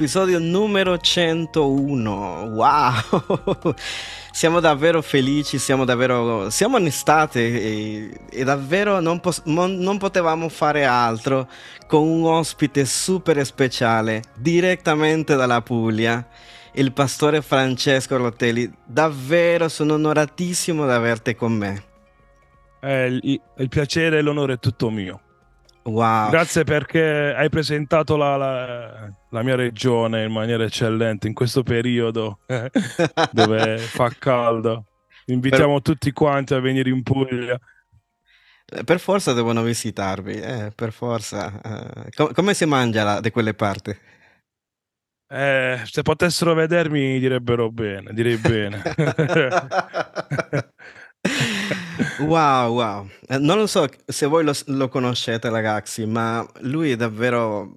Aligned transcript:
episodio 0.00 0.38
numero 0.38 0.96
101. 0.96 2.52
Wow! 2.54 3.74
Siamo 4.32 4.58
davvero 4.58 5.02
felici, 5.02 5.58
siamo 5.58 5.84
davvero... 5.84 6.48
Siamo 6.48 6.78
in 6.78 6.86
estate 6.86 7.40
e, 7.40 8.20
e 8.30 8.42
davvero 8.42 9.00
non, 9.00 9.20
pos- 9.20 9.42
non 9.44 9.98
potevamo 9.98 10.48
fare 10.48 10.86
altro 10.86 11.46
con 11.86 12.08
un 12.08 12.24
ospite 12.24 12.86
super 12.86 13.44
speciale 13.44 14.22
direttamente 14.38 15.36
dalla 15.36 15.60
Puglia 15.60 16.26
il 16.72 16.94
pastore 16.94 17.42
Francesco 17.42 18.16
Rotelli. 18.16 18.72
Davvero 18.82 19.68
sono 19.68 19.94
onoratissimo 19.94 20.86
di 20.86 20.92
averti 20.92 21.34
con 21.34 21.52
me. 21.52 21.84
Eh, 22.80 23.04
il, 23.04 23.40
il, 23.58 23.68
piacere 23.68 24.16
e 24.16 24.22
l'onore 24.22 24.54
è 24.54 24.58
tutto 24.58 24.88
mio. 24.88 25.20
Wow. 25.82 26.30
Grazie 26.30 26.64
perché 26.64 27.34
hai 27.34 27.48
presentato 27.48 28.16
la, 28.16 28.36
la, 28.36 29.10
la, 29.30 29.42
mia 29.42 29.56
regione 29.56 30.24
in 30.24 30.32
maniera 30.32 30.64
eccellente 30.64 31.26
in 31.26 31.32
questo 31.32 31.62
periodo 31.62 32.40
dove 33.32 33.78
fa 33.88 34.10
caldo. 34.18 34.84
Invitiamo 35.26 35.74
per... 35.74 35.82
tutti 35.82 36.12
quanti 36.12 36.54
a 36.54 36.60
venire 36.60 36.90
in 36.90 37.02
Puglia. 37.02 37.58
Eh, 38.66 38.84
per 38.84 39.00
forza 39.00 39.32
devono 39.32 39.62
visitarvi, 39.62 40.34
eh, 40.34 40.72
per 40.74 40.92
forza. 40.92 41.60
Eh, 41.60 42.10
com- 42.14 42.32
come 42.32 42.52
si 42.52 42.66
mangia 42.66 43.02
là, 43.02 43.20
di 43.20 43.30
quelle 43.30 43.54
parti? 43.54 43.96
Eh, 45.32 45.80
se 45.84 46.02
potessero 46.02 46.54
vedermi 46.54 47.18
direbbero 47.18 47.70
bene, 47.70 48.12
direi 48.12 48.36
bene. 48.36 48.82
wow, 52.20 52.72
wow. 52.72 53.08
Eh, 53.28 53.38
non 53.38 53.56
lo 53.56 53.66
so 53.66 53.88
se 54.06 54.26
voi 54.26 54.44
lo, 54.44 54.52
lo 54.66 54.88
conoscete 54.88 55.48
ragazzi, 55.48 56.06
ma 56.06 56.46
lui 56.60 56.92
è 56.92 56.96
davvero 56.96 57.76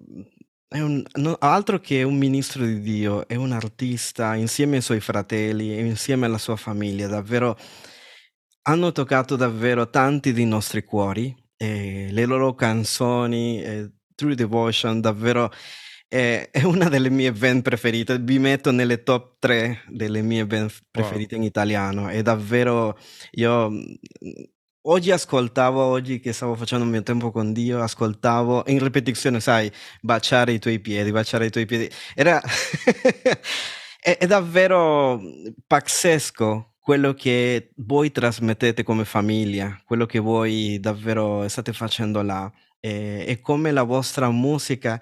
è 0.74 0.82
un, 0.82 1.04
no, 1.18 1.38
altro 1.40 1.80
che 1.80 2.02
un 2.02 2.18
ministro 2.18 2.66
di 2.66 2.82
Dio, 2.82 3.28
è 3.28 3.36
un 3.36 3.52
artista 3.52 4.34
insieme 4.34 4.78
ai 4.78 4.82
suoi 4.82 5.00
fratelli 5.00 5.72
e 5.72 5.86
insieme 5.86 6.26
alla 6.26 6.40
sua 6.40 6.56
famiglia, 6.56 7.08
davvero 7.08 7.56
hanno 8.64 8.92
toccato 8.92 9.36
davvero 9.36 9.90
tanti 9.92 10.34
dei 10.34 10.46
nostri 10.46 10.84
cuori 10.84 11.36
e 11.56 12.08
le 12.10 12.26
loro 12.26 12.56
canzoni, 12.56 13.62
eh, 13.62 13.92
True 14.16 14.34
Devotion, 14.34 15.00
davvero 15.00 15.52
è, 16.14 16.62
una 16.64 16.90
delle 16.90 17.10
mie 17.10 17.32
band 17.32 17.64
preferite, 17.64 18.20
vi 18.20 18.38
metto 18.38 18.70
nelle 18.70 19.02
top 19.02 19.38
3 19.40 19.86
delle 19.88 20.22
mie 20.22 20.46
band 20.46 20.72
preferite 20.92 21.34
wow. 21.34 21.44
in 21.44 21.50
italiano, 21.50 22.08
è 22.08 22.22
davvero, 22.22 22.96
io 23.32 23.72
oggi 24.82 25.10
ascoltavo, 25.10 25.82
oggi 25.82 26.20
che 26.20 26.32
stavo 26.32 26.54
facendo 26.54 26.86
il 26.86 26.92
mio 26.92 27.02
tempo 27.02 27.32
con 27.32 27.52
Dio, 27.52 27.82
ascoltavo 27.82 28.66
in 28.68 28.84
ripetizione, 28.84 29.40
sai, 29.40 29.72
baciare 30.02 30.52
i 30.52 30.60
tuoi 30.60 30.80
piedi, 30.80 31.12
baciare 31.12 31.48
i 31.48 31.50
tuoi 31.50 31.66
piedi, 31.66 31.90
era, 32.14 32.40
è, 34.00 34.16
è 34.20 34.28
davvero 34.28 35.20
pazzesco 35.66 36.74
quello 36.80 37.16
che 37.16 37.72
voi 37.78 38.12
trasmettete 38.12 38.84
come 38.84 39.04
famiglia, 39.04 39.82
quello 39.84 40.06
che 40.06 40.20
voi 40.20 40.80
davvero 40.80 41.48
state 41.48 41.74
facendo 41.74 42.22
là. 42.22 42.52
E, 42.80 43.24
e 43.26 43.40
come 43.40 43.72
la 43.72 43.84
vostra 43.84 44.30
musica 44.30 45.02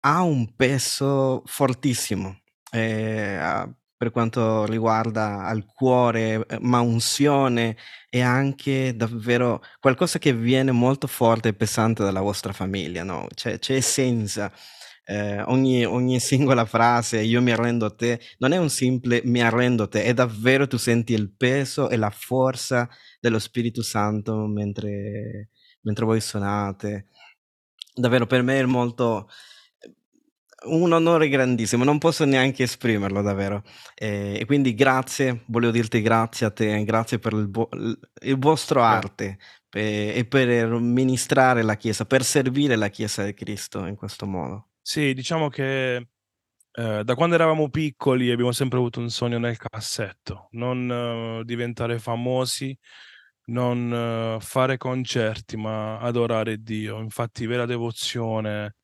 ha 0.00 0.22
un 0.22 0.54
peso 0.56 1.42
fortissimo, 1.46 2.40
ehm, 2.72 3.74
per 3.96 4.10
quanto 4.12 4.64
riguarda 4.66 5.44
al 5.44 5.64
cuore, 5.66 6.46
ehm, 6.46 6.58
ma 6.62 6.80
unzione 6.80 7.76
e 8.08 8.20
anche 8.22 8.94
davvero 8.96 9.62
qualcosa 9.78 10.18
che 10.18 10.32
viene 10.34 10.72
molto 10.72 11.06
forte 11.06 11.48
e 11.50 11.54
pesante 11.54 12.02
dalla 12.02 12.20
vostra 12.22 12.52
famiglia, 12.52 13.02
no, 13.04 13.26
c'è 13.34 13.58
c'è 13.58 13.74
essenza. 13.76 14.50
Ehm, 15.06 15.44
ogni 15.48 15.84
ogni 15.84 16.20
singola 16.20 16.64
frase 16.64 17.20
"io 17.22 17.42
mi 17.42 17.50
arrendo 17.52 17.86
a 17.86 17.90
te" 17.94 18.20
non 18.38 18.52
è 18.52 18.56
un 18.58 18.70
simple 18.70 19.20
"mi 19.24 19.42
arrendo 19.42 19.84
a 19.84 19.88
te", 19.88 20.04
è 20.04 20.14
davvero 20.14 20.66
tu 20.66 20.76
senti 20.78 21.12
il 21.12 21.30
peso 21.36 21.88
e 21.90 21.96
la 21.96 22.10
forza 22.10 22.88
dello 23.20 23.38
Spirito 23.38 23.82
Santo 23.82 24.46
mentre 24.46 25.50
mentre 25.82 26.04
voi 26.04 26.20
suonate. 26.20 27.06
Davvero 27.94 28.26
per 28.26 28.42
me 28.42 28.60
è 28.60 28.64
molto 28.64 29.28
un 30.64 30.92
onore 30.92 31.28
grandissimo, 31.28 31.84
non 31.84 31.98
posso 31.98 32.24
neanche 32.24 32.64
esprimerlo 32.64 33.22
davvero. 33.22 33.62
Eh, 33.94 34.38
e 34.40 34.44
quindi 34.44 34.74
grazie, 34.74 35.44
volevo 35.46 35.72
dirti 35.72 36.00
grazie 36.02 36.46
a 36.46 36.50
te, 36.50 36.84
grazie 36.84 37.18
per 37.18 37.32
il, 37.32 37.50
vo- 37.50 37.68
il 37.72 38.38
vostro 38.38 38.82
arte 38.82 39.38
pe- 39.68 40.12
e 40.12 40.24
per 40.24 40.68
ministrare 40.78 41.62
la 41.62 41.76
Chiesa, 41.76 42.04
per 42.04 42.24
servire 42.24 42.76
la 42.76 42.88
Chiesa 42.88 43.24
di 43.24 43.34
Cristo 43.34 43.86
in 43.86 43.96
questo 43.96 44.26
modo. 44.26 44.68
Sì, 44.82 45.14
diciamo 45.14 45.48
che 45.48 46.08
eh, 46.72 47.02
da 47.04 47.14
quando 47.14 47.34
eravamo 47.34 47.68
piccoli 47.68 48.30
abbiamo 48.30 48.52
sempre 48.52 48.78
avuto 48.78 49.00
un 49.00 49.10
sogno 49.10 49.38
nel 49.38 49.56
cassetto, 49.56 50.48
non 50.52 50.88
uh, 50.88 51.44
diventare 51.44 51.98
famosi, 51.98 52.76
non 53.46 54.36
uh, 54.36 54.40
fare 54.40 54.76
concerti, 54.76 55.56
ma 55.56 55.98
adorare 55.98 56.62
Dio. 56.62 57.00
Infatti 57.00 57.46
vera 57.46 57.66
devozione 57.66 58.76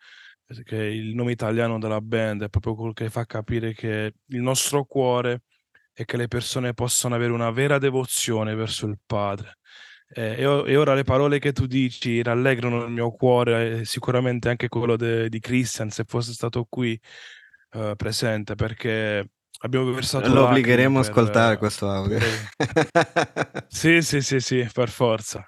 che 0.65 0.77
il 0.77 1.15
nome 1.15 1.33
italiano 1.33 1.79
della 1.79 2.01
band 2.01 2.45
è 2.45 2.49
proprio 2.49 2.75
quello 2.75 2.93
che 2.93 3.11
fa 3.11 3.25
capire 3.25 3.75
che 3.75 4.15
il 4.27 4.41
nostro 4.41 4.84
cuore 4.84 5.43
è 5.93 6.05
che 6.05 6.17
le 6.17 6.29
persone 6.29 6.75
possano 6.75 7.15
avere 7.15 7.33
una 7.33 7.51
vera 7.51 7.79
devozione 7.79 8.55
verso 8.55 8.87
il 8.87 8.99
Padre. 9.05 9.59
Eh, 10.09 10.37
e, 10.39 10.43
e, 10.43 10.77
ora 10.77 10.95
le 10.95 11.03
parole 11.03 11.39
che 11.39 11.53
tu 11.53 11.67
dici 11.67 12.23
rallegrano 12.23 12.84
il 12.84 12.93
mio 12.93 13.11
cuore, 13.11 13.84
sicuramente 13.84 14.49
anche 14.49 14.69
quello 14.69 14.97
de, 14.97 15.29
di 15.29 15.41
Christian, 15.41 15.91
se 15.91 16.05
fosse 16.07 16.33
stato 16.33 16.67
qui 16.69 16.99
eh, 17.73 17.95
presente, 17.97 18.55
perché 18.55 19.31
abbiamo 19.61 19.91
versato... 19.93 20.33
Lo 20.33 20.47
obbligheremo 20.47 20.99
a 20.99 21.01
ascoltare 21.01 21.57
questo 21.57 21.89
audio. 21.89 22.19
sì, 23.69 24.03
sì, 24.03 24.21
sì, 24.21 24.39
sì, 24.39 24.69
per 24.73 24.91
forza. 24.91 25.45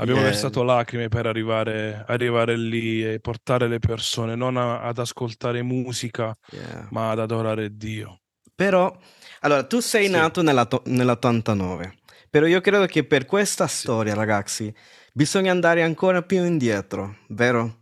Abbiamo 0.00 0.20
yeah. 0.20 0.30
versato 0.30 0.62
lacrime 0.62 1.08
per 1.08 1.26
arrivare, 1.26 2.04
arrivare, 2.06 2.56
lì 2.56 3.04
e 3.04 3.18
portare 3.18 3.66
le 3.66 3.80
persone 3.80 4.36
non 4.36 4.56
a, 4.56 4.80
ad 4.80 4.98
ascoltare 4.98 5.62
musica, 5.62 6.36
yeah. 6.50 6.86
ma 6.90 7.10
ad 7.10 7.18
adorare 7.18 7.76
Dio. 7.76 8.20
Però, 8.54 8.96
allora, 9.40 9.64
tu 9.64 9.80
sei 9.80 10.06
sì. 10.06 10.10
nato 10.12 10.42
nell'89, 10.42 11.92
però 12.30 12.46
io 12.46 12.60
credo 12.60 12.86
che 12.86 13.04
per 13.04 13.26
questa 13.26 13.66
sì. 13.66 13.78
storia, 13.78 14.14
ragazzi, 14.14 14.72
bisogna 15.12 15.50
andare 15.50 15.82
ancora 15.82 16.22
più 16.22 16.44
indietro, 16.44 17.16
vero? 17.28 17.78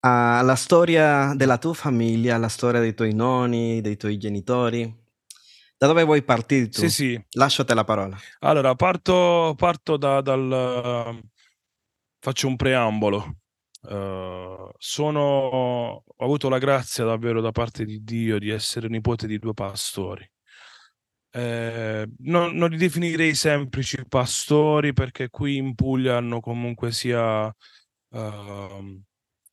Alla 0.00 0.52
uh, 0.52 0.56
storia 0.56 1.32
della 1.34 1.56
tua 1.56 1.72
famiglia, 1.72 2.36
la 2.36 2.48
storia 2.48 2.80
dei 2.80 2.92
tuoi 2.92 3.14
nonni, 3.14 3.80
dei 3.80 3.96
tuoi 3.96 4.18
genitori. 4.18 5.03
Da 5.84 5.90
dove 5.90 6.04
vuoi 6.04 6.22
partire 6.22 6.70
tu? 6.70 6.80
Sì, 6.80 6.88
sì. 6.88 7.24
Lasciate 7.32 7.74
la 7.74 7.84
parola. 7.84 8.16
Allora, 8.38 8.74
parto, 8.74 9.52
parto 9.54 9.98
da, 9.98 10.22
dal... 10.22 11.20
faccio 12.20 12.46
un 12.46 12.56
preambolo. 12.56 13.40
Uh, 13.82 14.70
sono, 14.78 15.20
ho 15.20 16.04
avuto 16.16 16.48
la 16.48 16.56
grazia 16.56 17.04
davvero 17.04 17.42
da 17.42 17.52
parte 17.52 17.84
di 17.84 18.02
Dio 18.02 18.38
di 18.38 18.48
essere 18.48 18.88
nipote 18.88 19.26
di 19.26 19.38
due 19.38 19.52
pastori. 19.52 20.26
Eh, 21.30 22.08
non, 22.20 22.56
non, 22.56 22.70
li 22.70 22.78
definirei 22.78 23.34
semplici 23.34 24.02
pastori 24.08 24.94
perché 24.94 25.28
qui 25.28 25.56
in 25.56 25.74
Puglia 25.74 26.16
hanno 26.16 26.40
comunque 26.40 26.92
sia, 26.92 27.44
uh, 27.44 29.02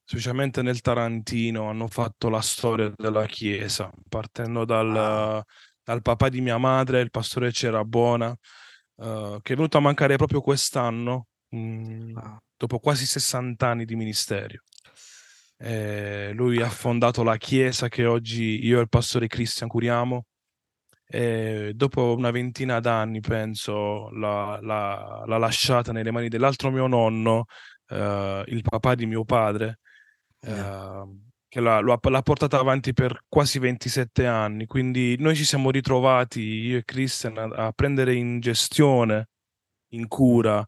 specialmente 0.02 0.62
nel 0.62 0.80
Tarantino, 0.80 1.68
hanno 1.68 1.90
fatto 1.90 2.30
la 2.30 2.40
storia 2.40 2.90
della 2.96 3.26
Chiesa, 3.26 3.92
partendo 4.08 4.64
dal, 4.64 4.96
ah 4.96 5.46
dal 5.92 6.02
papà 6.02 6.30
di 6.30 6.40
mia 6.40 6.58
madre, 6.58 7.02
il 7.02 7.12
pastore 7.12 7.52
Cerabona, 7.52 8.30
uh, 8.30 9.40
che 9.42 9.54
è 9.54 9.56
venuto 9.56 9.78
a 9.78 9.82
mancare 9.82 10.16
proprio 10.16 10.40
quest'anno, 10.40 11.28
mh, 11.50 11.58
mm, 11.58 12.18
dopo 12.56 12.80
quasi 12.80 13.06
60 13.06 13.68
anni 13.68 13.84
di 13.84 13.96
ministero. 13.96 14.62
Eh, 15.58 16.32
lui 16.34 16.62
ha 16.62 16.70
fondato 16.70 17.24
la 17.24 17.38
chiesa 17.38 17.88
che 17.90 18.06
oggi 18.06 18.66
io 18.66 18.80
e 18.80 18.82
il 18.82 18.90
pastore 18.90 19.28
Christian 19.28 19.68
curiamo. 19.70 20.26
E 21.06 21.74
dopo 21.76 22.16
una 22.16 22.32
ventina 22.32 22.80
d'anni, 22.80 23.20
penso, 23.20 24.10
l'ha, 24.12 24.60
l'ha, 24.62 25.24
l'ha 25.28 25.38
lasciata 25.38 25.92
nelle 25.92 26.12
mani 26.12 26.30
dell'altro 26.30 26.72
mio 26.72 26.88
nonno, 26.88 27.46
uh, 27.90 28.44
il 28.46 28.62
papà 28.62 28.96
di 28.96 29.06
mio 29.06 29.26
padre. 29.26 29.80
Uh, 30.40 31.31
che 31.52 31.60
l'ha, 31.60 31.82
l'ha, 31.82 32.22
portata 32.22 32.60
avanti 32.60 32.94
per 32.94 33.26
quasi 33.28 33.60
27 33.60 34.26
anni, 34.26 34.66
quindi 34.68 35.18
noi 35.20 35.36
ci 35.36 35.44
siamo 35.44 35.70
ritrovati, 35.70 36.40
io 36.40 36.78
e 36.78 36.86
Christian, 36.86 37.38
a, 37.38 37.66
a 37.66 37.72
prendere 37.74 38.16
in 38.16 38.40
gestione, 38.40 39.28
in 39.90 40.08
cura, 40.08 40.66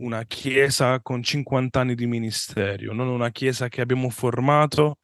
una 0.00 0.24
chiesa 0.24 1.00
con 1.00 1.22
50 1.22 1.80
anni 1.80 1.94
di 1.94 2.04
ministero, 2.04 2.92
non 2.92 3.08
una 3.08 3.30
chiesa 3.30 3.68
che 3.68 3.80
abbiamo 3.80 4.10
formato, 4.10 4.98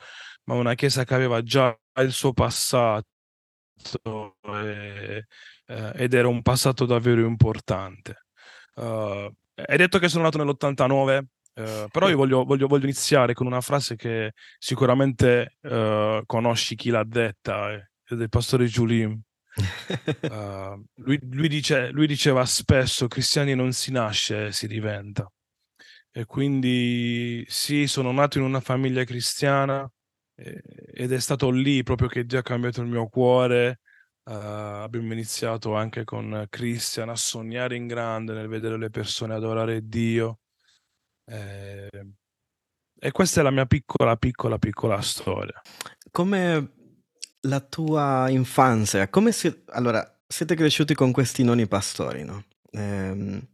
ma 0.45 0.55
una 0.55 0.75
chiesa 0.75 1.05
che 1.05 1.15
aveva 1.15 1.43
già 1.43 1.75
il 2.03 2.13
suo 2.13 2.35
passato 2.35 3.07
e, 4.43 5.25
eh, 5.67 5.93
ed 5.95 6.13
era 6.13 6.29
un 6.29 6.43
passato 6.43 6.85
davvero 6.85 7.25
importante. 7.25 8.27
Uh, 8.75 9.33
hai 9.55 9.77
detto 9.79 9.99
che 9.99 10.11
sono 10.11 10.25
nato 10.25 10.37
nell'89, 10.37 11.23
Uh, 11.55 11.87
però 11.91 12.09
io 12.09 12.17
voglio, 12.17 12.45
voglio, 12.45 12.67
voglio, 12.67 12.85
iniziare 12.85 13.35
con 13.35 13.47
una 13.47 13.61
frase 13.61 13.95
che 13.95 14.33
sicuramente 14.59 15.59
uh, 15.61 16.25
conosci 16.25 16.77
chi 16.77 16.89
l'ha 16.89 17.05
detta, 17.05 17.73
è 17.73 18.15
del 18.15 18.29
pastore 18.29 18.67
Giulim. 18.67 19.21
Uh, 20.23 20.83
lui, 21.05 21.19
lui, 21.31 21.49
dice, 21.49 21.91
lui, 21.91 22.07
diceva 22.07 22.45
spesso: 22.47 23.07
cristiani 23.07 23.55
non 23.55 23.73
si 23.73 23.91
nasce, 23.91 24.53
si 24.53 24.67
diventa. 24.67 25.31
E 26.15 26.27
quindi 26.27 27.45
sì, 27.49 27.87
sono 27.87 28.13
nato 28.13 28.39
in 28.39 28.45
una 28.45 28.61
famiglia 28.61 29.03
cristiana 29.05 29.91
eh, 30.35 30.63
ed 30.93 31.13
è 31.13 31.19
stato 31.19 31.51
lì 31.51 31.83
proprio 31.83 32.09
che 32.09 32.25
Dio 32.25 32.39
ha 32.39 32.43
cambiato 32.43 32.83
il 32.83 32.89
mio 32.89 33.09
cuore. 33.09 33.81
Uh, 34.25 34.33
abbiamo 34.33 35.13
iniziato 35.13 35.75
anche 35.75 36.05
con 36.05 36.47
Christian 36.49 37.09
a 37.09 37.17
sognare 37.17 37.77
in 37.77 37.87
grande 37.89 38.33
nel 38.35 38.47
vedere 38.47 38.79
le 38.79 38.91
persone 38.91 39.35
adorare 39.35 39.81
Dio. 39.89 40.42
Eh, 41.25 41.89
e 43.05 43.11
questa 43.11 43.41
è 43.41 43.43
la 43.43 43.51
mia 43.51 43.67
piccola, 43.67 44.17
piccola, 44.17 44.59
piccola 44.59 45.01
storia. 45.01 45.61
Come 46.11 46.73
la 47.43 47.61
tua 47.61 48.29
infanzia, 48.29 49.09
come 49.09 49.33
si... 49.33 49.53
Allora, 49.71 50.21
siete 50.27 50.55
cresciuti 50.55 50.95
con 50.95 51.11
questi 51.11 51.43
noni 51.43 51.67
pastori, 51.67 52.25
no? 52.25 52.45
Ehm, 52.71 53.45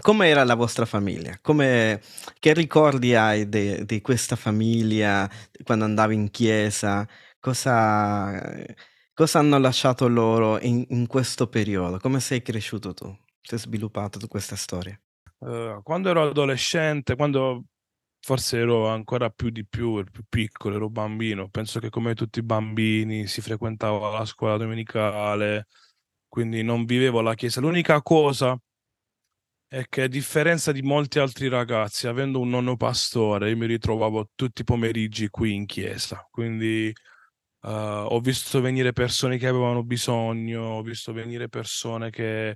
come 0.00 0.28
era 0.28 0.44
la 0.44 0.54
vostra 0.54 0.84
famiglia? 0.84 1.38
Come... 1.40 2.02
Che 2.38 2.52
ricordi 2.52 3.14
hai 3.14 3.48
di 3.48 4.00
questa 4.02 4.36
famiglia 4.36 5.30
quando 5.64 5.84
andavi 5.84 6.14
in 6.14 6.30
chiesa? 6.30 7.08
Cosa, 7.40 8.64
cosa 9.14 9.38
hanno 9.38 9.58
lasciato 9.58 10.06
loro 10.06 10.60
in, 10.60 10.84
in 10.90 11.06
questo 11.06 11.48
periodo? 11.48 11.98
Come 11.98 12.20
sei 12.20 12.42
cresciuto 12.42 12.92
tu? 12.94 13.16
Sei 13.40 13.58
sviluppato 13.58 14.18
tu 14.18 14.28
questa 14.28 14.56
storia? 14.56 14.98
Uh, 15.42 15.82
quando 15.82 16.08
ero 16.08 16.22
adolescente, 16.22 17.16
quando 17.16 17.64
forse 18.20 18.58
ero 18.58 18.86
ancora 18.86 19.28
più 19.28 19.50
di 19.50 19.66
più, 19.66 20.04
più 20.04 20.22
piccolo, 20.28 20.76
ero 20.76 20.88
bambino, 20.88 21.48
penso 21.48 21.80
che 21.80 21.90
come 21.90 22.14
tutti 22.14 22.38
i 22.38 22.44
bambini 22.44 23.26
si 23.26 23.40
frequentava 23.40 24.10
la 24.10 24.24
scuola 24.24 24.56
domenicale, 24.56 25.66
quindi 26.28 26.62
non 26.62 26.84
vivevo 26.84 27.20
la 27.22 27.34
chiesa. 27.34 27.60
L'unica 27.60 28.00
cosa 28.02 28.56
è 29.66 29.84
che 29.88 30.02
a 30.02 30.06
differenza 30.06 30.70
di 30.70 30.82
molti 30.82 31.18
altri 31.18 31.48
ragazzi, 31.48 32.06
avendo 32.06 32.38
un 32.38 32.50
nonno 32.50 32.76
pastore, 32.76 33.50
io 33.50 33.56
mi 33.56 33.66
ritrovavo 33.66 34.30
tutti 34.36 34.60
i 34.60 34.64
pomeriggi 34.64 35.28
qui 35.28 35.54
in 35.54 35.66
chiesa, 35.66 36.24
quindi 36.30 36.92
uh, 37.62 37.68
ho 37.68 38.20
visto 38.20 38.60
venire 38.60 38.92
persone 38.92 39.38
che 39.38 39.48
avevano 39.48 39.82
bisogno, 39.82 40.62
ho 40.62 40.82
visto 40.82 41.12
venire 41.12 41.48
persone 41.48 42.10
che 42.10 42.54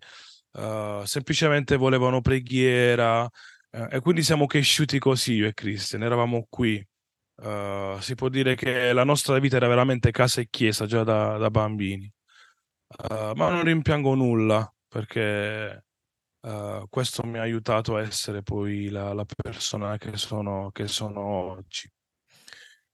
uh, 0.56 1.04
semplicemente 1.04 1.76
volevano 1.76 2.20
preghiera 2.20 3.24
uh, 3.24 3.86
e 3.90 4.00
quindi 4.00 4.22
siamo 4.22 4.46
cresciuti 4.46 4.98
così 4.98 5.34
io 5.34 5.46
e 5.46 5.54
Christian, 5.54 6.02
eravamo 6.02 6.46
qui. 6.48 6.84
Uh, 7.36 7.98
si 8.00 8.14
può 8.14 8.30
dire 8.30 8.54
che 8.54 8.92
la 8.94 9.04
nostra 9.04 9.38
vita 9.38 9.56
era 9.56 9.68
veramente 9.68 10.10
casa 10.10 10.40
e 10.40 10.48
chiesa 10.48 10.86
già 10.86 11.04
da, 11.04 11.36
da 11.36 11.50
bambini, 11.50 12.10
ma 13.10 13.50
non 13.50 13.62
rimpiango 13.62 14.14
nulla 14.14 14.72
perché 14.88 15.84
questo 16.88 17.24
mi 17.24 17.36
ha 17.36 17.42
aiutato 17.42 17.96
a 17.96 18.00
essere 18.00 18.42
poi 18.42 18.88
la, 18.88 19.12
la 19.12 19.26
persona 19.26 19.98
che 19.98 20.16
sono, 20.16 20.70
che 20.72 20.86
sono 20.86 21.20
oggi. 21.20 21.90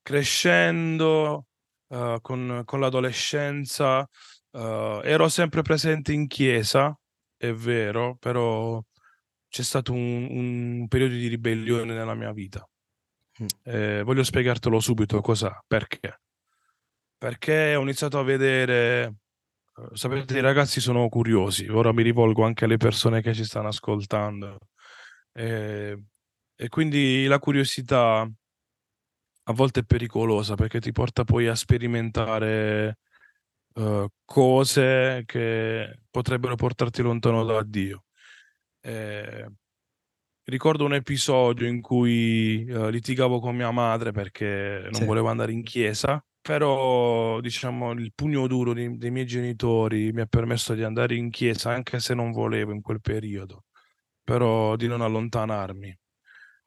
Crescendo 0.03 1.47
con, 1.87 2.63
con 2.65 2.81
l'adolescenza 2.81 4.09
ero 4.51 5.29
sempre 5.29 5.63
presente 5.63 6.13
in 6.13 6.27
chiesa, 6.27 6.99
è 7.43 7.53
vero, 7.53 8.15
però 8.21 8.81
c'è 9.49 9.65
stato 9.65 9.93
un, 9.93 10.29
un 10.31 10.87
periodo 10.87 11.15
di 11.15 11.27
ribellione 11.27 11.93
nella 11.93 12.15
mia 12.15 12.31
vita. 12.31 12.65
Mm. 13.43 13.47
Eh, 13.65 14.03
voglio 14.05 14.23
spiegartelo 14.23 14.79
subito 14.79 15.21
cosa, 15.21 15.61
perché. 15.67 16.21
Perché 17.19 17.75
ho 17.75 17.83
iniziato 17.83 18.21
a 18.21 18.23
vedere, 18.23 19.15
eh, 19.77 19.89
sapete, 19.95 20.39
i 20.39 20.41
ragazzi 20.41 20.81
sono 20.81 21.09
curiosi, 21.09 21.67
ora 21.67 21.93
mi 21.93 22.05
rivolgo 22.05 22.45
anche 22.45 22.67
alle 22.67 22.77
persone 22.77 23.21
che 23.23 23.35
ci 23.35 23.43
stanno 23.43 23.69
ascoltando. 23.69 24.59
Eh, 25.33 26.01
e 26.55 26.69
quindi 26.69 27.27
la 27.27 27.41
curiosità 27.41 28.21
a 28.21 29.53
volte 29.53 29.81
è 29.81 29.85
pericolosa 29.85 30.55
perché 30.55 30.79
ti 30.79 30.93
porta 30.93 31.25
poi 31.25 31.49
a 31.49 31.57
sperimentare 31.57 32.99
uh, 33.75 34.07
cose 34.25 35.23
che 35.27 36.01
potrebbero 36.11 36.55
portarti 36.57 37.03
lontano 37.03 37.45
da 37.45 37.63
Dio. 37.63 38.05
Eh, 38.81 39.47
ricordo 40.45 40.85
un 40.85 40.95
episodio 40.95 41.67
in 41.67 41.81
cui 41.81 42.67
uh, 42.69 42.89
litigavo 42.89 43.41
con 43.41 43.55
mia 43.55 43.71
madre 43.71 44.13
perché 44.13 44.81
non 44.85 44.95
sì. 44.95 45.05
volevo 45.05 45.29
andare 45.29 45.53
in 45.53 45.63
chiesa, 45.63 46.25
però 46.41 47.41
diciamo 47.41 47.93
il 47.93 48.13
pugno 48.15 48.47
duro 48.47 48.75
di, 48.75 48.97
dei 48.99 49.11
miei 49.11 49.27
genitori 49.27 50.13
mi 50.13 50.23
ha 50.23 50.27
permesso 50.27 50.75
di 50.75 50.83
andare 50.83 51.15
in 51.15 51.31
chiesa 51.31 51.71
anche 51.71 52.01
se 52.01 52.15
non 52.15 52.33
volevo 52.33 52.73
in 52.73 52.81
quel 52.81 53.01
periodo, 53.01 53.65
però 54.23 54.77
di 54.77 54.87
non 54.87 55.01
allontanarmi. 55.01 55.97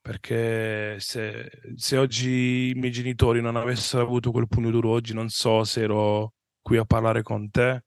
Perché 0.06 1.00
se, 1.00 1.50
se 1.76 1.98
oggi 1.98 2.70
i 2.70 2.74
miei 2.76 2.92
genitori 2.92 3.42
non 3.42 3.56
avessero 3.56 4.04
avuto 4.04 4.30
quel 4.30 4.48
pugno 4.48 4.70
duro, 4.70 4.92
oggi 4.92 5.16
non 5.16 5.30
so 5.30 5.64
se 5.64 5.82
ero 5.82 6.35
qui 6.66 6.78
a 6.78 6.86
parlare 6.86 7.22
con 7.22 7.52
te 7.52 7.84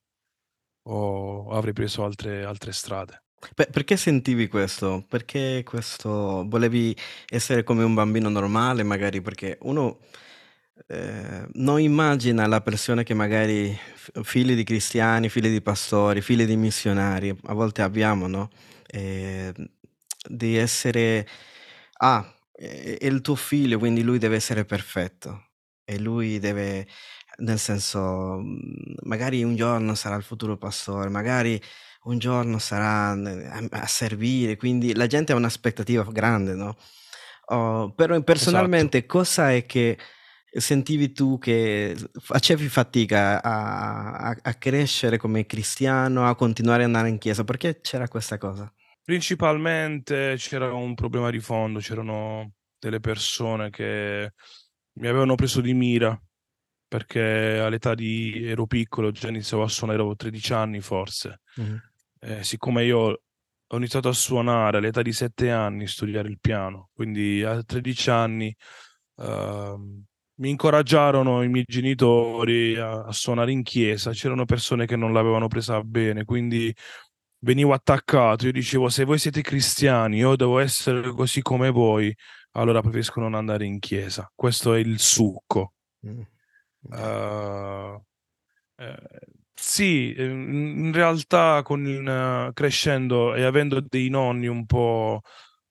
o 0.86 1.50
avrei 1.50 1.72
preso 1.72 2.04
altre, 2.04 2.44
altre 2.44 2.70
strade. 2.70 3.24
Per- 3.52 3.70
perché 3.70 3.96
sentivi 3.96 4.46
questo? 4.46 5.04
Perché 5.08 5.62
questo 5.64 6.44
volevi 6.46 6.96
essere 7.28 7.64
come 7.64 7.82
un 7.82 7.94
bambino 7.94 8.28
normale, 8.28 8.84
magari 8.84 9.20
perché 9.20 9.58
uno 9.62 9.98
eh, 10.86 11.44
non 11.54 11.80
immagina 11.80 12.46
la 12.46 12.60
persona 12.60 13.02
che 13.02 13.14
magari 13.14 13.76
figli 14.22 14.54
di 14.54 14.62
cristiani, 14.62 15.28
figli 15.28 15.50
di 15.50 15.60
pastori, 15.60 16.20
figli 16.20 16.44
di 16.44 16.56
missionari, 16.56 17.36
a 17.46 17.54
volte 17.54 17.82
abbiamo, 17.82 18.28
no? 18.28 18.48
Eh, 18.86 19.52
di 20.28 20.56
essere, 20.56 21.26
ah, 21.98 22.32
è 22.52 23.06
il 23.06 23.22
tuo 23.22 23.34
figlio, 23.34 23.78
quindi 23.78 24.02
lui 24.02 24.18
deve 24.18 24.36
essere 24.36 24.64
perfetto 24.64 25.48
e 25.84 25.98
lui 25.98 26.38
deve 26.38 26.86
nel 27.38 27.58
senso, 27.58 28.38
mhmm, 28.40 28.94
magari 29.04 29.42
un 29.42 29.56
giorno 29.56 29.94
sarà 29.94 30.16
il 30.16 30.22
futuro 30.22 30.56
pastore, 30.56 31.08
magari 31.08 31.60
un 32.04 32.18
giorno 32.18 32.58
sarà 32.58 33.10
a 33.70 33.86
servire, 33.86 34.56
quindi 34.56 34.94
la 34.94 35.06
gente 35.06 35.32
ha 35.32 35.36
un'aspettativa 35.36 36.04
grande, 36.10 36.54
no, 36.54 36.76
oh, 37.46 37.92
però 37.94 38.20
Esatto. 38.36 38.90
personalmente 38.92 39.06
cosa 39.06 39.52
è 39.52 39.66
che 39.66 39.98
sentivi 40.50 41.12
tu 41.12 41.38
che 41.38 41.94
facevi 42.20 42.68
fatica 42.68 43.42
a 43.42 44.12
a 44.30 44.36
a 44.42 44.54
crescere 44.54 45.18
come 45.18 45.46
cristiano, 45.46 46.26
a 46.28 46.34
continuare 46.36 46.80
ad 46.82 46.86
andare 46.88 47.08
in 47.10 47.18
chiesa? 47.18 47.44
Perché 47.44 47.80
c'era 47.80 48.08
questa 48.08 48.38
cosa? 48.38 48.72
Principalmente 49.02 50.34
c'era 50.36 50.72
un 50.72 50.94
problema 50.94 51.30
di 51.30 51.40
fondo, 51.40 51.78
c'erano 51.80 52.52
delle 52.78 53.00
persone 53.00 53.70
che 53.70 54.32
mi 55.00 55.06
avevano 55.08 55.34
preso 55.34 55.60
di 55.62 55.72
mira 55.72 56.20
perché 56.88 57.58
all'età 57.58 57.94
di 57.94 58.46
ero 58.46 58.66
piccolo, 58.66 59.10
già 59.10 59.28
iniziavo 59.28 59.62
a 59.62 59.68
suonare, 59.68 59.98
avevo 59.98 60.16
13 60.16 60.52
anni 60.54 60.80
forse. 60.80 61.40
Mh-mh. 61.56 61.82
Eh, 62.20 62.42
siccome 62.42 62.84
io 62.84 63.22
ho 63.70 63.76
iniziato 63.76 64.08
a 64.08 64.12
suonare 64.12 64.78
all'età 64.78 65.02
di 65.02 65.12
7 65.12 65.50
anni, 65.50 65.86
studiare 65.86 66.28
il 66.28 66.38
piano, 66.40 66.88
quindi 66.94 67.42
a 67.44 67.62
13 67.62 68.10
anni 68.10 68.56
uh, 69.16 70.04
mi 70.36 70.50
incoraggiarono 70.50 71.42
i 71.42 71.48
miei 71.48 71.64
genitori 71.66 72.76
a, 72.76 73.04
a, 73.04 73.12
suonare 73.12 73.52
in 73.52 73.62
chiesa, 73.62 74.12
c'erano 74.12 74.46
persone 74.46 74.86
che 74.86 74.96
non 74.96 75.12
l'avevano 75.12 75.48
presa 75.48 75.82
bene, 75.82 76.24
quindi 76.24 76.74
venivo 77.40 77.72
attaccato, 77.72 78.46
io 78.46 78.52
dicevo 78.52 78.88
se 78.88 79.04
voi 79.04 79.18
siete 79.18 79.42
cristiani, 79.42 80.18
io 80.18 80.34
devo 80.34 80.58
essere 80.58 81.10
così 81.12 81.42
come 81.42 81.70
voi, 81.70 82.14
allora 82.52 82.80
preferisco 82.80 83.20
non 83.20 83.34
andare 83.34 83.66
in 83.66 83.78
chiesa. 83.78 84.30
Questo 84.34 84.74
è 84.74 84.78
il 84.78 84.98
succo. 84.98 85.74
Mh. 86.00 86.20
Uh, 86.90 88.02
eh, 88.76 88.96
sì, 89.54 90.14
ehm, 90.16 90.86
in 90.86 90.92
realtà 90.92 91.62
con 91.62 91.86
il, 91.86 92.50
crescendo 92.54 93.34
e 93.34 93.42
avendo 93.42 93.80
dei 93.80 94.08
nonni 94.08 94.46
un 94.46 94.64
po', 94.66 95.20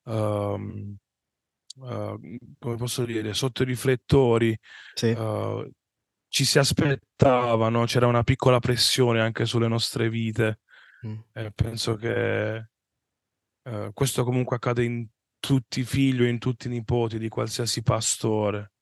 um, 0.03 0.95
uh, 1.77 2.37
come 2.59 2.75
posso 2.75 3.05
dire, 3.05 3.33
sotto 3.33 3.63
i 3.63 3.65
riflettori, 3.65 4.57
Sì. 4.93 5.11
uh, 5.11 5.69
ci 6.27 6.43
si 6.43 6.59
aspettava, 6.59 7.85
c'era 7.85 8.07
una 8.07 8.23
piccola 8.23 8.59
pressione 8.59 9.21
anche 9.21 9.45
sulle 9.45 9.67
nostre 9.67 10.09
vite. 10.09 10.59
Mh. 11.01 11.15
E 11.33 11.51
penso 11.55 11.95
che 11.95 12.67
uh, 13.63 13.93
questo 13.93 14.23
comunque 14.23 14.57
accade 14.57 14.83
in 14.83 15.07
tutti 15.39 15.79
i 15.79 15.83
figli 15.83 16.21
o 16.21 16.25
in 16.25 16.39
tutti 16.39 16.67
i 16.67 16.69
nipoti 16.69 17.17
di 17.17 17.29
qualsiasi 17.29 17.81
pastore. 17.83 18.73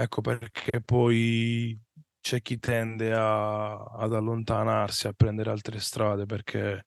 Ecco 0.00 0.20
perché 0.20 0.80
poi 0.80 1.76
c'è 2.20 2.40
chi 2.40 2.60
tende 2.60 3.12
a, 3.12 3.72
ad 3.82 4.14
allontanarsi, 4.14 5.08
a 5.08 5.12
prendere 5.12 5.50
altre 5.50 5.80
strade 5.80 6.24
perché 6.24 6.84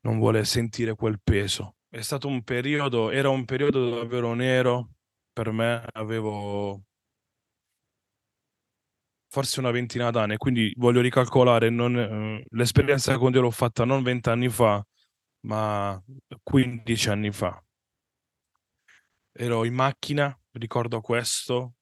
non 0.00 0.18
vuole 0.18 0.44
sentire 0.44 0.96
quel 0.96 1.20
peso. 1.22 1.76
è 1.88 2.00
stato 2.00 2.26
un 2.26 2.42
periodo, 2.42 3.10
era 3.10 3.28
un 3.28 3.44
periodo 3.44 3.90
davvero 4.00 4.34
nero 4.34 4.90
per 5.32 5.52
me, 5.52 5.84
avevo 5.92 6.82
forse 9.28 9.60
una 9.60 9.70
ventina 9.70 10.10
d'anni, 10.10 10.36
quindi 10.36 10.72
voglio 10.76 11.00
ricalcolare, 11.00 11.70
non, 11.70 11.96
eh, 11.96 12.44
l'esperienza 12.50 13.16
con 13.16 13.30
Dio 13.30 13.42
l'ho 13.42 13.50
fatta 13.52 13.84
non 13.84 14.02
vent'anni 14.02 14.48
fa, 14.48 14.84
ma 15.46 16.02
15 16.42 17.10
anni 17.10 17.30
fa. 17.30 17.62
Ero 19.32 19.64
in 19.64 19.74
macchina, 19.74 20.36
ricordo 20.52 21.00
questo. 21.00 21.74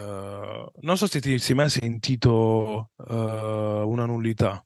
Uh, 0.00 0.70
non 0.80 0.96
so 0.96 1.06
se 1.06 1.20
ti 1.20 1.38
sei 1.38 1.54
mai 1.54 1.68
sentito 1.68 2.90
uh, 2.96 3.12
una 3.14 4.06
nullità. 4.06 4.64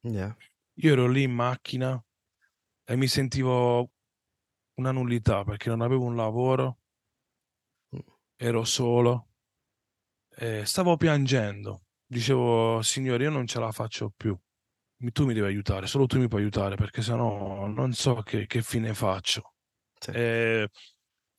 Yeah. 0.00 0.34
Io 0.76 0.92
ero 0.92 1.06
lì 1.06 1.24
in 1.24 1.32
macchina 1.32 2.02
e 2.84 2.96
mi 2.96 3.06
sentivo 3.06 3.90
una 4.74 4.90
nullità 4.90 5.44
perché 5.44 5.68
non 5.68 5.82
avevo 5.82 6.04
un 6.04 6.16
lavoro, 6.16 6.78
mm. 7.94 8.00
ero 8.36 8.64
solo, 8.64 9.28
stavo 10.64 10.96
piangendo. 10.96 11.84
Dicevo, 12.06 12.80
Signore, 12.82 13.24
io 13.24 13.30
non 13.30 13.46
ce 13.46 13.60
la 13.60 13.70
faccio 13.70 14.12
più. 14.16 14.36
Tu 15.12 15.24
mi 15.24 15.34
devi 15.34 15.46
aiutare, 15.46 15.86
solo 15.86 16.06
tu 16.06 16.18
mi 16.18 16.28
puoi 16.28 16.42
aiutare 16.42 16.76
perché 16.76 17.02
sennò 17.02 17.66
non 17.66 17.92
so 17.92 18.22
che, 18.22 18.46
che 18.46 18.62
fine 18.62 18.94
faccio. 18.94 19.54
Sì. 19.98 20.10
E, 20.12 20.68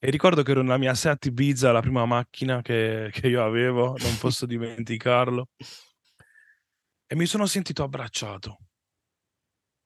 e, 0.05 0.10
ricordo 0.10 0.43
che 0.43 0.51
ero 0.51 0.62
nella 0.62 0.77
mia 0.77 0.93
Seat 0.93 1.27
Ibiza, 1.27 1.72
la 1.72 1.79
prima 1.79 2.05
macchina 2.05 2.62
che, 2.62 3.07
che 3.10 3.29
io 3.29 3.41
avevo, 3.41 3.95
non 3.98 4.17
posso 4.19 4.45
dimenticarlo. 4.45 5.48
E 7.05 7.15
mi 7.15 7.25
sono 7.25 7.45
sentito 7.45 7.83
abbracciato. 7.83 8.57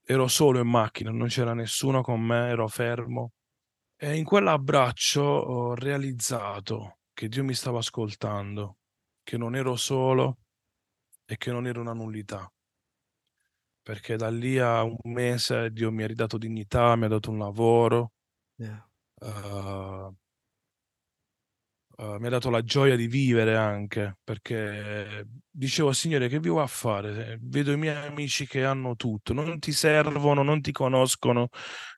Ero 0.04 0.28
solo 0.28 0.60
in 0.60 0.68
macchina, 0.68 1.12
non 1.12 1.28
c'era 1.28 1.54
nessuno 1.54 2.02
con 2.02 2.20
me, 2.20 2.48
ero 2.48 2.68
fermo. 2.68 3.34
E 3.96 4.16
in 4.16 4.24
quell'abbraccio 4.24 5.22
ho 5.22 5.76
realizzato 5.76 6.98
che 7.14 7.28
Dio 7.28 7.44
mi 7.44 7.54
stava 7.54 7.78
ascoltando 7.78 8.78
che 9.22 9.38
non 9.38 9.56
ero 9.56 9.76
solo 9.76 10.40
e 11.26 11.38
che 11.38 11.52
non 11.52 11.68
ero 11.68 11.82
una 11.82 11.94
nullità. 11.94 12.52
Perché 13.84 14.16
da 14.16 14.32
lì 14.32 14.58
a 14.58 14.82
un 14.82 14.98
mese 15.04 15.70
Dio 15.72 15.92
mi 15.92 16.02
ha 16.02 16.08
ridato 16.08 16.40
dignità, 16.40 16.96
mi 16.96 17.06
ha 17.06 17.08
dato 17.08 17.30
un 17.30 17.38
lavoro, 17.38 18.14
yeah. 18.56 18.87
Uh, 19.22 20.16
mi 22.20 22.28
ha 22.28 22.30
dato 22.30 22.50
la 22.50 22.62
gioia 22.64 22.96
di 22.96 23.08
vivere 23.08 23.56
anche, 23.56 24.18
perché 24.24 25.28
dicevo, 25.50 25.92
Signore, 25.94 26.28
che 26.28 26.40
vivo 26.40 26.62
a 26.62 26.68
fare? 26.68 27.38
Vedo 27.42 27.72
i 27.72 27.78
miei 27.78 27.96
amici 28.08 28.46
che 28.48 28.64
hanno 28.64 28.96
tutto, 28.96 29.34
non 29.34 29.60
ti 29.60 29.72
servono, 29.72 30.44
non 30.44 30.62
ti 30.62 30.72
conoscono, 30.72 31.50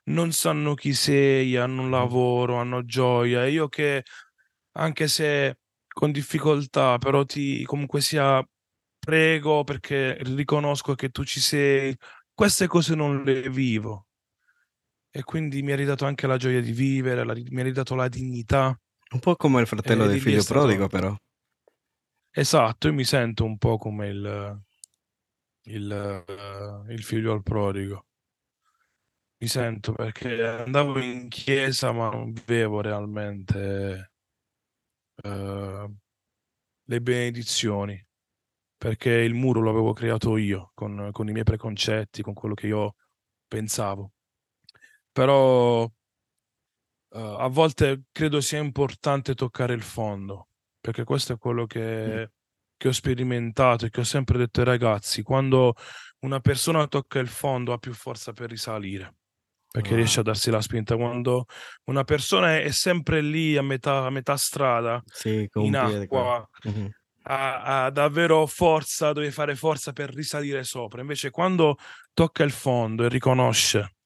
non 0.06 0.32
sanno 0.32 0.74
chi 0.76 0.94
sei, 0.94 1.56
hanno 1.58 1.84
un 1.84 1.90
lavoro, 1.92 2.56
hanno 2.58 2.86
gioia, 2.86 3.46
e 3.46 3.52
io 3.52 3.68
che 3.68 4.04
anche 4.74 5.08
se 5.08 5.58
con 5.88 6.12
difficoltà, 6.12 6.98
però 6.98 7.26
ti 7.26 7.64
comunque 7.66 8.02
sia 8.02 8.44
prego 9.00 9.64
perché 9.64 10.18
riconosco 10.24 10.96
che 10.96 11.10
tu 11.10 11.24
ci 11.26 11.40
sei. 11.42 11.96
Queste 12.34 12.68
cose 12.68 12.96
non 12.96 13.24
le 13.24 13.50
vivo. 13.50 14.09
E 15.12 15.24
quindi 15.24 15.62
mi 15.62 15.72
ha 15.72 15.76
ridato 15.76 16.06
anche 16.06 16.28
la 16.28 16.38
gioia 16.38 16.62
di 16.62 16.72
vivere, 16.72 17.24
la, 17.24 17.34
mi 17.34 17.60
ha 17.62 17.64
ridato 17.64 17.96
la 17.96 18.08
dignità. 18.08 18.78
Un 19.12 19.20
po' 19.20 19.36
come 19.36 19.62
il 19.62 19.68
fratello 19.68 20.06
del 20.06 20.22
figlio 20.22 20.42
stato... 20.42 20.60
prodigo, 20.60 20.88
però. 20.88 21.16
Esatto, 22.32 22.88
io 22.88 22.94
mi 22.94 23.04
sento 23.04 23.44
un 23.44 23.58
po' 23.58 23.78
come 23.78 24.08
il, 24.08 24.62
il, 25.64 26.26
uh, 26.28 26.92
il 26.92 27.04
figlio 27.04 27.34
al 27.34 27.42
prodigo. 27.42 28.06
Mi 29.42 29.48
sento 29.48 29.94
perché 29.94 30.44
andavo 30.44 31.00
in 31.00 31.28
chiesa 31.30 31.92
ma 31.92 32.10
non 32.10 32.32
vivevo 32.34 32.82
realmente 32.82 34.10
Ehm, 35.24 35.98
le 36.84 37.02
benedizioni, 37.02 38.04
perché 38.78 39.12
il 39.12 39.34
muro 39.34 39.62
lo 39.62 39.70
avevo 39.70 39.94
creato 39.94 40.38
io, 40.38 40.72
con, 40.74 41.10
con 41.12 41.28
i 41.30 41.32
miei 41.32 41.44
preconcetti, 41.44 42.22
con 42.22 42.34
quello 42.34 42.56
che 42.56 42.68
io 42.68 42.96
pensavo. 43.48 44.14
Però 45.12 45.84
uh, 45.84 45.92
a 47.18 47.48
volte 47.48 48.04
credo 48.12 48.42
sia 48.42 48.60
importante 48.60 49.36
toccare 49.36 49.74
il 49.74 49.82
fondo, 49.82 50.50
perché 50.80 51.04
questo 51.04 51.34
è 51.34 51.38
quello 51.38 51.66
che, 51.66 52.06
mm. 52.06 52.24
che 52.78 52.88
ho 52.88 52.94
sperimentato 52.94 53.86
e 53.86 53.90
che 53.90 54.02
ho 54.02 54.06
sempre 54.06 54.38
detto 54.38 54.60
ai 54.60 54.66
ragazzi, 54.66 55.22
quando 55.22 55.74
una 56.22 56.40
persona 56.40 56.88
tocca 56.88 57.20
il 57.20 57.28
fondo 57.28 57.74
ha 57.74 57.78
più 57.78 57.94
forza 57.94 58.34
per 58.34 58.50
risalire 58.50 59.16
perché 59.72 59.94
ah. 59.94 59.98
riesce 59.98 60.20
a 60.20 60.24
darsi 60.24 60.50
la 60.50 60.62
spinta 60.62 60.96
quando 60.96 61.46
una 61.86 62.04
persona 62.04 62.58
è 62.58 62.72
sempre 62.72 63.22
lì 63.22 63.56
a 63.56 63.62
metà, 63.62 64.06
a 64.06 64.10
metà 64.10 64.36
strada 64.36 65.02
sì, 65.06 65.48
in 65.54 65.76
acqua 65.76 66.48
ha, 67.24 67.84
ha, 67.84 67.90
davvero 67.92 68.48
forza 68.48 69.14
deve 69.14 69.30
fare 69.32 69.56
forza 69.56 69.94
per 69.94 70.12
risalire 70.14 70.64
sopra 70.64 71.02
invece 71.02 71.30
quando 71.30 71.78
tocca 72.14 72.44
il 72.44 72.52
fondo 72.52 73.06
e 73.06 73.10
riconosce 73.10 73.98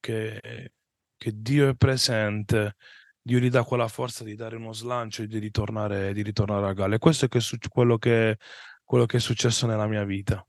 che, 0.00 0.72
che 1.16 1.32
Dio 1.34 1.68
è 1.68 1.74
presente 1.74 2.76
Dio 3.20 3.38
gli 3.38 3.50
dà 3.50 3.62
quella 3.62 3.88
forza 3.88 4.24
di 4.24 4.34
dare 4.34 4.56
uno 4.56 4.72
slancio 4.72 5.22
e 5.22 5.26
di 5.26 5.38
ritornare, 5.38 6.14
di 6.14 6.22
ritornare 6.22 6.66
a 6.66 6.72
galla 6.72 6.94
e 6.94 6.98
questo 6.98 7.26
è 7.26 7.28
che, 7.28 7.40
quello, 7.68 7.98
che, 7.98 8.38
quello 8.84 9.04
che 9.06 9.18
è 9.18 9.20
successo 9.20 9.66
nella 9.66 9.86
mia 9.86 10.04
vita 10.04 10.44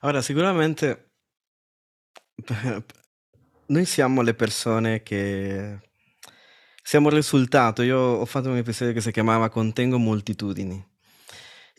ora 0.00 0.20
sicuramente 0.20 1.12
noi 3.66 3.84
siamo 3.84 4.22
le 4.22 4.34
persone 4.34 5.02
che 5.02 5.78
siamo 6.82 7.08
il 7.08 7.14
risultato. 7.14 7.82
Io 7.82 7.98
ho 7.98 8.24
fatto 8.26 8.50
un 8.50 8.58
episodio 8.58 8.92
che 8.92 9.00
si 9.00 9.10
chiamava 9.10 9.48
Contengo 9.48 9.98
moltitudini. 9.98 10.93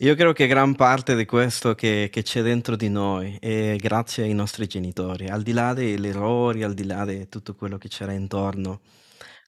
Io 0.00 0.14
credo 0.14 0.34
che 0.34 0.46
gran 0.46 0.74
parte 0.74 1.16
di 1.16 1.24
questo 1.24 1.74
che, 1.74 2.08
che 2.12 2.22
c'è 2.22 2.42
dentro 2.42 2.76
di 2.76 2.90
noi 2.90 3.38
è 3.40 3.76
grazie 3.76 4.24
ai 4.24 4.34
nostri 4.34 4.66
genitori, 4.66 5.26
al 5.28 5.42
di 5.42 5.52
là 5.52 5.72
degli 5.72 6.06
errori, 6.06 6.62
al 6.62 6.74
di 6.74 6.84
là 6.84 7.06
di 7.06 7.26
tutto 7.30 7.54
quello 7.54 7.78
che 7.78 7.88
c'era 7.88 8.12
intorno. 8.12 8.82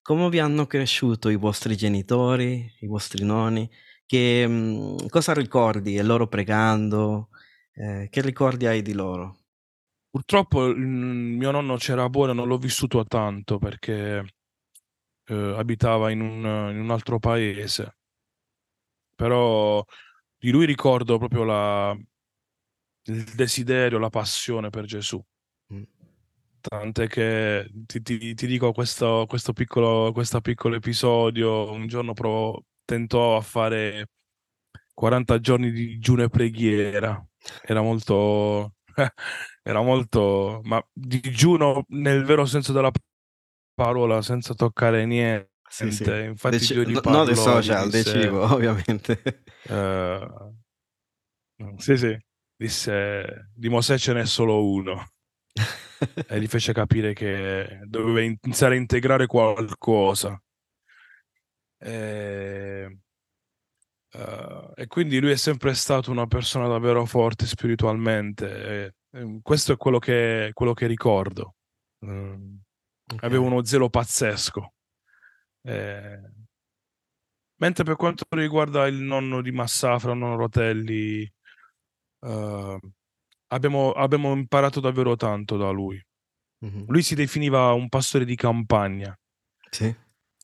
Come 0.03 0.29
vi 0.31 0.39
hanno 0.39 0.67
cresciuto 0.67 1.29
i 1.29 1.37
vostri 1.37 1.77
genitori, 1.77 2.67
i 2.81 2.87
vostri 2.87 3.25
nonni? 3.25 3.71
Che, 4.07 4.47
mh, 4.49 4.53
mm, 5.03 5.09
cosa 5.09 5.35
ricordi? 5.35 5.97
È 5.97 6.03
loro 6.03 6.29
pregando? 6.29 7.29
Eh, 7.73 8.09
che 8.11 8.23
ricordi 8.23 8.67
hai 8.67 8.81
di 8.83 8.95
loro? 8.95 9.41
Purtroppo 10.11 10.67
il 10.69 10.79
mio 10.79 11.51
nonno 11.51 11.77
c'era 11.77 12.09
buono, 12.09 12.33
non 12.33 12.49
l'ho 12.49 12.59
vissuto 12.59 13.01
a 13.01 13.05
tanto 13.05 13.59
perché 13.59 14.25
eh, 15.27 15.55
abitava 15.57 16.11
in 16.11 16.21
un, 16.23 16.71
in 16.73 16.81
un 16.81 16.91
altro 16.91 17.19
paese. 17.19 17.97
Però 19.15 19.85
di 20.39 20.51
lui 20.51 20.67
ricordo 20.67 21.19
proprio 21.19 21.45
la, 21.45 21.97
il 23.05 23.25
desiderio, 23.35 23.99
la 23.99 24.11
passione 24.11 24.71
per 24.71 24.85
Gesù. 24.85 25.23
Mm. 25.73 25.83
Tant'è 26.61 27.07
che 27.07 27.71
ti, 27.87 28.03
ti, 28.03 28.35
ti 28.35 28.47
dico 28.47 28.73
questo, 28.73 29.27
questo, 29.29 29.53
piccolo, 29.53 30.13
questo 30.13 30.41
piccolo 30.41 30.77
episodio, 30.77 31.71
un 31.71 31.87
giorno 31.87 32.13
pro, 32.13 32.65
tentò 32.85 33.37
a 33.37 33.41
fare 33.41 34.09
40 34.95 35.41
giorni 35.41 35.71
di 35.71 35.87
digiuno 35.87 36.25
e 36.25 36.29
preghiera. 36.29 37.25
Era 37.63 37.81
molto 37.83 38.75
era 39.63 39.83
molto, 39.83 40.61
ma 40.65 40.85
digiuno 40.93 41.85
nel 41.89 42.25
vero 42.25 42.45
senso 42.47 42.73
della 42.73 42.91
parola, 43.75 44.23
senza 44.23 44.55
toccare 44.55 45.05
niente. 45.07 45.51
Sì, 45.69 45.91
sì. 45.91 46.05
Infatti, 46.05 46.59
Deci- 46.59 46.75
io 46.75 46.83
gli 46.83 46.93
no, 46.93 47.01
no 47.05 47.25
dei 47.25 47.37
social, 47.37 47.91
dei 47.91 48.05
cibo, 48.05 48.43
ovviamente. 48.53 49.43
Uh, 49.69 50.55
sì, 51.77 51.97
sì, 51.97 52.17
disse 52.57 53.51
di 53.55 53.69
Mosè 53.69 53.99
ce 53.99 54.13
n'è 54.13 54.25
solo 54.25 54.65
uno. 54.65 55.11
e 56.29 56.41
gli 56.41 56.47
fece 56.47 56.73
capire 56.73 57.13
che 57.13 57.81
doveva 57.85 58.23
iniziare 58.23 58.75
a 58.75 58.79
integrare 58.79 59.27
qualcosa. 59.27 60.41
E 61.81 62.99
Uh, 64.11 64.73
e 64.75 64.87
quindi 64.87 65.21
lui 65.21 65.33
è 65.33 65.37
sempre 65.37 65.75
stato 65.75 66.11
una 66.11 66.27
persona 66.27 66.67
davvero 66.67 67.05
forte 67.05 67.47
spiritualmente. 67.47 68.95
E, 69.11 69.41
questo 69.43 69.73
è 69.73 69.77
quello 69.77 69.99
che, 69.99 70.51
quello 70.55 70.73
che 70.73 70.87
ricordo. 70.87 71.57
Uh, 71.99 72.59
okay. 73.13 73.29
Aveva 73.29 73.45
uno 73.45 73.65
zelo 73.65 73.91
pazzesco. 73.91 74.73
Eh, 75.63 76.21
mentre 77.57 77.85
per 77.85 77.97
quanto 77.97 78.25
riguarda 78.31 78.87
il 78.87 78.97
nonno 78.97 79.43
di 79.43 79.53
Massafra, 79.53 80.13
il 80.13 80.19
nonno 80.19 80.37
Rotelli, 80.37 81.31
uh, 82.21 82.79
abbiamo, 83.49 83.93
abbiamo, 83.93 84.33
imparato 84.33 84.81
davvero 84.81 85.17
tanto 85.17 85.57
da 85.57 85.71
lui. 85.71 86.01
Mm-hmm. 86.65 86.85
Lui 86.89 87.03
si 87.03 87.15
definiva 87.15 87.73
un 87.73 87.89
pastore 87.89 88.25
di 88.25 88.35
campagna. 88.35 89.17
Sì 89.71 89.95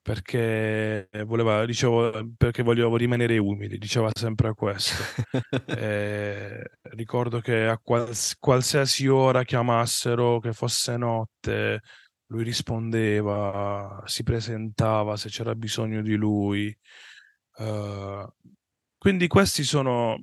perché 0.04 1.08
voleva, 1.24 1.64
dicevo, 1.64 2.34
perché 2.36 2.62
volevo 2.62 2.94
rimanere 2.94 3.38
umile, 3.38 3.78
diceva 3.78 4.10
sempre 4.12 4.52
questo. 4.52 5.02
eh, 5.78 6.62
ricordo 6.90 7.40
che 7.40 7.64
a 7.64 7.78
quals- 7.78 8.36
qualsiasi 8.38 9.06
ora 9.06 9.44
chiamassero, 9.44 10.40
che 10.40 10.52
fosse 10.52 10.98
notte, 10.98 11.80
lui 12.26 12.42
rispondeva, 12.42 14.02
si 14.06 14.22
presentava 14.22 15.16
se 15.16 15.28
c'era 15.28 15.54
bisogno 15.54 16.02
di 16.02 16.14
lui. 16.14 16.76
Uh, 17.56 18.26
quindi 18.96 19.26
questi 19.26 19.62
sono, 19.64 20.22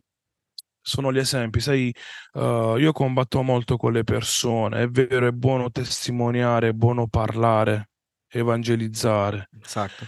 sono 0.81 1.13
gli 1.13 1.19
esempi. 1.19 1.59
Sai, 1.59 1.93
uh, 2.33 2.75
io 2.77 2.91
combatto 2.91 3.41
molto 3.43 3.77
con 3.77 3.93
le 3.93 4.03
persone. 4.03 4.83
È 4.83 4.89
vero, 4.89 5.27
è 5.27 5.31
buono 5.31 5.69
testimoniare, 5.69 6.69
è 6.69 6.73
buono 6.73 7.07
parlare, 7.07 7.91
evangelizzare. 8.27 9.49
Esatto. 9.61 10.05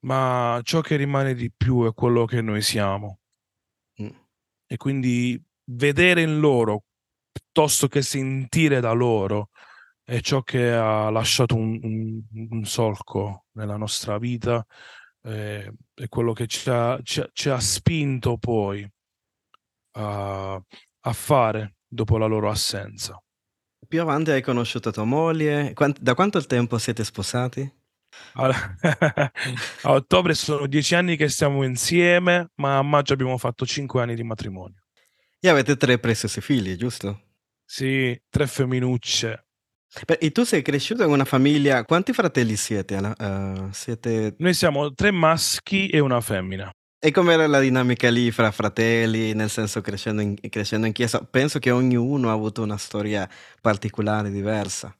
Ma 0.00 0.60
ciò 0.62 0.80
che 0.80 0.96
rimane 0.96 1.34
di 1.34 1.52
più 1.54 1.84
è 1.86 1.92
quello 1.92 2.24
che 2.24 2.40
noi 2.40 2.62
siamo. 2.62 3.18
Mm. 4.02 4.08
E 4.66 4.76
quindi 4.76 5.40
vedere 5.70 6.22
in 6.22 6.38
loro 6.38 6.84
piuttosto 7.30 7.88
che 7.88 8.02
sentire 8.02 8.80
da 8.80 8.92
loro 8.92 9.50
è 10.08 10.20
ciò 10.20 10.42
che 10.42 10.72
ha 10.72 11.10
lasciato 11.10 11.54
un, 11.54 11.78
un, 11.82 12.22
un 12.48 12.64
solco 12.64 13.44
nella 13.52 13.76
nostra 13.76 14.16
vita, 14.16 14.64
eh, 15.24 15.70
è 15.92 16.08
quello 16.08 16.32
che 16.32 16.46
ci 16.46 16.70
ha, 16.70 16.98
ci 17.02 17.22
ci 17.34 17.50
ha 17.50 17.60
spinto 17.60 18.38
poi 18.38 18.90
a, 19.96 20.54
a, 20.54 21.12
fare 21.12 21.74
dopo 21.86 22.16
la 22.16 22.24
loro 22.24 22.48
assenza. 22.48 23.22
Più 23.86 24.00
avanti 24.00 24.30
hai 24.30 24.40
conosciuto 24.40 24.90
tua 24.90 25.04
moglie, 25.04 25.74
Quant- 25.74 26.00
da 26.00 26.14
quanto 26.14 26.40
tempo 26.40 26.78
siete 26.78 27.04
sposati? 27.04 27.70
a 28.32 29.30
ottobre 29.82 30.32
sono 30.32 30.66
dieci 30.66 30.94
anni 30.94 31.18
che 31.18 31.28
stiamo 31.28 31.64
insieme, 31.64 32.48
ma 32.54 32.78
a 32.78 32.82
maggio 32.82 33.12
abbiamo 33.12 33.36
fatto 33.36 33.66
cinque 33.66 34.00
anni 34.00 34.14
di 34.14 34.22
matrimonio. 34.22 34.84
E 35.38 35.48
avete 35.50 35.76
tre 35.76 35.98
preciosi 35.98 36.40
figli, 36.40 36.76
giusto? 36.76 37.24
Sì, 37.62 38.18
tre 38.30 38.46
femminucce. 38.46 39.47
E 40.20 40.30
tu 40.32 40.44
sei 40.44 40.62
cresciuto 40.62 41.02
in 41.02 41.10
una 41.10 41.24
famiglia, 41.24 41.84
quanti 41.84 42.12
fratelli 42.12 42.56
siete? 42.56 42.96
Uh, 42.96 43.70
siete... 43.72 44.34
Noi 44.38 44.52
siamo 44.52 44.92
tre 44.92 45.10
maschi 45.10 45.88
e 45.88 45.98
una 45.98 46.20
femmina. 46.20 46.70
E 47.00 47.10
com'era 47.10 47.46
la 47.46 47.60
dinamica 47.60 48.10
lì 48.10 48.30
fra 48.30 48.50
fratelli, 48.50 49.32
nel 49.32 49.48
senso 49.48 49.80
crescendo 49.80 50.20
in, 50.20 50.36
crescendo 50.50 50.86
in 50.86 50.92
chiesa? 50.92 51.24
Penso 51.24 51.58
che 51.58 51.70
ognuno 51.70 52.28
ha 52.28 52.32
avuto 52.32 52.62
una 52.62 52.76
storia 52.76 53.28
particolare, 53.60 54.30
diversa. 54.30 54.94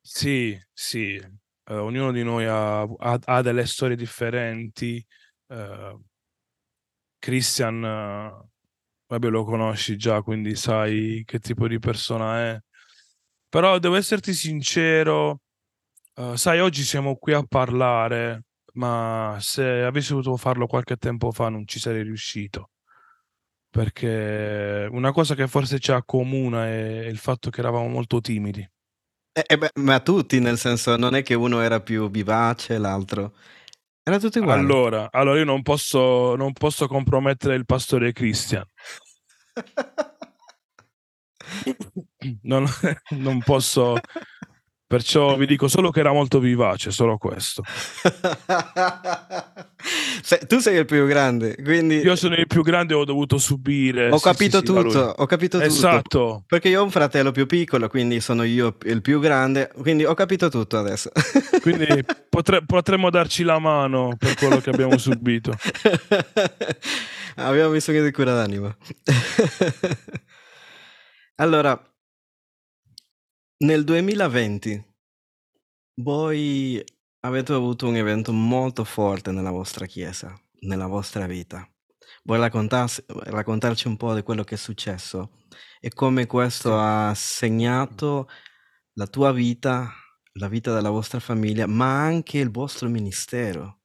Sì, 0.00 0.58
sì, 0.72 1.22
uh, 1.70 1.74
ognuno 1.74 2.10
di 2.10 2.24
noi 2.24 2.44
ha, 2.46 2.80
ha, 2.80 3.18
ha, 3.22 3.42
delle 3.42 3.66
storie 3.66 3.96
differenti. 3.96 5.04
Uh, 5.46 6.02
Christian, 7.18 7.82
vabbè, 9.06 9.28
lo 9.28 9.44
conosci 9.44 9.96
già, 9.96 10.22
quindi 10.22 10.56
sai 10.56 11.22
che 11.24 11.38
tipo 11.38 11.68
di 11.68 11.78
persona 11.78 12.40
è. 12.40 12.60
Però 13.52 13.78
devo 13.78 13.96
esserti 13.96 14.32
sincero, 14.32 15.42
uh, 16.14 16.36
sai, 16.36 16.60
oggi 16.60 16.84
siamo 16.84 17.16
qui 17.16 17.34
a 17.34 17.44
parlare, 17.46 18.44
ma 18.76 19.36
se 19.40 19.82
avessi 19.82 20.14
potuto 20.14 20.38
farlo 20.38 20.66
qualche 20.66 20.96
tempo 20.96 21.30
fa 21.32 21.50
non 21.50 21.66
ci 21.66 21.78
sarei 21.78 22.02
riuscito. 22.02 22.70
Perché 23.68 24.88
una 24.90 25.12
cosa 25.12 25.34
che 25.34 25.46
forse 25.48 25.78
ci 25.80 25.92
accomuna 25.92 26.66
è 26.66 27.04
il 27.04 27.18
fatto 27.18 27.50
che 27.50 27.60
eravamo 27.60 27.88
molto 27.88 28.22
timidi. 28.22 28.66
Eh, 29.34 29.44
eh 29.46 29.58
beh, 29.58 29.72
ma 29.74 30.00
tutti, 30.00 30.40
nel 30.40 30.56
senso, 30.56 30.96
non 30.96 31.14
è 31.14 31.22
che 31.22 31.34
uno 31.34 31.60
era 31.60 31.82
più 31.82 32.10
vivace, 32.10 32.78
l'altro. 32.78 33.34
Era 34.02 34.18
tutto 34.18 34.38
uguale. 34.38 34.62
Allora, 34.62 35.08
allora 35.10 35.38
io 35.38 35.44
non 35.44 35.60
posso, 35.60 36.36
non 36.36 36.54
posso 36.54 36.86
compromettere 36.86 37.54
il 37.54 37.66
pastore 37.66 38.12
Christian. 38.12 38.64
non, 42.42 42.66
non 43.10 43.40
posso... 43.42 43.98
Perciò 44.92 45.36
vi 45.38 45.46
dico 45.46 45.68
solo 45.68 45.90
che 45.90 46.00
era 46.00 46.12
molto 46.12 46.38
vivace, 46.38 46.90
solo 46.90 47.16
questo. 47.16 47.62
Se, 50.22 50.40
tu 50.46 50.58
sei 50.58 50.76
il 50.76 50.84
più 50.84 51.06
grande, 51.06 51.56
quindi... 51.56 51.96
Io 51.96 52.14
sono 52.14 52.34
il 52.34 52.46
più 52.46 52.62
grande 52.62 52.92
e 52.92 52.96
ho 52.98 53.04
dovuto 53.06 53.38
subire... 53.38 54.10
Ho 54.10 54.20
capito 54.20 54.58
sì, 54.58 54.64
tutto, 54.64 55.14
ho 55.16 55.24
capito 55.24 55.56
tutto. 55.56 55.70
Esatto. 55.70 56.44
Perché 56.46 56.68
io 56.68 56.82
ho 56.82 56.84
un 56.84 56.90
fratello 56.90 57.32
più 57.32 57.46
piccolo, 57.46 57.88
quindi 57.88 58.20
sono 58.20 58.42
io 58.42 58.76
il 58.84 59.00
più 59.00 59.18
grande, 59.18 59.72
quindi 59.80 60.04
ho 60.04 60.12
capito 60.12 60.50
tutto 60.50 60.76
adesso. 60.76 61.10
quindi 61.62 62.04
potre, 62.28 62.62
potremmo 62.62 63.08
darci 63.08 63.44
la 63.44 63.58
mano 63.58 64.14
per 64.18 64.34
quello 64.34 64.58
che 64.58 64.68
abbiamo 64.68 64.98
subito. 64.98 65.56
abbiamo 67.36 67.70
bisogno 67.70 68.02
di 68.02 68.10
cura 68.10 68.34
d'anima. 68.34 68.76
Allora, 71.36 71.82
nel 73.62 73.84
2020 73.84 74.84
voi 76.02 76.82
avete 77.20 77.52
avuto 77.52 77.86
un 77.86 77.96
evento 77.96 78.32
molto 78.32 78.84
forte 78.84 79.30
nella 79.30 79.50
vostra 79.50 79.86
chiesa, 79.86 80.34
nella 80.60 80.86
vostra 80.86 81.26
vita. 81.26 81.66
Vuoi 82.24 82.38
raccontarci 82.38 83.88
un 83.88 83.96
po' 83.96 84.14
di 84.14 84.22
quello 84.22 84.44
che 84.44 84.54
è 84.54 84.58
successo 84.58 85.30
e 85.80 85.90
come 85.92 86.26
questo 86.26 86.70
Sì. 86.70 86.76
ha 86.76 87.12
segnato 87.14 88.28
la 88.94 89.06
tua 89.06 89.32
vita, 89.32 89.90
la 90.34 90.48
vita 90.48 90.72
della 90.74 90.90
vostra 90.90 91.20
famiglia, 91.20 91.66
ma 91.66 92.00
anche 92.02 92.38
il 92.38 92.50
vostro 92.50 92.88
ministero, 92.88 93.80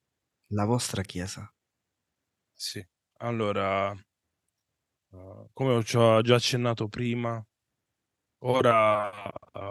la 0.53 0.65
vostra 0.65 1.01
chiesa? 1.03 1.51
Sì. 2.55 2.85
Allora 3.19 3.95
Uh, 5.11 5.49
come 5.53 5.73
ho 5.73 5.81
già 5.81 6.17
accennato 6.35 6.87
prima, 6.89 7.43
ora 8.39 9.11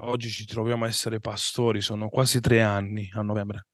oggi 0.02 0.29
ci 0.31 0.44
troviamo 0.46 0.85
a 0.85 0.88
essere 0.88 1.20
pastori, 1.20 1.81
sono 1.81 2.09
quasi 2.09 2.40
tre 2.40 2.62
anni 2.62 3.11
a 3.12 3.22
novembre 3.22 3.66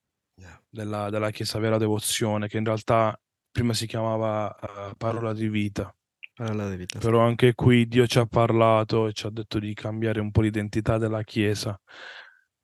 della, 0.69 1.11
della, 1.11 1.31
Chiesa 1.31 1.59
Vera 1.59 1.79
Devozione, 1.79 2.49
che 2.49 2.59
in 2.59 2.65
realtà 2.65 3.19
prima 3.51 3.75
si 3.75 3.87
chiamava 3.87 4.57
uh, 4.61 4.97
Parola 4.97 5.33
di 5.33 5.49
Vita. 5.49 5.95
Parola 6.35 6.69
di 6.71 6.77
Vita. 6.77 6.99
Però 6.99 7.21
anche 7.21 7.55
qui 7.55 7.87
Dio 7.87 8.07
ci 8.07 8.19
ha 8.19 8.27
parlato 8.27 9.07
e 9.07 9.13
ci 9.13 9.27
ha 9.27 9.31
detto 9.31 9.59
di 9.59 9.75
cambiare 9.75 10.21
un 10.21 10.31
po' 10.31 10.41
l'identità 10.41 10.99
della 10.99 11.23
Chiesa, 11.23 11.79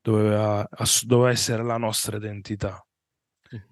doveva, 0.01 0.67
doveva 1.03 1.29
essere 1.29 1.63
la 1.63 1.77
nostra 1.77 2.17
identità. 2.17 2.83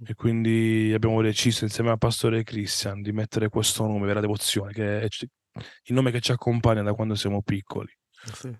E 0.05 0.15
quindi 0.15 0.91
abbiamo 0.93 1.21
deciso 1.21 1.63
insieme 1.63 1.91
al 1.91 1.99
pastore 1.99 2.43
Christian 2.43 3.01
di 3.01 3.11
mettere 3.11 3.49
questo 3.49 3.85
nome, 3.85 4.07
Vera 4.07 4.21
Devozione, 4.21 4.73
che 4.73 5.01
è 5.01 5.07
il 5.07 5.93
nome 5.93 6.11
che 6.11 6.19
ci 6.19 6.31
accompagna 6.31 6.81
da 6.81 6.93
quando 6.93 7.15
siamo 7.15 7.41
piccoli. 7.43 7.91
Ah, 8.25 8.33
sì. 8.33 8.57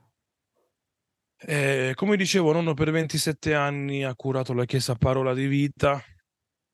E, 1.39 1.91
come 1.95 2.15
dicevo, 2.15 2.51
nonno 2.51 2.73
per 2.73 2.91
27 2.91 3.53
anni 3.53 4.03
ha 4.03 4.15
curato 4.15 4.53
la 4.53 4.65
chiesa 4.65 4.95
Parola 4.95 5.33
di 5.33 5.47
Vita. 5.47 6.01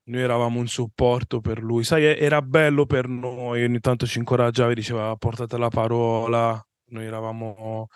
Noi 0.05 0.21
eravamo 0.21 0.59
un 0.59 0.67
supporto 0.67 1.39
per 1.39 1.61
lui. 1.61 1.83
Sai, 1.83 2.03
era 2.03 2.41
bello 2.41 2.85
per 2.85 3.07
noi, 3.07 3.63
ogni 3.63 3.79
tanto 3.79 4.05
ci 4.05 4.17
incoraggiava 4.19 4.71
e 4.71 4.75
diceva 4.75 5.15
portate 5.15 5.57
la 5.57 5.69
parola. 5.69 6.61
Noi 6.91 7.05
eravamo 7.05 7.87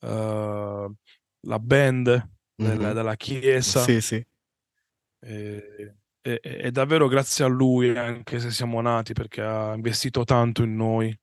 uh, 0.00 0.94
la 1.40 1.58
band 1.58 2.08
mm-hmm. 2.08 2.70
della, 2.70 2.92
della 2.92 3.16
chiesa. 3.16 3.80
Sì, 3.80 4.00
sì 4.00 4.24
e, 5.26 5.94
e, 6.22 6.40
e, 6.42 6.70
davvero 6.70 7.08
grazie 7.08 7.44
a 7.44 7.48
lui, 7.48 7.96
anche 7.96 8.38
se 8.38 8.50
siamo 8.50 8.80
nati, 8.80 9.12
perché 9.12 9.42
ha 9.42 9.74
investito 9.74 10.24
tanto 10.24 10.62
in 10.62 10.76
noi. 10.76 11.16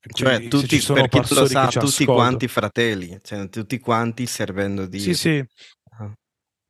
Cioè, 0.00 0.48
tutti, 0.48 0.80
per 0.80 1.08
chi 1.08 1.34
lo 1.34 1.46
sa, 1.46 1.66
tutti 1.68 2.04
quanti 2.04 2.46
fratelli, 2.48 3.18
cioè, 3.22 3.48
tutti 3.48 3.78
quanti 3.78 4.26
servendo 4.26 4.86
Dio. 4.86 5.00
Sì, 5.00 5.14
sì. 5.14 5.44
Uh-huh. 5.98 6.12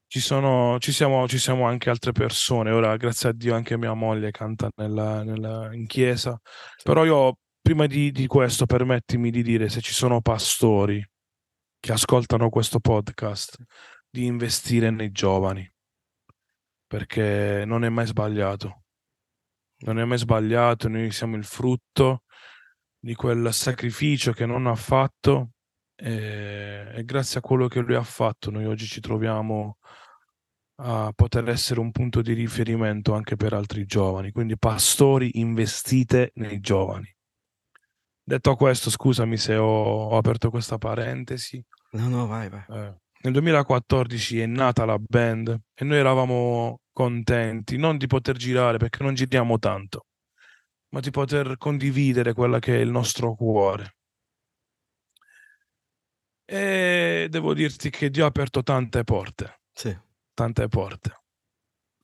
Ci, 0.06 0.20
sono, 0.20 0.78
ci, 0.78 0.92
siamo, 0.92 1.28
ci 1.28 1.38
siamo 1.38 1.66
anche 1.66 1.90
altre 1.90 2.12
persone. 2.12 2.70
Ora, 2.70 2.96
grazie 2.96 3.28
a 3.28 3.32
Dio, 3.32 3.54
anche 3.54 3.76
mia 3.76 3.92
moglie 3.92 4.30
canta 4.30 4.70
nella, 4.76 5.22
nella, 5.22 5.72
in 5.74 5.86
chiesa. 5.86 6.40
Sì. 6.42 6.82
Però 6.84 7.04
io, 7.04 7.36
prima 7.60 7.86
di, 7.86 8.10
di 8.10 8.26
questo, 8.26 8.64
permettimi 8.64 9.30
di 9.30 9.42
dire 9.42 9.68
se 9.68 9.80
ci 9.80 9.92
sono 9.92 10.20
pastori 10.20 11.06
che 11.78 11.92
ascoltano 11.92 12.48
questo 12.48 12.80
podcast, 12.80 13.56
di 14.10 14.24
investire 14.24 14.90
nei 14.90 15.10
giovani 15.10 15.70
perché 16.88 17.64
non 17.66 17.84
è 17.84 17.90
mai 17.90 18.06
sbagliato. 18.06 18.82
Non 19.80 20.00
è 20.00 20.04
mai 20.04 20.18
sbagliato, 20.18 20.88
noi 20.88 21.12
siamo 21.12 21.36
il 21.36 21.44
frutto 21.44 22.22
di 22.98 23.14
quel 23.14 23.52
sacrificio 23.52 24.32
che 24.32 24.46
non 24.46 24.66
ha 24.66 24.74
fatto 24.74 25.50
e, 25.94 26.92
e 26.94 27.04
grazie 27.04 27.38
a 27.38 27.42
quello 27.42 27.68
che 27.68 27.80
lui 27.80 27.94
ha 27.94 28.02
fatto 28.02 28.50
noi 28.50 28.66
oggi 28.66 28.86
ci 28.86 29.00
troviamo 29.00 29.78
a 30.80 31.12
poter 31.14 31.48
essere 31.48 31.80
un 31.80 31.90
punto 31.90 32.22
di 32.22 32.32
riferimento 32.34 33.14
anche 33.14 33.36
per 33.36 33.52
altri 33.52 33.84
giovani. 33.84 34.30
Quindi 34.30 34.56
pastori, 34.56 35.40
investite 35.40 36.30
nei 36.34 36.60
giovani. 36.60 37.12
Detto 38.22 38.54
questo, 38.54 38.90
scusami 38.90 39.36
se 39.36 39.56
ho, 39.56 39.64
ho 39.64 40.16
aperto 40.16 40.50
questa 40.50 40.78
parentesi. 40.78 41.64
No, 41.92 42.08
no, 42.08 42.26
vai, 42.26 42.48
vai. 42.48 42.64
Eh, 42.68 42.94
nel 43.22 43.32
2014 43.32 44.40
è 44.40 44.46
nata 44.46 44.84
la 44.84 44.98
band 44.98 45.58
e 45.74 45.84
noi 45.84 45.96
eravamo 45.96 46.80
contenti 46.92 47.76
non 47.76 47.96
di 47.96 48.06
poter 48.06 48.36
girare 48.36 48.76
perché 48.76 49.02
non 49.02 49.14
giriamo 49.14 49.58
tanto, 49.58 50.06
ma 50.90 51.00
di 51.00 51.10
poter 51.10 51.56
condividere 51.58 52.32
quella 52.32 52.58
che 52.58 52.76
è 52.76 52.80
il 52.80 52.90
nostro 52.90 53.34
cuore. 53.34 53.96
E 56.44 57.26
devo 57.28 57.52
dirti 57.52 57.90
che 57.90 58.08
Dio 58.08 58.24
ha 58.24 58.28
aperto 58.28 58.62
tante 58.62 59.04
porte. 59.04 59.60
Sì. 59.72 59.96
Tante 60.32 60.66
porte. 60.68 61.22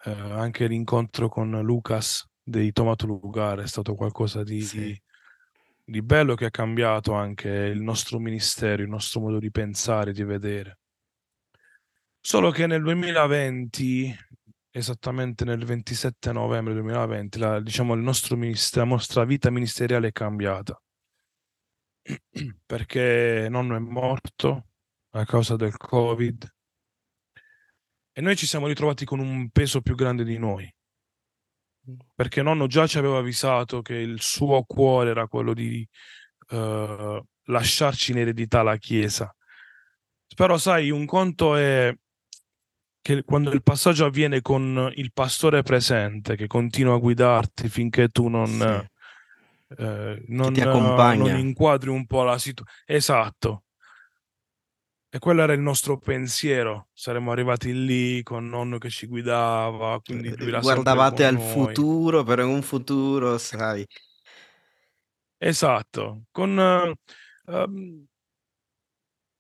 Eh, 0.05 0.11
anche 0.11 0.67
l'incontro 0.67 1.29
con 1.29 1.51
Lucas 1.63 2.29
dei 2.43 2.73
Tomato 2.73 3.07
Lugar 3.07 3.61
è 3.61 3.67
stato 3.67 3.95
qualcosa 3.95 4.43
di, 4.43 4.61
Sì. 4.61 5.03
di 5.83 6.03
bello 6.03 6.35
che 6.35 6.45
ha 6.45 6.51
cambiato 6.51 7.15
anche 7.15 7.49
il 7.49 7.81
nostro 7.81 8.19
ministero, 8.19 8.83
il 8.83 8.89
nostro 8.89 9.21
modo 9.21 9.39
di 9.39 9.51
pensare, 9.51 10.13
di 10.13 10.25
vedere. 10.25 10.79
Solo 12.21 12.51
che 12.51 12.67
nel 12.67 12.83
2020, 12.83 14.15
esattamente 14.77 15.45
nel 15.45 15.65
27 15.65 16.33
novembre 16.33 16.75
2020, 16.75 17.39
la, 17.39 17.61
diciamo, 17.61 17.95
il 17.95 18.01
nostro 18.01 18.37
ministero, 18.37 18.85
la 18.85 18.91
nostra 18.91 19.25
vita 19.25 19.49
ministeriale 19.51 20.09
è 20.09 20.13
cambiata. 20.13 20.81
Perché 22.67 23.47
nonno 23.49 23.77
è 23.77 23.79
morto 23.79 24.67
a 25.11 25.25
causa 25.25 25.55
del 25.55 25.77
Covid 25.77 26.53
e 28.17 28.21
noi 28.21 28.37
ci 28.37 28.47
siamo 28.47 28.67
ritrovati 28.67 29.05
con 29.05 29.21
un 29.21 29.51
peso 29.51 29.81
più 29.81 29.95
grande 29.95 30.25
di 30.25 30.39
noi. 30.39 30.73
Perché 32.15 32.43
nonno 32.43 32.67
già 32.67 32.87
ci 32.87 32.99
aveva 32.99 33.19
avvisato 33.19 33.81
che 33.81 33.95
il 33.95 34.21
suo 34.21 34.63
cuore 34.65 35.11
era 35.11 35.27
quello 35.29 35.53
di 35.53 35.87
uh, 36.51 37.21
lasciarci 37.45 38.13
in 38.13 38.19
eredità 38.19 38.63
la 38.63 38.77
Chiesa. 38.77 39.35
Però 40.35 40.59
sai, 40.59 40.91
un 40.91 41.07
conto 41.07 41.57
è 41.57 41.93
che 43.05 43.23
quando 43.23 43.51
il 43.51 43.63
passaggio 43.63 44.07
avviene 44.07 44.41
con 44.41 44.91
il 44.95 45.13
pastore 45.13 45.63
presente 45.63 46.37
che 46.37 46.47
continua 46.47 46.95
a 46.95 46.99
guidarti 46.99 47.69
finché 47.69 48.09
tu 48.09 48.29
non, 48.29 48.47
Sì. 48.49 49.77
eh, 49.83 50.25
non, 50.29 50.55
ti 50.55 50.63
non 50.63 51.37
inquadri 51.39 51.91
un 51.91 52.07
po' 52.07 52.23
la 52.23 52.39
situazione. 52.39 52.83
Esatto. 52.87 53.65
E 55.11 55.19
quello 55.19 55.43
era 55.43 55.53
il 55.53 55.61
nostro 55.61 55.99
pensiero. 55.99 56.89
Saremmo 56.95 57.31
arrivati 57.31 57.75
lì 57.85 58.23
con 58.23 58.49
nonno 58.49 58.79
che 58.79 58.89
ci 58.89 59.07
guidava, 59.07 60.01
quindi 60.01 60.35
Guardavate 60.35 61.27
al 61.27 61.35
noi. 61.35 61.43
futuro, 61.43 62.23
però 62.25 62.43
in 62.43 62.49
un 62.49 62.63
futuro, 62.63 63.37
sai. 63.37 63.87
Esatto, 65.37 66.23
con 66.31 66.59
ehm, 66.59 68.07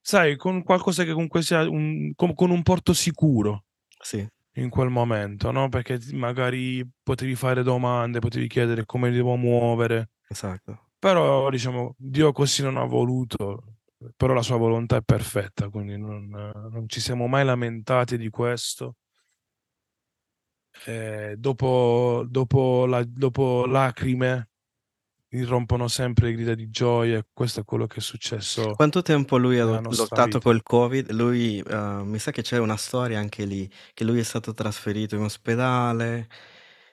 sai, 0.06 0.36
con 0.36 0.62
qualcosa 0.62 1.02
che 1.04 1.12
comunque 1.12 1.40
sia 1.42 1.62
un 1.68 2.12
con 2.14 2.34
con 2.34 2.50
un 2.50 2.62
porto 2.62 2.92
sicuro 2.92 3.64
Sì. 4.00 4.26
in 4.56 4.68
quel 4.68 4.90
momento, 4.90 5.50
no, 5.50 5.68
perché 5.70 5.98
magari 6.12 6.86
potevi 7.02 7.34
fare 7.34 7.62
domande, 7.62 8.18
potevi 8.20 8.46
chiedere 8.48 8.84
come 8.84 9.10
devo 9.10 9.36
muovere. 9.36 10.10
Esatto. 10.28 10.90
Però 10.98 11.48
diciamo, 11.50 11.94
Dio 11.98 12.32
così 12.32 12.62
non 12.62 12.76
ha 12.76 12.84
voluto, 12.84 13.76
però 14.16 14.34
la 14.34 14.42
sua 14.42 14.56
volontà 14.58 14.96
è 14.96 15.02
perfetta, 15.02 15.68
quindi 15.70 15.96
non 15.98 16.28
non 16.28 16.84
ci 16.88 17.00
siamo 17.00 17.26
mai 17.26 17.44
lamentati 17.44 18.16
di 18.18 18.28
questo. 18.30 18.96
Ehm, 20.86 21.34
dopo 21.34 22.24
dopo 22.28 22.86
la 22.86 23.02
dopo 23.06 23.64
lacrime 23.66 24.50
irrompono 25.34 25.88
sempre 25.88 26.32
grida 26.32 26.54
di 26.54 26.70
gioia 26.70 27.18
e 27.18 27.26
questo 27.32 27.60
è 27.60 27.64
quello 27.64 27.86
che 27.86 27.98
è 27.98 28.00
successo 28.02 28.76
Quanto 28.76 29.02
tempo 29.02 29.36
lui 29.38 29.60
ha 29.60 29.80
lottato 29.88 30.40
vita. 30.40 30.40
col 30.40 30.62
Covid? 30.64 31.12
Lui, 31.12 31.62
uhm, 31.64 32.08
mi 32.08 32.18
sa 32.18 32.32
che 32.32 32.42
c'è 32.42 32.58
una 32.58 32.76
storia 32.76 33.20
anche 33.20 33.44
lì, 33.44 33.70
che 33.94 34.02
lui 34.04 34.18
è 34.18 34.22
stato 34.24 34.52
trasferito 34.52 35.14
in 35.14 35.22
ospedale, 35.22 36.28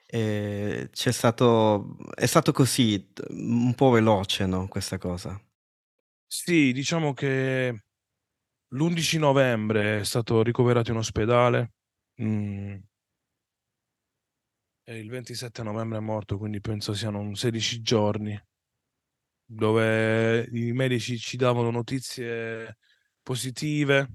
ehm, 0.06 0.90
c'è 0.92 1.12
stato 1.12 1.98
è 2.14 2.28
stato 2.28 2.52
così, 2.52 3.04
un 3.30 3.74
po' 3.74 3.90
veloce, 3.90 4.46
no, 4.46 4.68
questa 4.68 5.00
cosa. 5.00 5.42
Sì, 6.34 6.72
diciamo 6.72 7.14
che 7.14 7.84
l'11 8.70 9.20
novembre 9.20 10.00
è 10.02 10.04
stato 10.06 10.44
ricoverato 10.44 10.92
in 10.92 10.98
ospedale, 10.98 11.74
e 12.16 12.84
il 15.00 15.10
27 15.10 15.64
novembre 15.64 15.98
è 15.98 16.02
morto, 16.02 16.38
quindi 16.38 16.62
penso 16.62 16.94
siano 16.94 17.20
un 17.20 17.36
16 17.36 17.82
giorni 17.82 18.40
dove 19.50 20.48
i 20.52 20.72
medici 20.72 21.18
ci 21.18 21.36
davano 21.38 21.72
notizie 21.72 22.78
positive 23.22 24.08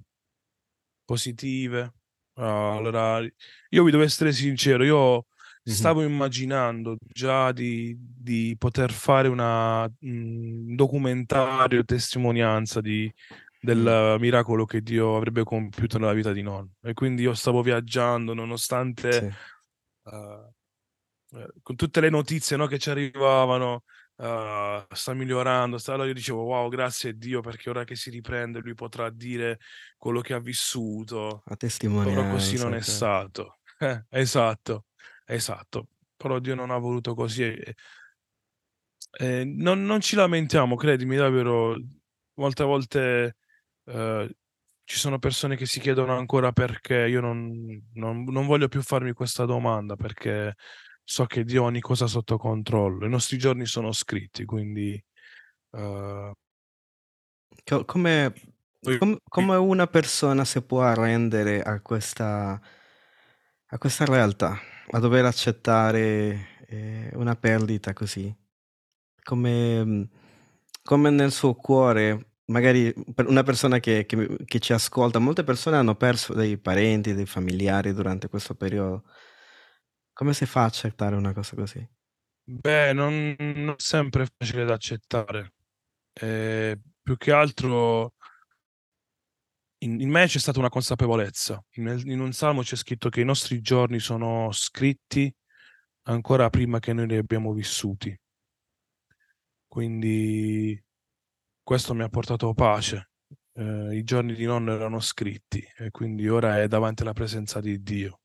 positive. 1.09 1.93
Allora, 2.35 3.21
io 3.21 3.85
vi 3.85 3.91
devo 3.91 4.03
essere 4.03 4.33
sincero, 4.33 4.85
io 4.85 5.27
Mh-mh. 5.67 5.73
stavo 5.73 6.03
immaginando 6.03 6.97
già 7.01 7.53
di 7.53 7.97
di 7.99 8.55
poter 8.59 8.93
fare 8.93 9.29
una 9.29 9.89
un 10.01 10.75
documentario, 10.75 11.85
testimonianza 11.85 12.81
di 12.81 13.11
del 13.59 14.17
Mh. 14.17 14.21
miracolo 14.21 14.65
che 14.65 14.81
Dio 14.83 15.17
avrebbe 15.17 15.45
compiuto 15.45 15.99
nella 15.99 16.13
vita 16.13 16.33
di 16.33 16.43
nonno. 16.43 16.73
E 16.83 16.93
quindi 16.95 17.23
io 17.23 17.35
stavo 17.35 17.63
viaggiando 17.63 18.35
nonostante, 18.35 19.19
Sì. 19.19 19.31
ehm, 20.05 20.51
con 21.63 21.77
tutte 21.77 22.01
le 22.01 22.11
notizie, 22.11 22.57
no, 22.57 22.67
che 22.67 22.79
ci 22.79 22.91
arrivavano, 22.91 23.85
uhm, 24.17 24.87
sta 24.93 25.15
migliorando, 25.15 25.79
sta 25.79 25.93
allora 25.95 26.09
io 26.09 26.15
dicevo: 26.15 26.43
"Wow, 26.45 26.69
grazie 26.71 27.15
Dio 27.17 27.41
perché 27.41 27.71
ora 27.71 27.85
che 27.85 27.97
si 27.97 28.11
riprende 28.11 28.61
lui 28.61 28.75
potrà 28.75 29.11
dire 29.11 29.59
quello 29.97 30.21
che 30.21 30.35
ha 30.35 30.41
vissuto." 30.41 31.45
La 31.49 31.57
Però 32.01 32.25
così 32.27 32.57
non 32.59 32.75
testimonianza, 32.75 32.75
è 32.75 32.81
cer 32.81 32.83
stato. 32.83 33.59
Eh, 33.79 34.05
esatto, 34.11 34.87
esatto. 35.27 35.89
Però 36.17 36.39
Dio 36.41 36.55
non 36.55 36.71
ha 36.71 36.79
voluto 36.79 37.15
così 37.15 37.43
e 37.45 37.75
e 39.13 39.45
non 39.45 39.85
non 39.85 40.01
ci 40.01 40.17
lamentiamo, 40.17 40.75
credimi 40.77 41.17
davvero. 41.17 41.77
Molte 42.35 42.65
volte, 42.65 43.37
uhm, 43.85 44.29
ci 44.85 44.99
sono 44.99 45.19
persone 45.19 45.57
che 45.57 45.65
si 45.67 45.81
chiedono 45.81 46.17
ancora 46.17 46.53
perché, 46.53 47.07
io 47.09 47.21
non 47.21 47.51
non 47.95 48.25
non 48.25 48.47
voglio 48.47 48.69
più 48.69 48.83
farmi 48.83 49.13
questa 49.13 49.45
domanda, 49.47 49.97
perché 49.97 50.55
so 51.09 51.25
che 51.27 51.45
Dio 51.45 51.63
ha 51.63 51.67
ogni 51.67 51.81
cosa 51.81 52.07
sotto 52.09 52.37
controllo. 52.37 53.07
I 53.07 53.09
nostri 53.09 53.39
giorni 53.39 53.65
sono 53.67 53.93
scritti, 53.93 54.45
quindi, 54.45 55.01
Co 57.65 57.85
come 57.85 58.33
com 58.99 59.17
come 59.29 59.57
una 59.57 59.87
persona 59.87 60.45
si 60.45 60.63
può 60.63 60.83
arrendere 60.83 61.63
a 61.63 61.81
questa 61.81 62.61
a 63.71 63.79
questa 63.79 64.05
realtà, 64.05 64.57
a 64.93 64.99
dover 65.01 65.25
accettare, 65.25 66.61
ehm, 66.69 67.11
una 67.15 67.35
perdita 67.35 67.93
così? 67.93 68.33
Come 69.25 69.85
mhmm, 69.85 70.09
come 70.85 71.11
nel 71.11 71.33
suo 71.33 71.55
cuore, 71.55 72.35
magari 72.47 72.93
per 73.15 73.27
una 73.29 73.43
persona 73.43 73.81
che 73.81 74.07
che 74.07 74.37
che 74.45 74.61
ci 74.61 74.73
ascolta, 74.73 75.19
molte 75.19 75.45
persone 75.45 75.77
hanno 75.77 75.97
perso 75.97 76.35
dei 76.35 76.59
parenti, 76.59 77.15
dei 77.15 77.27
familiari 77.27 77.93
durante 77.95 78.29
questo 78.29 78.55
periodo. 78.55 79.05
Come 80.19 80.33
si 80.33 80.47
fa 80.47 80.63
a 80.63 80.65
accettare 80.65 81.15
una 81.15 81.35
cosa 81.35 81.55
così? 81.55 81.87
Beh, 82.49 82.93
non 82.95 83.35
non 83.39 83.75
sempre 83.79 84.27
facile 84.39 84.65
da 84.65 84.73
accettare. 84.75 85.53
Ehm, 86.15 86.81
più 87.03 87.17
che 87.17 87.33
altro 87.33 88.13
in 89.83 90.01
in 90.01 90.09
me 90.11 90.27
c'è 90.27 90.39
stata 90.39 90.59
una 90.59 90.69
consapevolezza. 90.71 91.63
Nel 91.77 92.07
in 92.09 92.21
un 92.21 92.33
salmo 92.33 92.63
c'è 92.63 92.77
scritto 92.77 93.09
che 93.11 93.21
i 93.21 93.25
nostri 93.25 93.61
giorni 93.61 93.99
sono 93.99 94.51
scritti 94.53 95.33
ancora 96.09 96.49
prima 96.51 96.79
che 96.79 96.93
noi 96.93 97.07
li 97.09 97.17
abbiamo 97.17 97.53
vissuti. 97.53 98.17
Quindi 99.69 100.83
questo 101.63 101.95
mi 101.95 102.03
ha 102.03 102.09
portato 102.09 102.53
pace. 102.55 103.11
Ehm, 103.55 103.93
i 103.93 104.03
giorni 104.05 104.35
di 104.35 104.45
nonno 104.45 104.73
erano 104.75 105.01
scritti 105.01 105.65
e 105.77 105.91
quindi 105.91 106.29
ora 106.29 106.61
è 106.63 106.69
davanti 106.69 107.03
alla 107.03 107.13
presenza 107.13 107.61
di 107.61 107.83
Dio. 107.83 108.21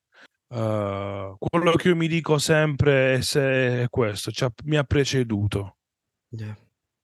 Uhm, 0.54 1.36
quello 1.38 1.72
che 1.76 1.88
io 1.88 1.96
mi 1.96 2.08
dico 2.08 2.36
sempre 2.38 3.14
è 3.14 3.20
se 3.22 3.84
è 3.84 3.88
questo, 3.88 4.30
c'ha 4.34 4.52
mi 4.64 4.76
ha 4.76 4.84
preceduto. 4.84 5.76
Yeah. 6.32 6.56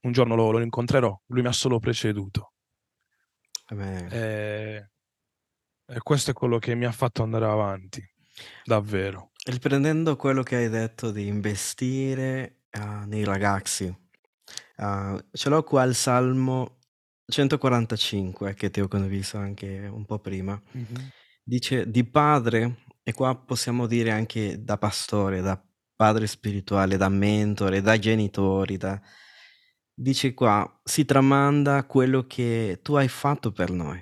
Un 0.04 0.12
giorno 0.12 0.36
lo 0.36 0.50
lo 0.52 0.60
incontrerò, 0.60 1.20
lui 1.26 1.42
mi 1.42 1.48
ha 1.48 1.52
solo 1.52 1.80
preceduto. 1.80 2.50
Amen. 3.70 4.10
Ehm, 4.10 4.88
e 5.86 6.00
questo 6.02 6.30
è 6.32 6.34
quello 6.34 6.58
che 6.58 6.74
mi 6.74 6.84
ha 6.86 6.92
fatto 6.92 7.22
andare 7.22 7.46
avanti, 7.46 8.02
davvero. 8.64 9.32
Riprendendo 9.46 10.16
quello 10.16 10.42
che 10.42 10.56
hai 10.56 10.68
detto 10.68 11.10
di 11.10 11.26
investire, 11.26 12.64
uhm, 12.78 13.04
nei 13.08 13.24
ragazzi, 13.24 13.84
uhm, 14.78 15.24
ce 15.32 15.48
l'ho 15.48 15.62
qua 15.64 15.84
il 15.84 15.94
Salmo 15.94 16.78
145 17.26 18.54
che 18.54 18.70
ti 18.70 18.80
ho 18.80 18.88
condiviso 18.88 19.38
anche 19.38 19.86
un 19.92 20.04
po' 20.06 20.18
prima. 20.20 20.60
Mh-mh. 20.74 21.10
Dice: 21.44 21.90
"Di 21.90 22.04
padre" 22.04 22.84
e 23.08 23.14
qua 23.14 23.34
possiamo 23.34 23.86
dire 23.86 24.10
anche 24.10 24.62
da 24.62 24.76
pastore, 24.76 25.40
da 25.40 25.58
padre 25.96 26.26
spirituale, 26.26 26.98
da 26.98 27.08
mentore, 27.08 27.80
da 27.80 27.98
genitori, 27.98 28.76
da 28.76 29.00
dice 29.94 30.34
qua: 30.34 30.80
"Si 30.84 31.06
tramanda 31.06 31.86
quello 31.86 32.26
che 32.26 32.80
tu 32.82 32.96
hai 32.96 33.08
fatto 33.08 33.50
per 33.50 33.70
noi. 33.70 33.98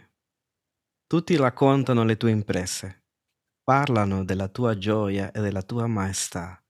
Tutti 1.06 1.36
raccontano 1.36 2.02
le 2.02 2.16
tue 2.16 2.32
imprese, 2.32 3.04
parlano 3.62 4.24
della 4.24 4.48
tua 4.48 4.76
gioia 4.76 5.30
e 5.30 5.40
della 5.40 5.62
tua 5.62 5.86
maestà, 5.86 6.60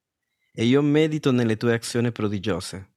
e 0.52 0.66
io 0.66 0.82
medito 0.82 1.30
nelle 1.30 1.56
tue 1.56 1.72
azioni 1.72 2.12
prodigiose. 2.12 2.96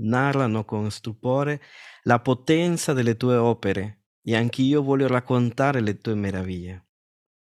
Narrano 0.00 0.64
con 0.64 0.90
stupore 0.90 1.62
la 2.02 2.18
potenza 2.18 2.92
delle 2.92 3.16
tue 3.16 3.36
opere 3.36 4.06
e 4.24 4.34
anch'io 4.34 4.82
voglio 4.82 5.06
raccontare 5.06 5.80
le 5.80 5.98
tue 5.98 6.16
meraviglie. 6.16 6.86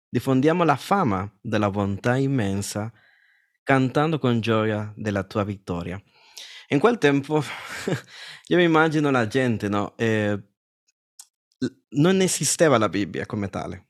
Diffondiamo 0.09 0.63
la 0.63 0.75
fama 0.75 1.31
della 1.39 1.69
bontà 1.69 2.17
immensa, 2.17 2.91
cantando 3.63 4.17
con 4.17 4.39
gioia 4.39 4.91
della 4.95 5.23
tua 5.23 5.43
vittoria. 5.43 6.01
In 6.69 6.79
quel 6.79 6.97
tempo 6.97 7.43
io 8.47 8.57
mi 8.57 8.63
immagino 8.63 9.11
la 9.11 9.27
gente, 9.27 9.69
no? 9.69 9.95
Eh, 9.97 10.39
non 11.89 12.21
esisteva 12.21 12.77
la 12.77 12.89
Bibbia 12.89 13.25
come 13.25 13.49
tale. 13.49 13.87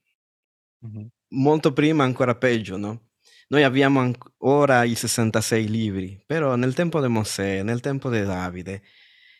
Mm-hmm. 0.86 1.05
Molto 1.32 1.73
prima, 1.73 2.03
ancora 2.03 2.36
peggio, 2.36 2.77
no? 2.77 3.10
Noi 3.49 3.63
abbiamo 3.63 3.99
an- 3.99 4.15
ora 4.39 4.84
i 4.84 4.95
66 4.95 5.67
libri, 5.67 6.23
però 6.25 6.55
nel 6.55 6.73
tempo 6.73 7.01
di 7.01 7.08
Mosè, 7.08 7.63
nel 7.63 7.79
tempo 7.79 8.10
di 8.10 8.23
Davide, 8.23 8.84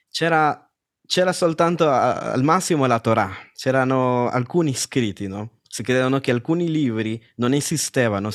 c'era, 0.10 0.70
c'era 1.06 1.34
soltanto 1.34 1.88
a- 1.90 2.32
al 2.32 2.44
massimo 2.44 2.86
la 2.86 3.00
Torah, 3.00 3.32
c'erano 3.54 4.28
alcuni 4.30 4.74
scritti, 4.74 5.28
no? 5.28 5.59
Si 5.72 5.84
credevano 5.84 6.20
che 6.20 6.32
alcuni 6.32 6.70
libri 6.70 7.24
non 7.36 7.54
esistevano 7.54 8.32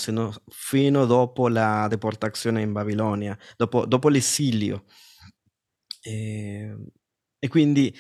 fino 0.49 1.05
dopo 1.05 1.49
la 1.49 1.87
deportazione 1.89 2.63
in 2.63 2.73
Babilonia, 2.73 3.37
dopo, 3.57 3.87
dopo 3.87 4.09
l'esilio. 4.09 4.85
E, 6.01 6.13
ehm, 6.13 6.87
e, 7.41 7.49
quindi 7.49 7.95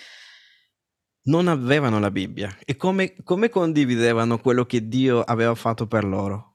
non 1.25 1.49
avevano 1.49 1.99
la 1.99 2.11
Bibbia. 2.12 2.57
E 2.64 2.77
come, 2.77 3.16
come 3.25 3.49
condividevano 3.49 4.38
quello 4.38 4.64
che 4.66 4.87
Dio 4.87 5.20
aveva 5.20 5.55
fatto 5.55 5.87
per 5.87 6.05
loro? 6.05 6.55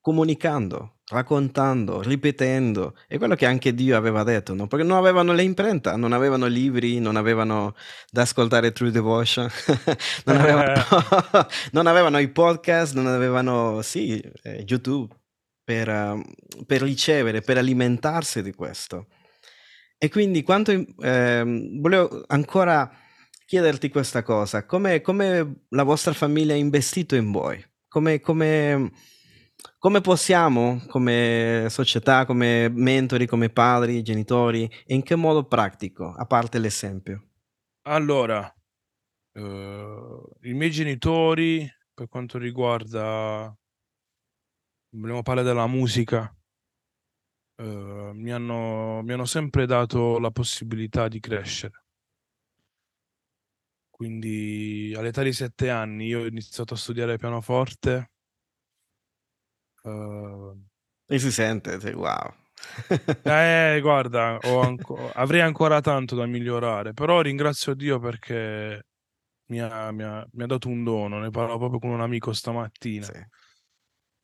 comunicando, 0.00 0.99
raccontando, 1.10 2.00
ripetendo. 2.02 2.94
È 3.06 3.18
quello 3.18 3.34
che 3.34 3.46
anche 3.46 3.74
Dio 3.74 3.96
aveva 3.96 4.22
detto, 4.22 4.54
no? 4.54 4.66
Perché 4.66 4.84
non 4.84 4.96
avevano 4.96 5.32
le 5.32 5.42
imprenta, 5.42 5.96
non 5.96 6.12
avevano 6.12 6.46
libri, 6.46 6.98
non 7.00 7.16
avevano 7.16 7.74
da 8.10 8.22
ascoltare 8.22 8.72
True 8.72 8.90
Devotion, 8.90 9.48
non, 10.24 10.36
avevano, 10.36 10.72
non, 11.72 11.86
avevano, 11.86 12.18
i 12.18 12.28
podcast, 12.28 12.94
non 12.94 13.06
avevano, 13.06 13.82
sì, 13.82 14.20
eh, 14.42 14.64
YouTube 14.66 15.14
per, 15.62 15.88
uh, 15.88 16.64
per, 16.64 16.82
ricevere, 16.82 17.40
per 17.42 17.58
alimentarsi 17.58 18.42
di 18.42 18.52
questo. 18.52 19.06
E 19.98 20.08
quindi 20.08 20.42
quanto, 20.42 20.72
eh, 20.72 21.42
volevo 21.78 22.24
ancora 22.28 22.90
chiederti 23.44 23.90
questa 23.90 24.22
cosa, 24.22 24.64
come, 24.64 25.00
come 25.00 25.64
la 25.70 25.82
vostra 25.82 26.12
famiglia 26.12 26.54
ha 26.54 26.56
investito 26.56 27.16
in 27.16 27.30
voi? 27.32 27.62
Come, 27.88 28.20
come 28.20 28.92
come 29.78 30.00
possiamo, 30.00 30.82
come 30.88 31.66
società, 31.68 32.26
come 32.26 32.68
mentori, 32.68 33.26
come 33.26 33.48
padri, 33.48 34.02
genitori, 34.02 34.70
e 34.84 34.94
in 34.94 35.02
che 35.02 35.16
modo 35.16 35.44
pratico, 35.44 36.12
a 36.12 36.26
parte 36.26 36.58
l'esempio? 36.58 37.28
Allora, 37.82 38.54
uh, 39.32 40.30
i 40.42 40.52
miei 40.52 40.70
genitori, 40.70 41.66
per 41.94 42.08
quanto 42.08 42.36
riguarda, 42.36 43.56
vogliamo 44.90 45.22
parlare 45.22 45.46
della 45.46 45.66
musica, 45.66 46.30
uh, 47.56 48.12
mi, 48.12 48.30
hanno, 48.32 49.00
mi 49.02 49.12
hanno 49.12 49.24
sempre 49.24 49.66
dato 49.66 50.18
la 50.18 50.30
possibilità 50.30 51.08
di 51.08 51.20
crescere. 51.20 51.84
Quindi 53.88 54.94
all'età 54.96 55.22
di 55.22 55.32
sette 55.32 55.68
anni 55.68 56.06
io 56.06 56.20
ho 56.20 56.26
iniziato 56.26 56.72
a 56.72 56.76
studiare 56.76 57.18
pianoforte 57.18 58.10
Uh, 59.82 60.56
e 61.06 61.18
si 61.18 61.30
sente, 61.30 61.80
sì, 61.80 61.90
wow. 61.90 62.32
eh, 63.24 63.78
guarda, 63.80 64.38
anco- 64.42 65.10
avrei 65.12 65.40
ancora 65.40 65.80
tanto 65.80 66.14
da 66.14 66.26
migliorare, 66.26 66.92
però 66.92 67.20
ringrazio 67.20 67.74
Dio 67.74 67.98
perché 67.98 68.86
mi 69.46 69.60
ha, 69.60 69.90
mi 69.90 70.02
ha, 70.02 70.26
mi 70.32 70.42
ha 70.42 70.46
dato 70.46 70.68
un 70.68 70.84
dono, 70.84 71.18
ne 71.18 71.30
parlavo 71.30 71.58
proprio 71.58 71.80
con 71.80 71.90
un 71.90 72.00
amico 72.00 72.32
stamattina. 72.32 73.06
Sì. 73.06 73.26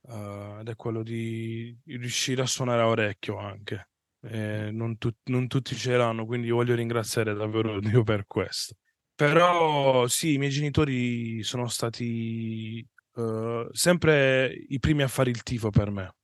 Uh, 0.09 0.61
ed 0.61 0.69
è 0.69 0.77
quello 0.77 1.03
di, 1.03 1.77
di, 1.83 1.97
riuscire 1.97 2.40
a 2.42 2.47
suonare 2.47 2.83
a 2.83 2.87
orecchio 2.87 3.38
anche. 3.38 3.88
Eh, 4.23 4.71
non, 4.71 4.99
tu- 4.99 5.14
non, 5.25 5.49
tutti 5.49 5.75
ce 5.75 5.97
l'hanno, 5.97 6.27
quindi 6.27 6.51
voglio 6.51 6.75
ringraziare 6.77 7.35
davvero 7.35 7.81
Dio 7.81 8.05
per 8.05 8.27
questo. 8.27 8.77
Però 9.14 10.07
sì, 10.07 10.35
i 10.35 10.38
miei 10.38 10.51
genitori 10.51 11.42
sono 11.42 11.66
stati 11.66 12.87
uh, 13.16 13.68
sempre 13.72 14.52
i 14.68 14.79
primi 14.79 15.02
a 15.02 15.09
fare 15.09 15.31
il 15.31 15.42
tifo 15.42 15.70
per 15.70 15.90
me, 15.90 16.14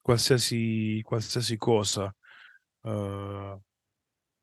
qualsiasi, 0.00 1.00
qualsiasi 1.02 1.56
cosa. 1.56 2.14
Uh, 2.82 3.60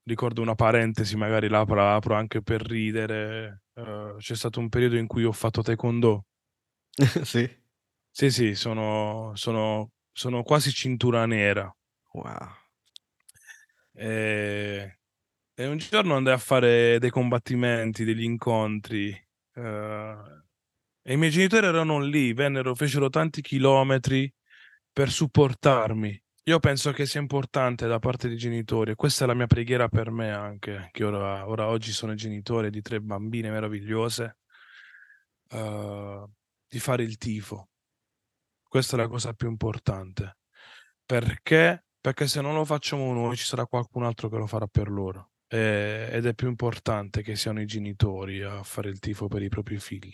ricordo 0.04 0.42
una 0.42 0.56
parentesi, 0.56 1.16
magari 1.16 1.48
la 1.48 1.60
apro, 1.60 1.96
apro 1.96 2.16
anche 2.16 2.42
per 2.42 2.62
ridere. 2.62 3.64
Uh, 3.74 4.16
c'è 4.18 4.36
stato 4.36 4.60
un 4.60 4.70
periodo 4.70 4.98
in 4.98 5.08
cui 5.08 5.24
ho 5.24 5.32
fatto 5.32 5.62
taekwondo. 5.62 6.26
sì. 7.24 7.66
Sì, 8.10 8.32
sì, 8.32 8.56
sono, 8.56 9.34
sono, 9.36 9.92
sono 10.12 10.42
quasi 10.44 10.72
cintura 10.72 11.26
nera. 11.28 11.72
Wow. 12.14 12.50
E, 13.94 15.00
e, 15.54 15.68
un 15.68 15.78
giorno 15.78 16.16
andai 16.16 16.34
a 16.34 16.38
fare 16.38 16.98
dei 17.00 17.12
combattimenti, 17.12 18.04
degli 18.04 18.24
incontri. 18.24 19.10
Uh, 19.54 20.37
e 21.10 21.14
i 21.14 21.18
miei 21.18 21.32
genitori 21.32 21.66
erano 21.66 22.02
lì, 22.02 22.34
vennero, 22.34 22.76
fecero 22.76 23.08
tanti 23.08 23.42
chilometri 23.42 24.30
per 24.92 25.10
supportarmi. 25.10 26.22
Io 26.44 26.60
penso 26.60 26.92
che 26.92 27.06
sia 27.06 27.22
importante 27.22 27.88
da 27.88 27.98
parte 27.98 28.28
dei 28.28 28.36
genitori, 28.36 28.92
e 28.92 28.96
questa 28.96 29.24
è 29.24 29.28
la 29.28 29.34
mia 29.34 29.48
preghiera 29.48 29.88
per 29.88 30.12
me 30.12 30.34
anche, 30.34 30.90
che 30.92 31.06
ora, 31.06 31.48
ora 31.48 31.68
oggi 31.68 31.94
sono 31.94 32.14
genitore 32.14 32.70
di 32.70 32.82
tre 32.82 33.00
bambine 33.00 33.50
meravigliose, 33.50 34.38
uh, 35.52 36.30
di 36.68 36.80
fare 36.80 37.04
il 37.04 37.16
tifo. 37.16 37.70
Questa 38.68 38.98
è 38.98 39.00
la 39.00 39.08
cosa 39.08 39.32
più 39.32 39.48
importante. 39.48 40.40
Perché? 41.06 41.86
Perché 42.02 42.28
se 42.28 42.42
non 42.42 42.54
lo 42.54 42.66
facciamo 42.66 43.14
noi 43.14 43.38
ci 43.38 43.46
sarà 43.46 43.66
qualcun 43.66 44.04
altro 44.04 44.28
che 44.28 44.36
lo 44.36 44.46
farà 44.46 44.68
per 44.68 44.90
loro. 44.90 45.32
E, 45.48 46.10
ed 46.12 46.26
è 46.26 46.34
più 46.34 46.50
importante 46.50 47.22
che 47.22 47.38
siano 47.38 47.62
i 47.62 47.66
genitori 47.66 48.42
a 48.42 48.62
fare 48.64 48.90
il 48.90 49.00
tifo 49.00 49.28
per 49.28 49.42
i 49.42 49.48
propri 49.48 49.80
figli 49.80 50.12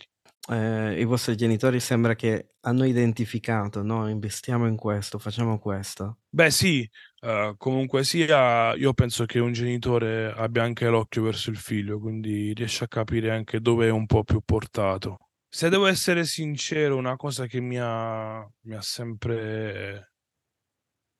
eh, 0.50 1.00
i 1.00 1.06
vostri 1.06 1.38
genitori 1.38 1.80
sembra 1.80 2.16
che 2.16 2.56
hanno 2.62 2.84
identificato, 2.84 3.82
no? 3.82 4.10
Investiamo 4.10 4.68
in 4.68 4.76
questo, 4.76 5.20
facciamo 5.20 5.60
questo. 5.60 6.20
Beh 6.30 6.52
sì, 6.52 6.90
uh, 7.22 7.56
comunque 7.58 8.04
sia, 8.04 8.74
io 8.76 8.94
penso 8.94 9.26
che 9.26 9.40
un 9.40 9.54
genitore 9.54 10.32
abbia 10.32 10.64
anche 10.64 10.88
l'occhio 10.88 11.24
verso 11.24 11.50
il 11.50 11.58
figlio, 11.58 12.00
quindi 12.00 12.54
riesce 12.54 12.84
a 12.84 12.88
capire 12.88 13.32
anche 13.32 13.62
dove 13.62 13.88
è 13.88 13.92
un 13.92 14.06
po' 14.06 14.24
più 14.24 14.42
portato. 14.42 15.30
Se 15.48 15.70
devo 15.70 15.86
essere 15.86 16.26
sincero, 16.26 16.98
una 16.98 17.16
cosa 17.16 17.46
che 17.46 17.60
mi 17.62 17.78
ha, 17.80 18.46
mi 18.62 18.76
ha 18.76 18.82
sempre 18.82 20.10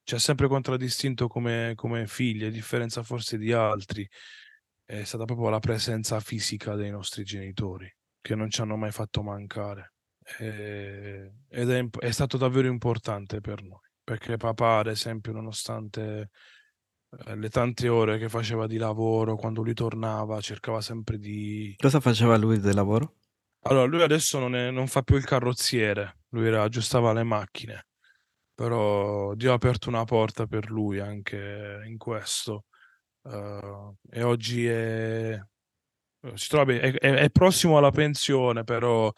ci 0.06 0.14
ha 0.14 0.18
sempre 0.18 0.48
contraddistinto 0.48 1.28
come, 1.28 1.72
come 1.76 2.06
figli, 2.06 2.44
a 2.44 2.50
differenza 2.50 3.02
forse 3.02 3.38
di 3.38 3.52
altri, 3.52 4.06
è 4.84 5.02
stata 5.04 5.24
proprio 5.24 5.48
la 5.48 5.60
presenza 5.60 6.20
fisica 6.20 6.74
dei 6.74 6.90
nostri 6.90 7.24
genitori 7.24 7.90
che 8.24 8.34
non 8.34 8.48
ci 8.48 8.62
hanno 8.62 8.76
mai 8.76 8.90
fatto 8.90 9.22
mancare. 9.22 9.92
E, 10.38 11.30
ed 11.46 11.70
è, 11.70 11.86
è, 11.98 12.10
stato 12.10 12.38
davvero 12.38 12.68
importante 12.68 13.42
per 13.42 13.62
noi, 13.62 13.86
perché 14.02 14.38
papà, 14.38 14.78
ad 14.78 14.86
esempio, 14.86 15.32
nonostante 15.32 16.30
eh, 17.26 17.36
le 17.36 17.48
tante 17.50 17.86
ore 17.88 18.16
che 18.16 18.30
faceva 18.30 18.66
di 18.66 18.78
lavoro, 18.78 19.36
quando 19.36 19.60
lui 19.60 19.74
tornava, 19.74 20.40
cercava 20.40 20.80
sempre 20.80 21.18
di... 21.18 21.74
Cosa 21.76 22.00
faceva 22.00 22.38
lui 22.38 22.58
del 22.60 22.74
lavoro? 22.74 23.16
Allora, 23.66 23.84
lui 23.84 24.00
adesso 24.00 24.38
non, 24.38 24.56
è, 24.56 24.70
non 24.70 24.86
fa 24.86 25.02
più 25.02 25.16
il 25.16 25.24
carrozziere, 25.26 26.20
lui 26.30 26.46
era, 26.46 26.62
aggiustava 26.62 27.12
le 27.12 27.24
macchine, 27.24 27.88
però 28.54 29.34
Dio 29.34 29.50
ha 29.50 29.54
aperto 29.54 29.90
una 29.90 30.04
porta 30.04 30.46
per 30.46 30.70
lui 30.70 30.98
anche 30.98 31.82
in 31.84 31.98
questo. 31.98 32.64
Uh, 33.20 33.94
e 34.10 34.22
oggi 34.22 34.66
è, 34.66 35.38
si 36.34 36.48
trova 36.48 36.64
bene, 36.64 36.80
è, 36.80 36.92
è, 36.92 37.14
è 37.14 37.30
prossimo 37.30 37.76
alla 37.76 37.90
pensione, 37.90 38.64
però 38.64 39.12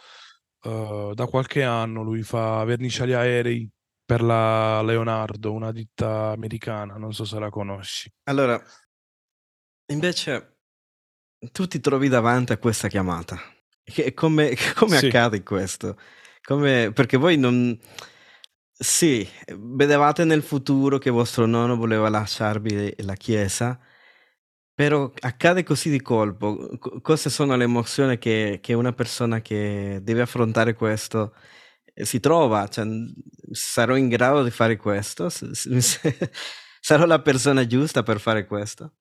uh, 0.63 1.15
da 1.15 1.27
qualche 1.27 1.63
anno 1.63 2.03
lui 2.03 2.23
fa 2.23 2.65
vernice 2.65 3.05
agli 3.05 3.13
aerei 3.13 3.71
per 4.05 4.23
la 4.23 4.83
Leonardo, 4.83 5.53
una 5.53 5.73
ditta 5.73 6.31
americana, 6.31 6.97
non 6.97 7.13
so 7.13 7.25
se 7.25 7.39
la 7.39 7.51
conosci. 7.51 8.11
Allora, 8.25 8.63
invece 9.87 10.59
tu 11.53 11.67
ti 11.67 11.81
trovi 11.81 12.09
davanti 12.09 12.53
a 12.53 12.59
questa 12.59 12.89
chiamata. 12.89 13.37
Che, 13.83 14.15
come, 14.15 14.57
come 14.75 14.99
sì. 14.99 15.07
accade 15.07 15.43
questo? 15.43 15.99
Come, 16.43 16.93
perché 16.93 17.17
voi 17.17 17.37
non... 17.37 17.79
Sì, 18.79 19.27
vedevate 19.57 20.25
nel 20.25 20.43
futuro 20.43 20.99
che 20.99 21.11
vostro 21.11 21.47
nonno 21.47 21.77
voleva 21.77 22.11
lasciarvi 22.11 22.95
la 22.99 23.15
chiesa, 23.15 23.79
però 24.77 25.11
accade 25.21 25.63
così 25.65 25.89
di 25.91 26.03
colpo. 26.03 26.69
C- 26.79 27.01
Queste 27.01 27.31
sono 27.31 27.57
le 27.57 27.65
emozioni 27.65 28.19
che, 28.19 28.59
che 28.63 28.75
una 28.75 28.93
persona 28.93 29.41
che 29.41 30.01
deve 30.03 30.21
affrontare 30.21 30.75
questo 30.75 31.35
eh, 31.95 32.05
si 32.05 32.21
trova. 32.21 32.69
Cioè, 32.69 32.87
sarò 33.53 33.97
in 33.97 34.09
grado 34.09 34.45
di 34.45 34.51
fare 34.51 34.77
questo? 34.77 35.29
Sarò 36.81 37.07
la 37.07 37.21
persona 37.23 37.67
giusta 37.67 38.03
per 38.03 38.21
fare 38.21 38.47
questo? 38.47 38.93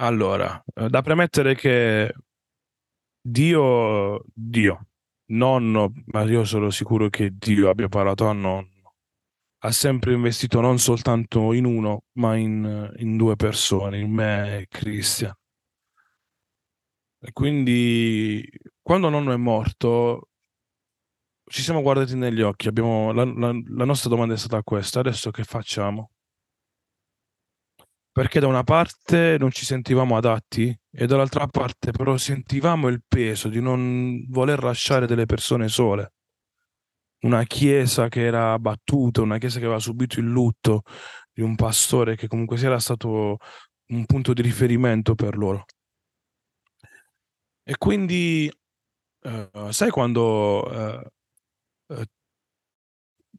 Allora, 0.00 0.62
eh, 0.74 0.88
da 0.88 1.02
premettere 1.02 1.54
che 1.54 2.12
Dio, 3.20 4.24
Dio, 4.32 4.86
nonno, 5.26 5.92
ma 6.06 6.22
io 6.22 6.44
sono 6.44 6.70
sicuro 6.70 7.08
che 7.10 7.30
Dio 7.36 7.68
abbia 7.68 7.88
parlato 7.88 8.26
a 8.26 8.32
nonno. 8.32 8.70
Ha 9.60 9.72
sempre 9.72 10.12
investito 10.12 10.60
non 10.60 10.78
soltanto 10.78 11.52
in 11.52 11.64
uno, 11.64 12.02
ma 12.18 12.36
in, 12.36 12.92
in 12.98 13.16
due 13.16 13.34
persone, 13.36 13.98
in 13.98 14.12
me 14.12 14.58
e 14.58 14.66
Christian. 14.68 15.34
E 17.20 17.32
quindi 17.32 18.48
quando 18.80 19.08
nonno 19.08 19.32
è 19.32 19.36
morto, 19.36 20.28
ci 21.46 21.62
siamo 21.62 21.82
guardati 21.82 22.14
negli 22.14 22.40
occhi. 22.42 22.68
Abbiamo, 22.68 23.12
la, 23.12 23.24
la, 23.24 23.52
la 23.52 23.84
nostra 23.84 24.08
domanda 24.10 24.34
è 24.34 24.36
stata 24.36 24.62
questa: 24.62 25.00
adesso 25.00 25.30
che 25.30 25.44
facciamo? 25.44 26.10
Perché 28.12 28.40
da 28.40 28.46
una 28.48 28.64
parte 28.64 29.36
non 29.38 29.50
ci 29.50 29.64
sentivamo 29.64 30.16
adatti 30.16 30.76
e 30.90 31.06
dall'altra 31.06 31.46
parte 31.46 31.92
però 31.92 32.16
sentivamo 32.16 32.88
il 32.88 33.02
peso 33.06 33.48
di 33.48 33.60
non 33.60 34.24
voler 34.28 34.62
lasciare 34.62 35.06
delle 35.06 35.24
persone 35.24 35.68
sole. 35.68 36.12
Una 37.20 37.42
chiesa 37.44 38.08
che 38.08 38.24
era 38.24 38.52
abbattuta, 38.52 39.22
una 39.22 39.38
chiesa 39.38 39.58
che 39.58 39.64
aveva 39.64 39.80
subito 39.80 40.20
il 40.20 40.26
lutto 40.26 40.82
di 41.32 41.42
un 41.42 41.54
pastore 41.56 42.16
che 42.16 42.26
comunque 42.28 42.56
sia 42.56 42.68
era 42.68 42.78
stato 42.78 43.38
un 43.88 44.06
punto 44.06 44.32
di 44.32 44.42
riferimento 44.42 45.14
per 45.14 45.36
loro. 45.36 45.64
E 47.62 47.76
quindi, 47.76 48.50
uh, 49.22 49.70
sai 49.70 49.90
quando 49.90 50.64
uh, 50.64 51.94
uh, 51.94 52.02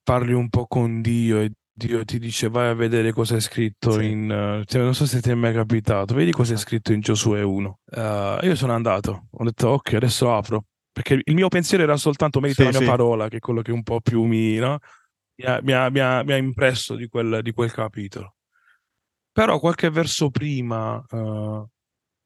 parli 0.04 0.34
un 0.34 0.50
po' 0.50 0.68
con 0.68 1.02
Dio 1.02 1.40
e 1.40 1.52
Dio 1.72 2.04
ti 2.06 2.20
dice 2.20 2.50
vai 2.50 2.70
a 2.70 2.74
vedere 2.74 3.12
cosa 3.12 3.38
è 3.38 3.40
scritto 3.40 3.92
sì. 3.94 4.10
in... 4.10 4.64
Cioè, 4.66 4.82
non 4.82 4.94
so 4.94 5.06
se 5.06 5.22
ti 5.22 5.30
è 5.30 5.34
mai 5.34 5.54
capitato, 5.54 6.14
vedi 6.14 6.32
cosa 6.32 6.52
è 6.52 6.56
esatto. 6.56 6.70
scritto 6.70 6.94
in 6.94 7.00
Giosuè 7.00 7.42
1. 7.42 7.80
io 8.44 8.56
sono 8.56 8.74
andato, 8.74 9.28
ho 9.32 9.44
detto 9.44 9.70
ok, 9.70 9.94
adesso 9.94 10.34
apro, 10.34 10.66
perché 10.92 11.22
il 11.24 11.34
mio 11.34 11.48
pensiero 11.48 11.84
era 11.84 11.98
soltanto 11.98 12.40
merita 12.40 12.64
sì, 12.64 12.72
la 12.72 12.78
mia 12.78 12.80
sì. 12.80 12.86
parola, 12.86 13.28
che 13.28 13.38
è 13.38 13.40
quello 13.40 13.62
che 13.62 13.72
un 13.72 13.84
po' 13.84 14.02
più 14.02 14.24
mi, 14.24 14.56
no? 14.56 14.80
mi, 15.36 15.46
ha, 15.46 15.60
mi, 15.62 15.74
ha, 15.74 15.90
mi, 15.90 16.00
ha, 16.00 16.24
mi 16.24 16.34
ha, 16.34 16.38
impresso 16.38 16.96
di 16.96 17.08
quel, 17.08 17.40
di 17.42 17.52
quel, 17.52 17.72
capitolo. 17.72 18.36
Però 19.32 19.60
qualche 19.60 19.90
verso 19.90 20.30
prima 20.30 21.04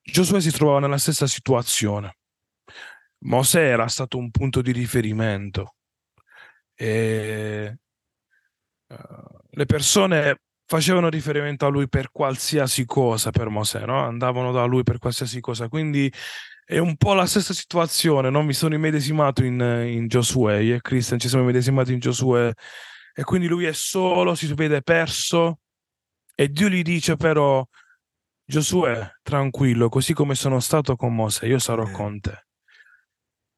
Giosuè 0.06 0.42
si 0.42 0.52
trovava 0.52 0.80
nella 0.80 0.98
stessa 0.98 1.28
situazione. 1.28 2.18
Mosè 3.26 3.62
era 3.62 3.88
stato 3.88 4.18
un 4.18 4.32
punto 4.32 4.62
di 4.62 4.74
riferimento 4.74 5.76
e 6.76 7.78
uh, 8.88 8.96
le 9.52 9.66
persone 9.66 10.42
facevano 10.66 11.08
riferimento 11.08 11.66
a 11.66 11.70
lui 11.70 11.88
per 11.88 12.12
qualsiasi 12.12 12.86
cosa 12.86 13.32
per 13.32 13.48
Mosè, 13.48 13.86
no? 13.86 14.04
andavano 14.04 14.52
da 14.52 14.66
lui 14.66 14.84
per 14.84 14.98
qualsiasi 14.98 15.40
cosa. 15.40 15.70
Quindi 15.70 16.12
è 16.66 16.78
un 16.78 16.96
po' 16.96 17.14
la 17.14 17.26
stessa 17.26 17.54
situazione. 17.54 18.30
Non 18.30 18.46
mi 18.46 18.54
sono 18.54 18.76
immedesimato 18.76 19.44
in, 19.44 19.60
in 19.60 20.08
Giosuè, 20.08 20.58
io 20.58 20.76
e 20.76 20.82
Christian 20.82 21.20
ci 21.20 21.28
siamo 21.28 21.44
immedesimati 21.44 21.94
in 21.94 22.00
Giosuè 22.00 22.52
e 23.16 23.24
quindi 23.24 23.48
lui 23.48 23.66
è 23.66 23.74
solo, 23.74 24.36
si 24.36 24.52
vede 24.54 24.82
perso 24.82 25.60
e 26.36 26.50
Dio 26.50 26.70
gli 26.70 26.82
dice 26.82 27.16
però 27.16 27.66
Giosuè, 28.46 29.20
tranquillo, 29.22 29.90
così 29.90 30.14
come 30.14 30.36
sono 30.36 30.60
stato 30.60 30.96
con 30.96 31.16
Mosè, 31.16 31.46
io 31.46 31.60
sarò 31.60 31.90
con 31.92 32.20
te. 32.20 32.46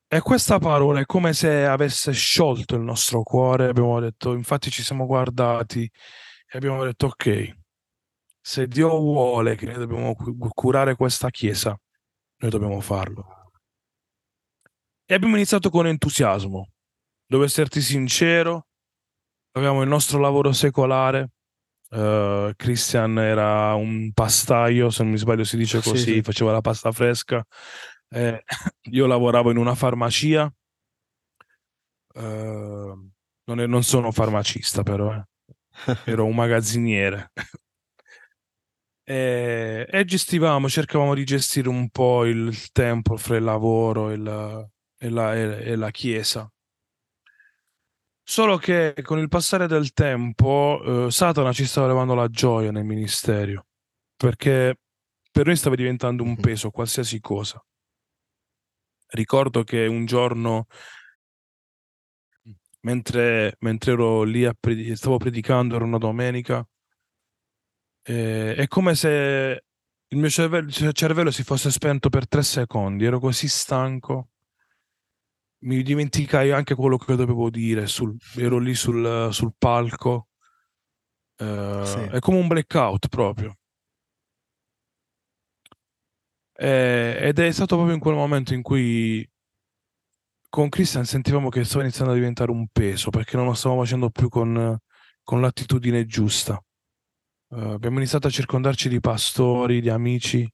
E 0.08 0.22
questa 0.22 0.60
parola 0.60 1.00
è 1.00 1.06
come 1.06 1.34
se 1.34 1.66
avesse 1.66 2.12
sciolto 2.12 2.76
il 2.76 2.82
nostro 2.84 3.24
cuore. 3.24 3.68
Abbiamo 3.68 4.00
detto, 4.00 4.34
infatti, 4.34 4.70
ci 4.70 4.84
siamo 4.84 5.06
guardati 5.08 5.84
e 5.84 6.58
abbiamo 6.58 6.84
detto: 6.84 7.08
Ok, 7.08 7.56
se 8.40 8.68
Dio 8.68 8.90
vuole 9.00 9.56
che 9.56 9.66
noi 9.66 9.76
dobbiamo 9.76 10.16
curare 10.54 10.96
questa 10.96 11.30
chiesa, 11.32 11.78
noi 12.38 12.52
dobbiamo 12.52 12.80
farlo. 12.82 13.52
E 15.06 15.14
abbiamo 15.14 15.36
iniziato 15.36 15.70
con 15.70 15.88
entusiasmo. 15.88 16.72
Devo 17.28 17.44
esserti 17.44 17.82
sincero, 17.82 18.68
avevamo 19.52 19.82
il 19.82 19.90
nostro 19.90 20.20
lavoro 20.20 20.52
secolare, 20.52 21.30
Uh, 21.88 22.52
Christian 22.56 23.18
era 23.20 23.74
un 23.76 24.12
pastaio, 24.12 24.90
se 24.90 25.04
non 25.04 25.12
mi 25.12 25.18
sbaglio 25.18 25.44
si 25.44 25.56
dice 25.56 25.82
così, 25.82 26.16
sì, 26.16 26.22
faceva 26.24 26.52
la 26.52 26.60
pasta 26.60 26.92
fresca. 26.92 27.46
Eh, 28.10 28.44
io 28.92 29.06
lavoravo 29.06 29.52
in 29.52 29.58
una 29.58 29.76
farmacia. 29.76 30.52
Uh, 32.16 33.10
non, 33.44 33.60
è, 33.60 33.68
non, 33.68 33.84
sono 33.84 34.12
farmacista, 34.12 34.84
però 34.84 35.14
eh. 35.14 35.24
ero 36.06 36.26
un 36.26 36.36
magazziniere. 36.36 37.32
E, 39.08 39.86
e, 39.88 40.04
gestivamo, 40.04 40.68
cercavamo 40.68 41.14
di 41.14 41.24
gestire 41.24 41.70
un 41.70 41.90
po' 41.90 42.26
il 42.26 42.72
tempo 42.72 43.18
fra 43.18 43.38
il 43.38 43.44
lavoro 43.44 44.10
e 44.10 44.18
la, 44.18 44.68
e 44.98 45.10
la, 45.10 45.36
e 45.36 45.76
la 45.76 45.92
chiesa. 45.92 46.52
Solo 48.28 48.58
che 48.58 48.96
con 49.04 49.20
il 49.20 49.28
passare 49.28 49.68
del 49.68 49.94
tempo 49.94 51.06
eh, 51.06 51.12
Satana 51.12 51.54
ci 51.54 51.66
stava 51.66 51.86
levando 51.86 52.16
la 52.16 52.28
gioia 52.28 52.72
nel 52.72 52.84
ministero, 52.84 53.68
perché 54.16 54.80
per 55.32 55.46
noi 55.46 55.56
stava 55.56 55.76
diventando 55.76 56.24
un 56.24 56.36
peso 56.38 56.72
qualsiasi 56.72 57.20
cosa. 57.20 57.64
Ricordo 59.10 59.64
che 59.64 59.86
un 59.86 60.06
giorno, 60.08 60.66
mentre, 62.80 63.56
mentre 63.60 63.92
ero 63.92 64.24
lì, 64.24 64.44
a 64.46 64.56
pred- 64.60 64.94
stavo 64.94 65.18
predicando, 65.18 65.76
era 65.76 65.86
una 65.86 66.00
domenica, 66.00 66.68
eh, 68.08 68.56
è 68.56 68.68
come 68.68 68.96
se 68.96 69.64
il 70.08 70.18
mio 70.18 70.30
cervello, 70.30 70.70
cervello 70.70 71.32
si 71.32 71.44
fosse 71.44 71.72
spento 71.72 72.10
per 72.10 72.28
tre 72.28 72.44
secondi, 72.44 73.06
ero 73.06 73.20
così 73.20 73.48
stanco 73.48 74.30
mi 75.66 75.82
dimenticai 75.82 76.52
anche 76.52 76.76
quello 76.76 76.98
che 76.98 77.16
dovevo 77.16 77.50
dire, 77.50 77.88
sul, 77.88 78.16
ero 78.36 78.60
lì 78.60 78.76
sul, 78.76 79.30
sul 79.32 79.54
palco, 79.58 80.28
uh, 81.38 81.84
sì. 81.84 82.00
è 82.12 82.20
come 82.20 82.38
un 82.38 82.48
blackout 82.48 83.08
proprio. 83.08 83.58
E, 86.54 87.18
ed 87.20 87.40
è 87.40 87.52
stato 87.52 87.76
proprio 87.76 87.96
in 87.96 88.02
quel 88.02 88.16
momento 88.16 88.54
in 88.54 88.62
cui 88.62 89.28
con 90.50 90.70
Christian 90.70 91.04
sentivamo 91.04 91.50
che 91.50 91.66
stava 91.66 91.84
iniziando 91.84 92.14
a 92.14 92.16
diventare 92.16 92.52
un 92.52 92.68
peso 92.72 93.10
perché 93.10 93.36
non 93.36 93.46
lo 93.46 93.54
stavamo 93.54 93.82
facendo 93.82 94.10
più 94.10 94.30
con, 94.30 94.78
con 95.24 95.42
l'attitudine 95.42 96.06
giusta. 96.06 96.64
Uh, 97.48 97.72
abbiamo 97.72 97.98
iniziato 97.98 98.28
a 98.28 98.32
circondarci 98.32 98.90
di 98.90 99.00
pastori, 99.00 99.80
di 99.80 99.90
amici 99.90 100.50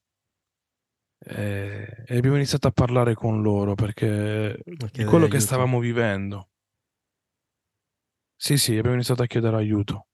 e, 1.24 2.04
e 2.06 2.16
abbiamo 2.16 2.36
iniziato 2.36 2.66
a 2.66 2.72
parlare 2.72 3.14
con 3.14 3.42
loro 3.42 3.74
perché 3.74 4.60
di 4.64 5.04
quello 5.04 5.28
che 5.28 5.40
stavamo 5.40 5.78
vivendo. 5.78 6.48
Sì, 8.36 8.58
sì, 8.58 8.76
abbiamo 8.76 8.96
iniziato 8.96 9.22
a 9.22 9.26
chiedere 9.26 9.56
aiuto. 9.56 10.08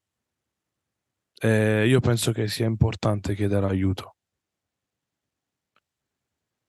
E 1.41 1.87
io 1.87 2.01
penso 2.01 2.33
che 2.33 2.47
sia 2.49 2.67
importante 2.67 3.35
chiedere 3.35 3.67
aiuto. 3.67 4.17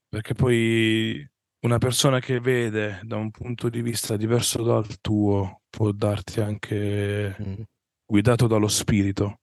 Perché 0.07 0.33
poi 0.33 1.27
una 1.65 1.77
persona 1.77 2.19
che 2.19 2.39
vede 2.39 3.01
da 3.03 3.17
un 3.17 3.29
punto 3.31 3.67
di 3.67 3.81
vista 3.81 4.15
diverso 4.15 4.63
dal 4.63 4.99
tuo 5.01 5.63
può 5.69 5.91
darti 5.91 6.39
anche, 6.39 7.35
mm. 7.41 7.61
guidato 8.05 8.47
dallo 8.47 8.69
spirito, 8.69 9.41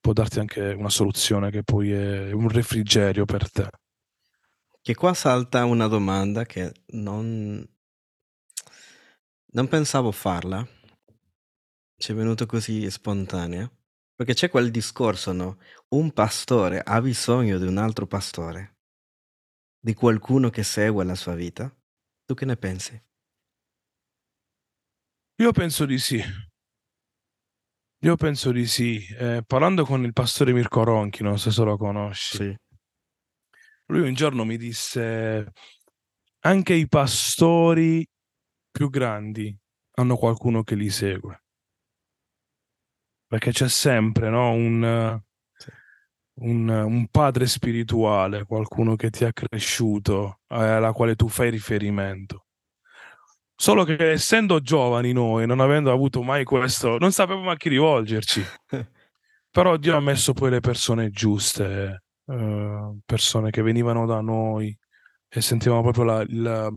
può 0.00 0.12
darti 0.12 0.38
anche 0.38 0.60
una 0.72 0.90
soluzione 0.90 1.50
che 1.50 1.62
poi 1.62 1.92
è 1.92 2.32
un 2.32 2.48
refrigerio 2.48 3.24
per 3.24 3.50
te. 3.50 3.68
Che 4.80 4.94
qua 4.94 5.12
salta 5.12 5.64
una 5.64 5.86
domanda 5.86 6.44
che 6.44 6.72
non, 6.92 7.66
non 9.52 9.68
pensavo 9.68 10.12
farla, 10.12 10.66
ci 11.96 12.12
è 12.12 12.14
venuto 12.14 12.46
così 12.46 12.88
spontanea, 12.90 13.70
perché 14.14 14.34
c'è 14.34 14.48
quel 14.48 14.70
discorso, 14.70 15.32
no? 15.32 15.58
Un 15.88 16.12
pastore 16.12 16.80
ha 16.80 17.00
bisogno 17.00 17.58
di 17.58 17.66
un 17.66 17.76
altro 17.76 18.06
pastore, 18.06 18.78
di 19.78 19.94
qualcuno 19.94 20.48
che 20.50 20.62
segue 20.62 21.04
la 21.04 21.14
sua 21.14 21.34
vita. 21.34 21.72
Tu 22.24 22.34
che 22.34 22.44
ne 22.44 22.56
pensi? 22.56 23.00
Io 25.40 25.52
penso 25.52 25.86
di 25.86 25.98
sì. 25.98 26.22
Io 28.02 28.14
penso 28.14 28.52
di 28.52 28.64
sì. 28.66 29.04
Eh, 29.18 29.42
parlando 29.44 29.84
con 29.84 30.04
il 30.04 30.12
pastore 30.12 30.52
Mirko 30.52 30.84
Ronchi, 30.84 31.24
non 31.24 31.38
so 31.38 31.50
se 31.50 31.64
lo 31.64 31.76
conosci. 31.76 32.36
Sì. 32.36 32.56
Lui 33.86 34.06
un 34.06 34.14
giorno 34.14 34.44
mi 34.44 34.56
disse, 34.56 35.52
anche 36.40 36.74
i 36.74 36.86
pastori 36.86 38.06
più 38.70 38.88
grandi 38.90 39.56
hanno 39.94 40.16
qualcuno 40.16 40.62
che 40.62 40.76
li 40.76 40.90
segue. 40.90 41.42
Perché 43.26 43.50
c'è 43.50 43.68
sempre 43.68 44.30
no? 44.30 44.52
un, 44.52 45.20
un, 46.40 46.68
un, 46.68 47.08
padre 47.08 47.46
spirituale, 47.46 48.44
qualcuno 48.44 48.94
che 48.94 49.10
ti 49.10 49.24
ha 49.24 49.32
cresciuto, 49.32 50.40
eh, 50.48 50.56
alla 50.56 50.92
quale 50.92 51.16
tu 51.16 51.28
fai 51.28 51.50
riferimento. 51.50 52.47
Solo 53.60 53.84
che 53.84 54.12
essendo 54.12 54.60
giovani 54.60 55.12
noi, 55.12 55.46
non 55.46 55.58
avendo 55.60 55.90
avuto 55.90 56.22
mai 56.22 56.44
questo, 56.44 56.96
non 56.98 57.10
sapevamo 57.10 57.50
a 57.50 57.56
chi 57.56 57.68
rivolgerci. 57.68 58.44
Però 59.50 59.76
Dio 59.76 59.96
ha 59.96 60.00
messo 60.00 60.32
poi 60.32 60.50
le 60.50 60.60
persone 60.60 61.10
giuste 61.10 62.02
Ehm, 62.30 63.00
persone 63.06 63.50
che 63.50 63.62
venivano 63.62 64.04
da 64.06 64.20
noi, 64.20 64.76
e 65.28 65.40
sentivamo 65.40 65.82
proprio 65.82 66.04
la, 66.04 66.24
la, 66.28 66.70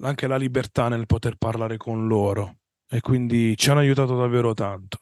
anche 0.00 0.26
la 0.26 0.36
libertà 0.36 0.88
nel 0.88 1.06
poter 1.06 1.36
parlare 1.36 1.76
con 1.76 2.06
loro 2.06 2.58
e 2.88 3.00
quindi 3.00 3.56
ci 3.56 3.70
hanno 3.70 3.80
aiutato 3.80 4.16
davvero 4.16 4.54
tanto. 4.54 4.98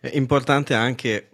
È 0.00 0.10
importante 0.14 0.74
anche, 0.74 1.30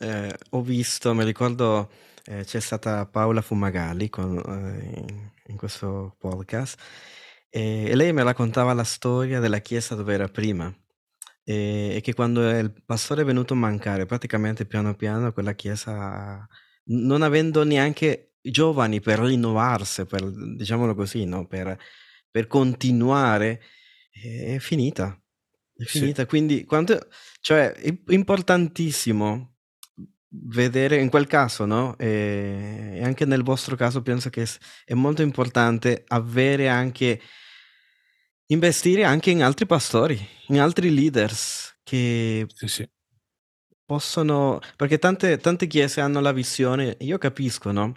eh, 0.00 0.36
ho 0.50 0.62
visto, 0.62 1.14
mi 1.14 1.24
ricordo 1.24 1.90
eh, 2.30 2.44
c'è 2.44 2.60
stata 2.60 3.06
Paola 3.06 3.42
Fumagalli 3.42 4.08
con, 4.08 4.38
eh, 4.38 5.30
in, 5.48 5.56
questo 5.56 6.14
podcast 6.18 6.80
e, 7.48 7.94
lei 7.96 8.12
mi 8.12 8.22
raccontava 8.22 8.72
la 8.72 8.84
storia 8.84 9.40
della 9.40 9.58
chiesa 9.58 9.96
dove 9.96 10.14
era 10.14 10.28
prima 10.28 10.72
e, 11.42 11.96
e 11.96 12.00
che 12.00 12.14
quando 12.14 12.48
il 12.48 12.72
pastore 12.84 13.22
è 13.22 13.24
venuto 13.24 13.54
a 13.54 13.56
mancare 13.56 14.06
praticamente 14.06 14.64
piano 14.64 14.94
piano 14.94 15.32
quella 15.32 15.54
chiesa 15.54 16.46
non 16.84 17.22
avendo 17.22 17.64
neanche 17.64 18.34
giovani 18.40 19.00
per 19.00 19.18
rinnovarsi, 19.18 20.06
per, 20.06 20.30
diciamolo 20.56 20.94
così, 20.94 21.24
no? 21.24 21.46
per, 21.46 21.78
per 22.30 22.46
continuare, 22.46 23.60
è 24.10 24.56
finita. 24.58 25.20
È 25.74 25.84
finita. 25.84 26.22
Sì. 26.22 26.28
Quindi, 26.28 26.64
quanto, 26.64 27.08
cioè, 27.40 27.72
è 27.72 27.94
importantissimo 28.08 29.56
vedere 30.30 31.00
in 31.00 31.08
quel 31.08 31.26
caso, 31.26 31.64
no? 31.64 31.96
E, 31.98 32.92
e 32.96 33.04
anche 33.04 33.24
nel 33.24 33.42
vostro 33.42 33.76
caso 33.76 34.02
penso 34.02 34.30
che 34.30 34.46
è 34.84 34.94
molto 34.94 35.22
importante 35.22 36.04
avere 36.08 36.68
anche 36.68 37.20
investire 38.46 39.04
anche 39.04 39.30
in 39.30 39.42
altri 39.42 39.66
pastori, 39.66 40.18
in 40.48 40.60
altri 40.60 40.92
leaders 40.92 41.78
che 41.82 42.46
sì, 42.54 42.68
sì. 42.68 42.88
possono 43.84 44.60
perché 44.76 44.98
tante, 44.98 45.38
tante 45.38 45.66
chiese 45.66 46.00
hanno 46.00 46.20
la 46.20 46.32
visione, 46.32 46.96
io 47.00 47.18
capisco, 47.18 47.72
no? 47.72 47.94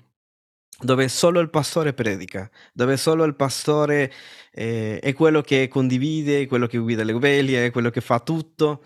Dove 0.80 1.08
solo 1.08 1.40
il 1.40 1.50
pastore 1.50 1.94
predica, 1.94 2.50
dove 2.74 2.98
solo 2.98 3.24
il 3.26 3.36
pastore 3.36 4.12
eh, 4.52 5.00
è 5.00 5.14
quello 5.14 5.42
che 5.42 5.68
condivide, 5.68 6.48
quello 6.48 6.68
che 6.68 6.78
guida 6.80 7.04
le 7.04 7.14
oveglie, 7.14 7.72
quello 7.72 7.90
che 7.90 8.02
fa 8.02 8.20
tutto 8.20 8.84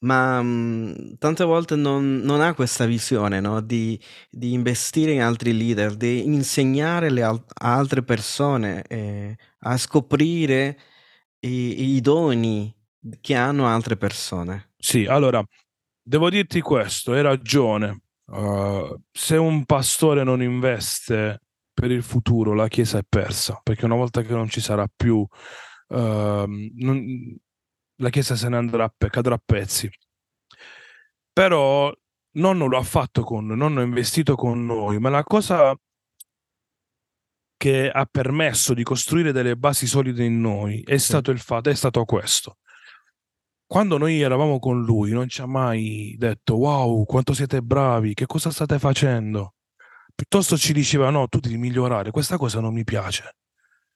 ma 0.00 0.42
mh, 0.42 0.46
mhmm, 0.46 1.14
tante 1.18 1.44
volte 1.44 1.76
non, 1.76 2.18
non, 2.18 2.40
ha 2.40 2.54
questa 2.54 2.86
visione 2.86 3.40
no? 3.40 3.60
di, 3.60 3.98
di, 4.30 4.52
investire 4.52 5.12
in 5.12 5.22
altri 5.22 5.56
leader, 5.56 5.96
di 5.96 6.24
insegnare 6.24 7.08
al- 7.22 7.44
a 7.54 7.74
altre 7.74 8.02
persone 8.02 8.82
eh, 8.82 9.36
a 9.60 9.76
scoprire 9.76 10.78
i, 11.40 11.94
i, 11.96 12.00
doni 12.00 12.74
che 13.20 13.34
hanno 13.34 13.66
altre 13.66 13.96
persone. 13.96 14.72
Sì, 14.76 15.06
allora, 15.06 15.42
devo 16.02 16.30
dirti 16.30 16.60
questo, 16.60 17.12
hai 17.12 17.22
ragione. 17.22 18.02
Uh, 18.26 18.94
se 19.10 19.36
un 19.36 19.64
pastore 19.64 20.22
non 20.22 20.42
investe 20.42 21.40
per 21.72 21.90
il 21.90 22.02
futuro, 22.02 22.54
la 22.54 22.68
Chiesa 22.68 22.98
è 22.98 23.04
persa, 23.08 23.58
perché 23.62 23.84
una 23.84 23.94
volta 23.94 24.22
che 24.22 24.32
non 24.34 24.48
ci 24.48 24.60
sarà 24.60 24.86
più, 24.94 25.16
uh, 25.16 25.96
non, 25.96 27.38
la 27.98 28.10
Chiesa 28.10 28.36
se 28.36 28.48
ne 28.48 28.56
andrà, 28.56 28.92
cadrà 29.10 29.34
a 29.34 29.42
pezzi. 29.44 29.90
Però 31.32 31.92
nonno 32.32 32.66
lo 32.66 32.78
ha 32.78 32.82
fatto 32.82 33.22
con 33.22 33.46
noi, 33.46 33.56
nonno 33.56 33.80
ha 33.80 33.84
investito 33.84 34.34
con 34.34 34.64
noi, 34.64 34.98
ma 34.98 35.08
la 35.08 35.24
cosa 35.24 35.76
che 37.56 37.90
ha 37.90 38.06
permesso 38.06 38.72
di 38.72 38.84
costruire 38.84 39.32
delle 39.32 39.56
basi 39.56 39.86
solide 39.86 40.24
in 40.24 40.40
noi 40.40 40.80
è 40.82 40.96
stato 40.96 41.30
il 41.32 41.40
fatto, 41.40 41.70
è 41.70 41.74
stato 41.74 42.04
questo. 42.04 42.58
Quando 43.66 43.98
noi 43.98 44.20
eravamo 44.20 44.58
con 44.58 44.82
lui, 44.82 45.10
non 45.10 45.28
ci 45.28 45.42
ha 45.42 45.46
mai 45.46 46.14
detto 46.16 46.56
wow, 46.56 47.04
quanto 47.04 47.34
siete 47.34 47.60
bravi, 47.60 48.14
che 48.14 48.26
cosa 48.26 48.50
state 48.50 48.78
facendo. 48.78 49.54
Piuttosto 50.14 50.56
ci 50.56 50.72
diceva 50.72 51.10
no, 51.10 51.28
tu 51.28 51.38
devi 51.40 51.58
migliorare, 51.58 52.10
questa 52.10 52.38
cosa 52.38 52.60
non 52.60 52.72
mi 52.72 52.84
piace. 52.84 53.36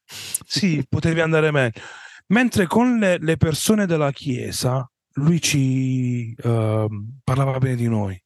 Sì, 0.45 0.85
potevi 0.87 1.21
andare 1.21 1.51
meglio. 1.51 1.81
Mentre 2.29 2.67
con 2.67 2.99
le, 2.99 3.19
le 3.19 3.37
persone 3.37 3.87
della 3.87 4.11
Chiesa 4.11 4.87
lui 5.15 5.41
ci 5.41 6.35
uh, 6.43 6.87
parlava 7.23 7.59
bene 7.59 7.77
di 7.77 7.89
noi. 7.89 8.21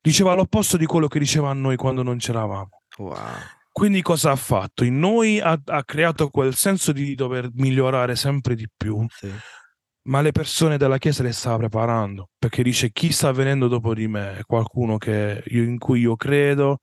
Diceva 0.00 0.34
l'opposto 0.34 0.76
di 0.76 0.86
quello 0.86 1.06
che 1.06 1.18
diceva 1.18 1.50
a 1.50 1.54
noi 1.54 1.76
quando 1.76 2.02
non 2.02 2.18
c'eravamo. 2.18 2.70
Wow. 2.98 3.16
Quindi 3.70 4.02
cosa 4.02 4.32
ha 4.32 4.36
fatto? 4.36 4.84
In 4.84 4.98
noi 4.98 5.38
ha, 5.38 5.60
ha, 5.64 5.84
creato 5.84 6.30
quel 6.30 6.54
senso 6.54 6.90
di 6.90 7.14
dover 7.14 7.50
migliorare 7.52 8.16
sempre 8.16 8.54
di 8.54 8.68
più. 8.74 9.06
Sì. 9.08 9.30
Ma 10.08 10.20
le 10.20 10.32
persone 10.32 10.78
della 10.78 10.98
Chiesa 10.98 11.22
le 11.22 11.32
stava 11.32 11.58
preparando 11.58 12.30
perché 12.38 12.62
dice 12.62 12.90
chi 12.90 13.12
sta 13.12 13.30
venendo 13.30 13.68
dopo 13.68 13.94
di 13.94 14.08
me 14.08 14.38
è 14.38 14.42
qualcuno 14.42 14.96
io, 15.04 15.62
in 15.62 15.78
cui 15.78 16.00
io 16.00 16.16
credo, 16.16 16.78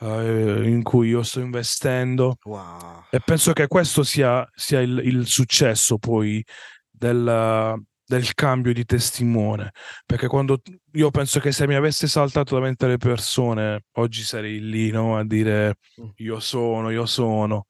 uh, 0.00 0.62
in 0.62 0.82
cui 0.82 1.08
io 1.08 1.22
sto 1.22 1.40
investendo. 1.40 2.36
Wow. 2.44 3.04
E 3.10 3.20
penso 3.24 3.52
che 3.52 3.66
questo 3.66 4.02
sia, 4.02 4.46
sia 4.54 4.80
il, 4.80 5.00
il, 5.04 5.26
successo 5.26 5.98
poi 5.98 6.44
del, 6.90 7.80
del 8.04 8.34
cambio 8.34 8.72
di 8.72 8.84
testimone. 8.84 9.72
Perché 10.04 10.26
quando 10.26 10.60
io 10.92 11.10
penso 11.10 11.40
che 11.40 11.52
se 11.52 11.66
mi 11.66 11.74
avesse 11.74 12.06
saltato 12.06 12.54
davanti 12.54 12.84
alle 12.84 12.98
persone, 12.98 13.84
oggi 13.94 14.22
sarei 14.22 14.60
lì 14.60 14.90
no? 14.90 15.16
a 15.16 15.24
dire 15.24 15.76
mm. 16.00 16.08
io 16.16 16.40
sono, 16.40 16.90
io 16.90 17.06
sono. 17.06 17.66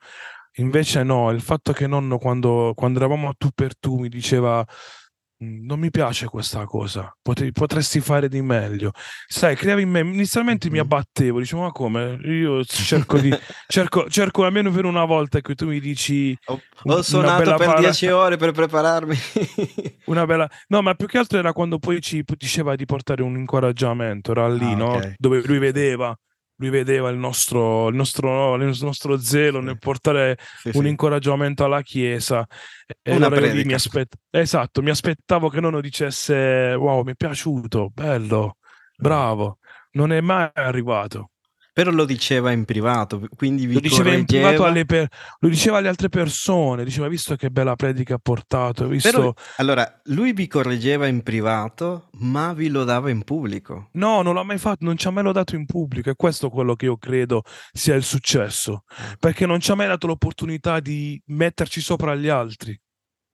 Invece 0.58 1.02
no, 1.02 1.30
il 1.30 1.42
fatto 1.42 1.72
che 1.72 1.86
nonno 1.86 2.16
quando, 2.18 2.72
quando 2.74 2.98
eravamo 2.98 3.28
a 3.28 3.34
tu 3.36 3.50
per 3.54 3.76
tu 3.78 3.98
mi 3.98 4.08
diceva 4.08 4.64
non 5.38 5.78
mi 5.78 5.90
piace 5.90 6.26
questa 6.26 6.64
cosa, 6.64 7.14
Potre- 7.20 7.52
potresti 7.52 8.00
fare 8.00 8.28
di 8.28 8.40
meglio. 8.40 8.92
Sai, 9.26 9.54
creavi 9.54 9.82
in 9.82 9.90
me, 9.90 10.00
inizialmente 10.00 10.70
mi 10.70 10.78
abbattevo, 10.78 11.38
dicevo 11.40 11.62
ma 11.62 11.72
come? 11.72 12.18
Io 12.22 12.64
cerco 12.64 13.18
di, 13.18 13.34
cerco, 13.66 14.08
cerco 14.08 14.44
almeno 14.44 14.70
per 14.70 14.84
una 14.84 15.04
volta 15.04 15.40
che 15.40 15.54
tu 15.54 15.66
mi 15.66 15.80
dici... 15.80 16.36
Ho, 16.46 16.60
ho 16.84 17.02
suonato 17.02 17.54
per 17.56 17.66
para... 17.66 17.80
dieci 17.80 18.06
ore 18.06 18.36
per 18.36 18.52
prepararmi. 18.52 19.16
una 20.06 20.24
bella... 20.24 20.48
No, 20.68 20.80
ma 20.80 20.94
più 20.94 21.06
che 21.06 21.18
altro 21.18 21.38
era 21.38 21.52
quando 21.52 21.78
poi 21.78 22.00
ci 22.00 22.24
diceva 22.36 22.74
di 22.74 22.86
portare 22.86 23.22
un 23.22 23.36
incoraggiamento, 23.36 24.30
era 24.30 24.48
lì, 24.48 24.72
ah, 24.72 24.76
no? 24.76 24.94
Okay. 24.94 25.14
Dove 25.18 25.42
lui 25.44 25.58
vedeva 25.58 26.16
lui 26.56 26.70
vedeva 26.70 27.10
il 27.10 27.18
nostro, 27.18 27.88
il 27.88 27.94
nostro, 27.94 28.54
il 28.54 28.78
nostro 28.80 29.18
zelo 29.18 29.60
sì. 29.60 29.64
nel 29.64 29.78
portare 29.78 30.38
sì, 30.58 30.70
un 30.74 30.82
sì. 30.82 30.88
incoraggiamento 30.88 31.64
alla 31.64 31.82
Chiesa. 31.82 32.46
E 33.02 33.14
Una 33.14 33.26
allora 33.26 33.52
mi 33.52 33.72
aspett- 33.72 34.16
esatto, 34.30 34.82
mi 34.82 34.90
aspettavo 34.90 35.48
che 35.48 35.60
non 35.60 35.78
dicesse 35.80 36.74
wow, 36.74 37.02
mi 37.02 37.12
è 37.12 37.14
piaciuto, 37.14 37.90
bello, 37.92 38.56
bravo. 38.96 39.58
Non 39.92 40.12
è 40.12 40.20
mai 40.20 40.50
arrivato. 40.52 41.30
Però 41.76 41.90
lo 41.90 42.06
diceva 42.06 42.52
in 42.52 42.64
privato, 42.64 43.28
quindi 43.36 43.66
vi 43.66 43.74
lo 43.74 43.80
diceva 43.80 44.14
in 44.14 44.24
privato 44.24 44.64
alle 44.64 44.86
per... 44.86 45.06
lo 45.40 45.48
diceva 45.50 45.76
alle 45.76 45.88
altre 45.88 46.08
persone, 46.08 46.84
diceva 46.84 47.06
visto 47.06 47.36
che 47.36 47.50
bella 47.50 47.76
predica 47.76 48.14
ha 48.14 48.18
portato, 48.18 48.88
visto... 48.88 49.10
Però, 49.10 49.34
allora, 49.56 50.00
lui 50.04 50.32
vi 50.32 50.46
correggeva 50.46 51.06
in 51.06 51.22
privato, 51.22 52.08
ma 52.20 52.54
vi 52.54 52.68
lo 52.68 52.84
dava 52.84 53.10
in 53.10 53.24
pubblico. 53.24 53.90
No, 53.92 54.22
non 54.22 54.34
l'ha 54.34 54.42
mai 54.42 54.56
fatto, 54.56 54.86
non 54.86 54.96
ci 54.96 55.06
ha 55.06 55.10
mai 55.10 55.22
lodato 55.22 55.54
in 55.54 55.66
pubblico, 55.66 56.08
e 56.08 56.14
questo 56.14 56.46
è 56.46 56.50
quello 56.50 56.76
che 56.76 56.86
io 56.86 56.96
credo 56.96 57.42
sia 57.72 57.94
il 57.94 58.04
successo, 58.04 58.84
ecco. 58.88 59.16
perché 59.18 59.44
non 59.44 59.60
ci 59.60 59.70
ha 59.70 59.74
mai 59.74 59.88
dato 59.88 60.06
l'opportunità 60.06 60.80
di 60.80 61.20
metterci 61.26 61.82
sopra 61.82 62.14
gli 62.14 62.28
altri. 62.28 62.74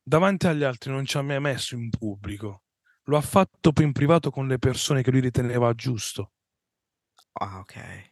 Davanti 0.02 0.48
agli 0.48 0.64
altri 0.64 0.90
non 0.90 1.04
ci 1.04 1.16
ha 1.16 1.22
mai 1.22 1.38
messo 1.38 1.76
in 1.76 1.90
pubblico. 1.90 2.62
Lo 3.04 3.16
ha 3.16 3.22
fatto 3.22 3.72
in 3.82 3.92
privato 3.92 4.32
con 4.32 4.48
le 4.48 4.58
persone 4.58 5.04
che 5.04 5.12
lui 5.12 5.20
riteneva 5.20 5.72
giusto. 5.74 6.32
Ah, 7.34 7.60
ok 7.60 8.10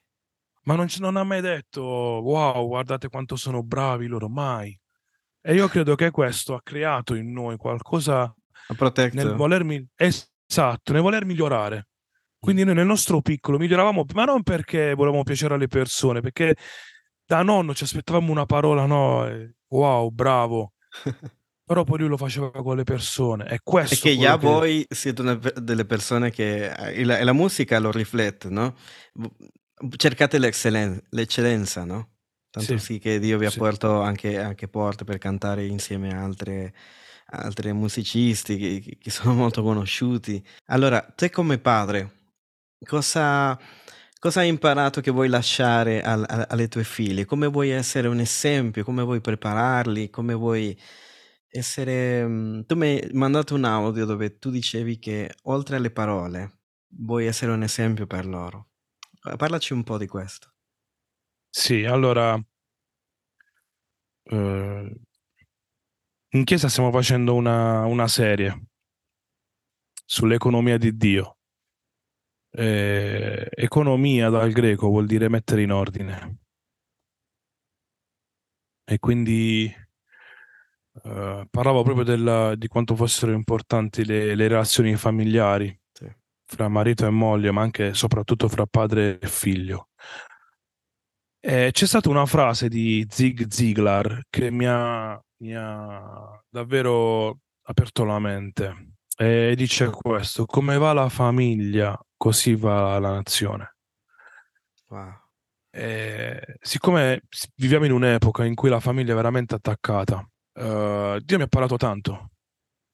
ma 0.62 0.74
non, 0.74 0.86
non 0.98 1.16
ha 1.16 1.24
mai 1.24 1.40
detto 1.40 1.82
wow, 1.82 2.66
guardate 2.66 3.08
quanto 3.08 3.36
sono 3.36 3.62
bravi 3.62 4.06
loro, 4.06 4.28
mai. 4.28 4.78
E 5.42 5.54
io 5.54 5.68
credo 5.68 5.94
che 5.94 6.10
questo 6.10 6.54
ha 6.54 6.62
creato 6.62 7.14
in 7.14 7.32
noi 7.32 7.56
qualcosa 7.56 8.34
nel 9.12 9.34
voler, 9.34 9.86
esatto, 9.96 10.92
nel 10.92 11.02
voler 11.02 11.24
migliorare. 11.24 11.88
Quindi 12.38 12.64
noi 12.64 12.74
nel 12.74 12.86
nostro 12.86 13.20
piccolo 13.20 13.58
miglioravamo, 13.58 14.04
ma 14.14 14.24
non 14.24 14.42
perché 14.42 14.94
volevamo 14.94 15.22
piacere 15.22 15.54
alle 15.54 15.66
persone, 15.66 16.20
perché 16.20 16.56
da 17.24 17.42
nonno 17.42 17.74
ci 17.74 17.84
aspettavamo 17.84 18.30
una 18.30 18.46
parola, 18.46 18.86
no, 18.86 19.28
wow, 19.68 20.10
bravo. 20.10 20.72
Però 21.70 21.84
poi 21.84 21.98
lui 22.00 22.08
lo 22.08 22.16
faceva 22.16 22.50
con 22.50 22.76
le 22.76 22.82
persone. 22.82 23.48
E 23.48 23.60
questo... 23.62 23.94
E 23.94 23.98
che 23.98 24.18
già 24.18 24.36
che... 24.36 24.44
voi 24.44 24.86
siete 24.88 25.20
una, 25.20 25.34
delle 25.34 25.84
persone 25.84 26.32
che... 26.32 26.72
E 26.72 27.04
la, 27.04 27.22
la 27.22 27.32
musica 27.32 27.78
lo 27.78 27.92
riflette, 27.92 28.48
no? 28.48 28.74
Cercate 29.96 30.38
l'eccellen- 30.38 31.00
l'eccellenza, 31.10 31.84
no? 31.84 32.08
Tanto 32.50 32.76
sì, 32.76 32.84
sì 32.84 32.98
che 32.98 33.18
Dio 33.18 33.38
vi 33.38 33.46
ha 33.46 33.50
sì. 33.50 33.58
aperto 33.58 34.00
anche, 34.02 34.38
anche 34.38 34.68
porte 34.68 35.04
per 35.04 35.18
cantare 35.18 35.64
insieme 35.66 36.12
a 36.12 36.22
altre, 36.22 36.74
altre 37.26 37.72
musicisti 37.72 38.56
che, 38.56 38.98
che 38.98 39.10
sono 39.10 39.34
molto 39.34 39.62
conosciuti. 39.62 40.44
Allora, 40.66 41.00
te 41.00 41.30
come 41.30 41.58
padre, 41.58 42.10
cosa, 42.84 43.58
cosa 44.18 44.40
hai 44.40 44.48
imparato 44.48 45.00
che 45.00 45.10
vuoi 45.10 45.28
lasciare 45.28 46.02
al, 46.02 46.24
a, 46.28 46.46
alle 46.50 46.68
tue 46.68 46.84
figlie? 46.84 47.24
Come 47.24 47.46
vuoi 47.46 47.70
essere 47.70 48.08
un 48.08 48.20
esempio? 48.20 48.84
Come 48.84 49.02
vuoi 49.02 49.20
prepararli? 49.20 50.10
Come 50.10 50.34
vuoi 50.34 50.78
essere... 51.48 52.26
Mm, 52.26 52.60
tu 52.66 52.74
mi 52.76 52.86
hai 52.98 53.10
mandato 53.12 53.54
un 53.54 53.64
audio 53.64 54.04
dove 54.04 54.38
tu 54.38 54.50
dicevi 54.50 54.98
che 54.98 55.32
oltre 55.44 55.76
alle 55.76 55.90
parole 55.90 56.58
vuoi 56.88 57.26
essere 57.26 57.52
un 57.52 57.62
esempio 57.62 58.06
per 58.06 58.26
loro. 58.26 58.69
Parlaci 59.20 59.74
un 59.74 59.82
po' 59.82 59.98
di 59.98 60.06
questo. 60.06 60.54
Sì, 61.50 61.84
allora 61.84 62.40
eh, 64.22 65.00
in 66.32 66.44
chiesa 66.44 66.68
stiamo 66.68 66.90
facendo 66.90 67.34
una, 67.34 67.84
una 67.84 68.08
serie 68.08 68.68
sull'economia 70.04 70.78
di 70.78 70.96
Dio. 70.96 71.38
Eh, 72.52 73.48
economia 73.50 74.28
dal 74.28 74.52
greco 74.52 74.88
vuol 74.88 75.06
dire 75.06 75.28
mettere 75.28 75.62
in 75.62 75.72
ordine. 75.72 76.38
E 78.84 78.98
quindi 78.98 79.66
eh, 79.66 81.46
parlavo 81.50 81.82
proprio 81.82 82.04
della, 82.04 82.54
di 82.54 82.66
quanto 82.68 82.96
fossero 82.96 83.32
importanti 83.32 84.04
le, 84.04 84.34
le 84.34 84.48
relazioni 84.48 84.96
familiari. 84.96 85.79
Fra 86.50 86.68
marito 86.68 87.06
e 87.06 87.10
moglie, 87.10 87.52
ma 87.52 87.62
anche 87.62 87.88
e 87.88 87.94
soprattutto 87.94 88.48
fra 88.48 88.66
padre 88.66 89.20
e 89.20 89.26
figlio. 89.28 89.90
E 91.38 91.70
c'è 91.72 91.86
stata 91.86 92.10
una 92.10 92.26
frase 92.26 92.68
di 92.68 93.06
Zig 93.08 93.46
Ziglar 93.48 94.24
che 94.28 94.50
mi 94.50 94.66
ha, 94.66 95.18
mi 95.38 95.54
ha 95.54 96.42
davvero 96.48 97.38
aperto 97.62 98.04
la 98.04 98.18
mente 98.18 98.94
e 99.16 99.54
dice 99.56 99.90
questo: 99.90 100.44
come 100.44 100.76
va 100.76 100.92
la 100.92 101.08
famiglia, 101.08 101.98
così 102.16 102.56
va 102.56 102.98
la 102.98 103.12
nazione. 103.12 103.76
Wow. 104.88 105.12
E 105.72 106.58
siccome 106.60 107.22
viviamo 107.54 107.84
in 107.84 107.92
un'epoca 107.92 108.44
in 108.44 108.56
cui 108.56 108.68
la 108.68 108.80
famiglia 108.80 109.12
è 109.12 109.16
veramente 109.16 109.54
attaccata, 109.54 110.28
eh, 110.54 111.20
Dio 111.24 111.36
mi 111.36 111.44
ha 111.44 111.46
parlato 111.46 111.76
tanto 111.76 112.30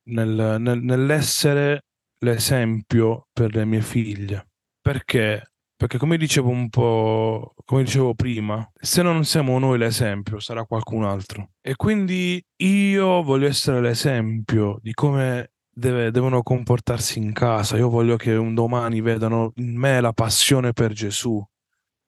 nel- 0.08 0.56
nel- 0.60 0.82
nell'essere 0.82 1.86
l'esempio 2.18 3.28
per 3.32 3.54
le 3.54 3.64
mie 3.64 3.80
figlie. 3.80 4.48
Perché? 4.80 5.52
Perché 5.76 5.98
come 5.98 6.16
dicevo 6.16 6.48
un 6.48 6.68
po', 6.70 7.54
come 7.64 7.82
dicevo 7.82 8.14
prima, 8.14 8.66
se 8.74 9.02
non 9.02 9.24
siamo 9.24 9.58
noi 9.58 9.78
l'esempio, 9.78 10.38
sarà 10.40 10.64
qualcun 10.64 11.04
altro. 11.04 11.50
E 11.60 11.76
quindi 11.76 12.42
io 12.62 13.22
voglio 13.22 13.46
essere 13.46 13.80
l'esempio 13.80 14.78
di 14.80 14.94
come 14.94 15.50
deve- 15.70 16.10
devono 16.10 16.42
comportarsi 16.42 17.18
in 17.18 17.32
casa. 17.32 17.76
Io 17.76 17.90
voglio 17.90 18.16
che 18.16 18.34
un 18.34 18.54
domani 18.54 19.02
vedano 19.02 19.52
in 19.56 19.76
me 19.76 20.00
la 20.00 20.12
passione 20.12 20.72
per 20.72 20.92
Gesù, 20.92 21.44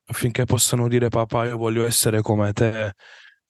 affinché 0.06 0.44
possano 0.44 0.88
dire 0.88 1.08
papà, 1.08 1.46
io 1.46 1.56
voglio 1.58 1.84
essere 1.84 2.22
come 2.22 2.52
te. 2.52 2.92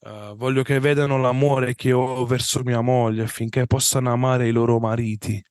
Eh, 0.01 0.33
voglio 0.35 0.63
che 0.63 0.79
vedano 0.79 1.17
l'amore 1.17 1.75
che 1.75 1.91
ho 1.93 2.25
verso 2.25 2.61
mia 2.63 2.81
moglie 2.81 3.23
affinché 3.23 3.65
possano 3.65 4.11
amare 4.11 4.47
i 4.47 4.51
loro 4.51 4.79
mariti. 4.79 5.41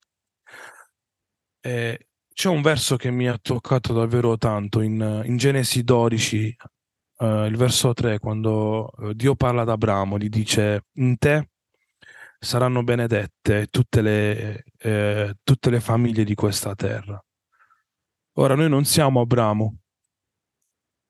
E 1.61 2.07
c'è 2.33 2.49
un 2.49 2.63
verso 2.63 2.97
che 2.97 3.11
mi 3.11 3.29
ha 3.29 3.39
toccato 3.41 3.93
davvero 3.93 4.37
tanto 4.39 4.81
in, 4.81 5.23
in 5.25 5.37
Genesi 5.37 5.83
12, 5.83 6.57
eh, 7.19 7.47
il 7.47 7.57
verso 7.57 7.93
3, 7.93 8.19
quando 8.19 8.91
eh, 8.93 9.15
Dio 9.15 9.35
parla 9.35 9.63
ad 9.63 9.71
Abramo, 9.71 10.19
gli 10.19 10.29
dice: 10.29 10.85
In 10.95 11.19
te 11.19 11.51
saranno 12.39 12.83
benedette 12.83 13.67
tutte 13.67 14.01
le, 14.01 14.65
eh, 14.79 15.35
tutte 15.43 15.71
le 15.71 15.81
famiglie 15.81 16.25
di 16.25 16.35
questa 16.35 16.75
terra. 16.75 17.23
Ora, 18.35 18.55
noi 18.55 18.69
non 18.69 18.85
siamo 18.85 19.21
Abramo, 19.21 19.79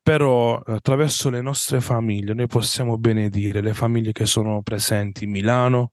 però 0.03 0.63
eh, 0.67 0.73
attraverso 0.73 1.29
le 1.29 1.43
nostre 1.43 1.83
famiglie 1.83 2.33
noi 2.33 2.47
possiamo 2.47 2.97
benedire 2.97 3.61
le 3.61 3.75
famiglie 3.75 4.13
che 4.13 4.25
sono 4.25 4.63
presenti 4.63 5.25
in 5.25 5.31
Milano, 5.31 5.93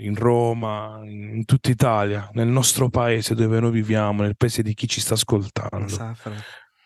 in 0.00 0.14
Roma, 0.14 1.00
in, 1.04 1.44
tutta 1.44 1.70
Italia, 1.70 2.28
nel 2.32 2.48
nostro 2.48 2.88
paese 2.88 3.34
dove 3.34 3.60
noi 3.60 3.70
viviamo, 3.70 4.22
nel 4.22 4.36
paese 4.36 4.62
di 4.62 4.74
chi 4.74 4.88
ci 4.88 5.00
sta 5.00 5.14
ascoltando, 5.14 5.78
Massafra. 5.78 6.34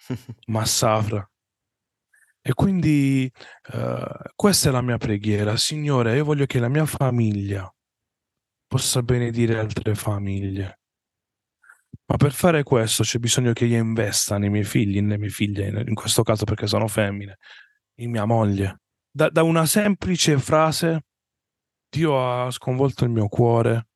Massafra. 0.47 1.29
E 2.47 2.53
quindi 2.53 3.31
eh, 3.73 4.13
questa 4.35 4.69
è 4.69 4.73
la 4.73 4.83
mia 4.83 4.99
preghiera, 4.99 5.57
Signore, 5.57 6.15
io 6.15 6.25
voglio 6.25 6.45
che 6.45 6.59
la 6.59 6.69
mia 6.69 6.85
famiglia 6.85 7.73
possa 8.67 9.03
benedire 9.03 9.59
altre 9.59 9.95
famiglie. 9.95 10.81
Ma 12.07 12.17
per 12.17 12.33
fare 12.33 12.63
questo 12.63 13.03
c'è 13.03 13.19
bisogno 13.19 13.53
che 13.53 13.65
io 13.65 13.79
investa 13.79 14.37
nei 14.37 14.51
miei 14.51 14.65
figli, 14.65 15.01
nelle 15.01 15.17
mie 15.17 15.31
figlie, 15.31 15.69
in 15.69 15.85
in 15.87 15.95
questo 15.95 16.23
caso 16.23 16.45
perché 16.45 16.67
sono 16.67 16.87
femmine, 16.87 17.39
in 18.01 18.11
mia 18.11 18.27
moglie. 18.27 18.81
Da, 19.11 19.31
da 19.31 19.43
una 19.43 19.65
semplice 19.65 20.39
frase 20.39 21.05
Dio 21.95 22.19
ha 22.19 22.51
sconvolto 22.51 23.05
il 23.05 23.11
mio 23.11 23.29
cuore 23.29 23.87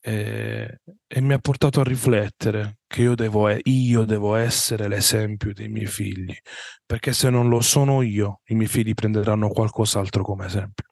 e, 0.00 0.80
e 1.06 1.20
mi 1.20 1.32
ha 1.32 1.38
portato 1.38 1.80
a 1.80 1.84
riflettere 1.84 2.78
che 2.86 3.02
io 3.02 3.14
devo, 3.14 3.48
io 3.62 4.04
devo 4.04 4.34
essere 4.36 4.88
l'esempio 4.88 5.52
dei 5.52 5.68
miei 5.68 5.86
figli, 5.86 6.34
perché 6.86 7.12
se 7.12 7.30
non 7.30 7.48
lo 7.48 7.60
sono 7.60 8.02
io, 8.02 8.40
i 8.46 8.54
miei 8.54 8.68
figli 8.68 8.94
prenderanno 8.94 9.48
qualcos'altro 9.48 10.22
come 10.22 10.46
esempio. 10.46 10.84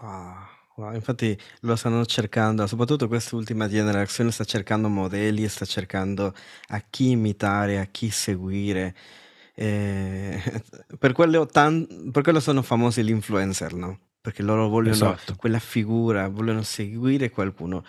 Wow, 0.00 0.34
wow, 0.76 0.94
infatti 0.94 1.38
lo 1.60 1.76
stanno 1.76 2.04
cercando, 2.06 2.66
soprattutto 2.66 3.06
quest'ultima 3.08 3.68
generazione 3.68 4.30
sta 4.30 4.44
cercando 4.44 4.88
modelli, 4.88 5.46
sta 5.48 5.64
cercando 5.66 6.34
a 6.68 6.80
chi 6.88 7.10
imitare, 7.10 7.78
a 7.78 7.84
chi 7.86 8.10
seguire. 8.10 8.94
Eh, 9.54 10.40
per 10.98 11.12
quello, 11.12 11.44
tan- 11.46 12.10
per 12.10 12.22
quello 12.22 12.40
sono 12.40 12.62
famosi 12.62 13.02
gli 13.04 13.10
influencer, 13.10 13.74
no? 13.74 13.98
Perché 14.20 14.42
loro 14.42 14.68
vogliono 14.68 14.94
Esatto. 14.94 15.34
quella 15.36 15.58
figura, 15.58 16.28
vogliono 16.28 16.62
seguire 16.62 17.30
qualcuno. 17.30 17.84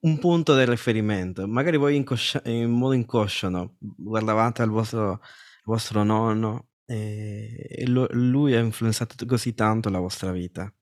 Un 0.00 0.18
punto 0.18 0.56
di 0.56 0.64
riferimento. 0.64 1.46
Magari 1.46 1.76
voi 1.76 1.96
inconscia- 1.96 2.42
in 2.46 2.70
modo 2.70 2.94
inconscio, 2.94 3.48
no? 3.48 3.76
Guardavate 3.78 4.62
al 4.62 4.70
vostro, 4.70 5.20
vostro 5.64 6.02
nonno 6.02 6.68
e, 6.84 7.66
e 7.68 7.86
lo- 7.88 8.08
lui 8.10 8.54
ha 8.54 8.60
influenzato 8.60 9.24
così 9.26 9.54
tanto 9.54 9.88
la 9.90 9.98
vostra 9.98 10.32
vita. 10.32 10.72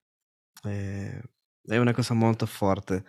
Eh, 0.65 1.23
è 1.67 1.77
una 1.77 1.93
cosa 1.93 2.15
molto 2.15 2.47
forte. 2.47 3.05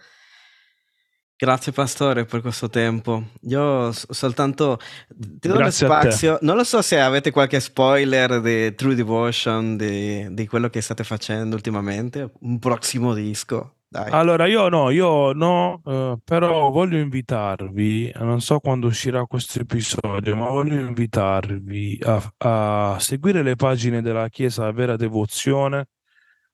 Grazie 1.39 1.71
pastore 1.71 2.25
per 2.25 2.41
questo 2.41 2.67
tempo. 2.67 3.25
Io 3.41 3.91
soltanto 3.91 4.79
ti 5.07 5.47
do 5.47 5.69
spazio. 5.69 6.39
Non 6.41 6.55
lo 6.55 6.63
so 6.63 6.81
se 6.81 6.99
avete 6.99 7.29
qualche 7.29 7.59
spoiler 7.59 8.41
di 8.41 8.73
True 8.73 8.95
Devotion, 8.95 9.77
di, 9.77 10.33
di 10.33 10.47
quello 10.47 10.67
che 10.69 10.81
state 10.81 11.03
facendo 11.03 11.55
ultimamente, 11.55 12.31
un 12.39 12.57
prossimo 12.57 13.13
disco. 13.13 13.75
Dai. 13.87 14.09
Allora, 14.09 14.47
io 14.47 14.67
no, 14.67 14.89
io 14.89 15.31
no, 15.33 15.79
eh, 15.85 16.17
però 16.23 16.71
voglio 16.71 16.97
invitarvi, 16.97 18.13
non 18.15 18.41
so 18.41 18.59
quando 18.59 18.87
uscirà 18.87 19.23
questo 19.25 19.59
episodio, 19.61 20.35
ma 20.35 20.49
voglio 20.49 20.79
invitarvi 20.79 21.99
a, 22.03 22.33
a 22.39 22.97
seguire 22.99 23.43
le 23.43 23.55
pagine 23.55 24.01
della 24.01 24.27
Chiesa 24.27 24.71
Vera 24.71 24.95
Devozione, 24.95 25.89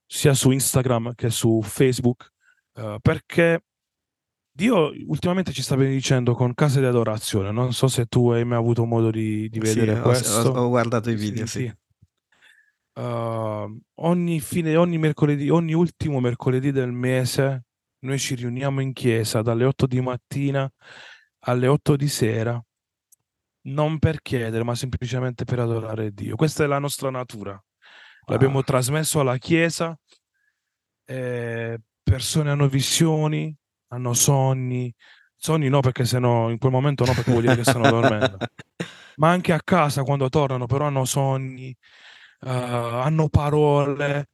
sia 0.06 0.34
su 0.34 0.52
Instagram 0.52 1.16
che 1.16 1.30
su 1.30 1.62
Facebook, 1.64 2.32
eh, 2.76 2.98
perché 3.02 3.64
Dio 4.56 4.91
ultimamente 5.08 5.51
ci 5.51 5.64
sta 5.64 5.76
benedicendo 5.76 6.36
con 6.36 6.54
case 6.54 6.80
di 6.80 6.86
adorazione. 6.86 7.51
Non 7.51 7.74
so 7.74 7.88
se 7.88 8.06
tu 8.06 8.30
hai 8.30 8.45
mai 8.45 8.58
avuto 8.60 8.86
modo 8.86 9.10
di, 9.10 9.49
di 9.49 9.60
Sì, 9.66 9.74
vedere 9.80 9.99
ho, 9.99 10.04
questo. 10.04 10.49
ho- 10.49 10.54
ho 10.66 10.70
guardato 10.70 11.10
i 11.10 11.16
video, 11.16 11.45
sì. 11.47 11.51
sentire. 11.60 11.78
Uh, 12.93 13.76
ogni 14.01 14.39
fine, 14.39 14.76
ogni 14.76 14.99
mercoledì, 14.99 15.49
ogni 15.49 15.74
ultimo 15.74 16.20
mercoledì 16.20 16.72
del 16.72 16.91
mese, 16.91 17.64
noi 18.01 18.20
ci 18.20 18.36
riuniamo 18.36 18.80
in 18.82 18.93
chiesa 18.93 19.41
dalle 19.41 19.66
8 19.66 19.88
di 19.88 19.99
mattina 19.99 20.72
alle 21.45 21.66
8 21.68 21.95
di 21.95 22.08
sera, 22.08 22.64
non 23.66 23.97
per 23.97 24.22
chiedere, 24.22 24.64
ma 24.64 24.76
semplicemente 24.76 25.45
per 25.45 25.60
adorare 25.60 26.12
Dio. 26.12 26.36
Questa 26.36 26.64
è 26.64 26.68
la 26.68 26.78
nostra 26.78 27.10
natura. 27.10 27.60
L'abbiamo 28.28 28.56
Wow. 28.56 28.64
trasmesso 28.64 29.20
alla 29.20 29.38
chiesa. 29.38 29.97
eh, 31.06 31.78
persone 32.01 32.49
hanno 32.49 32.68
visioni, 32.70 33.54
hanno 33.94 34.14
sogni. 34.14 34.94
Sogni 35.36 35.70
no, 35.70 35.82
perché 35.82 36.06
sennò 36.06 36.50
in 36.50 36.58
quel 36.58 36.72
momento 36.72 37.06
no, 37.06 37.14
perché 37.14 37.32
vuol 37.32 37.44
dire 37.44 37.56
che 37.56 37.64
stanno 37.64 37.89
dormendo. 37.89 38.38
Ma 39.18 39.30
anche 39.30 39.54
a 39.54 39.62
casa 39.64 40.04
quando 40.04 40.30
tornano, 40.30 40.66
però 40.66 40.86
hanno 40.88 41.06
sogni, 41.06 41.70
eh, 42.41 42.50
hanno 42.50 43.30
parole, 43.30 44.30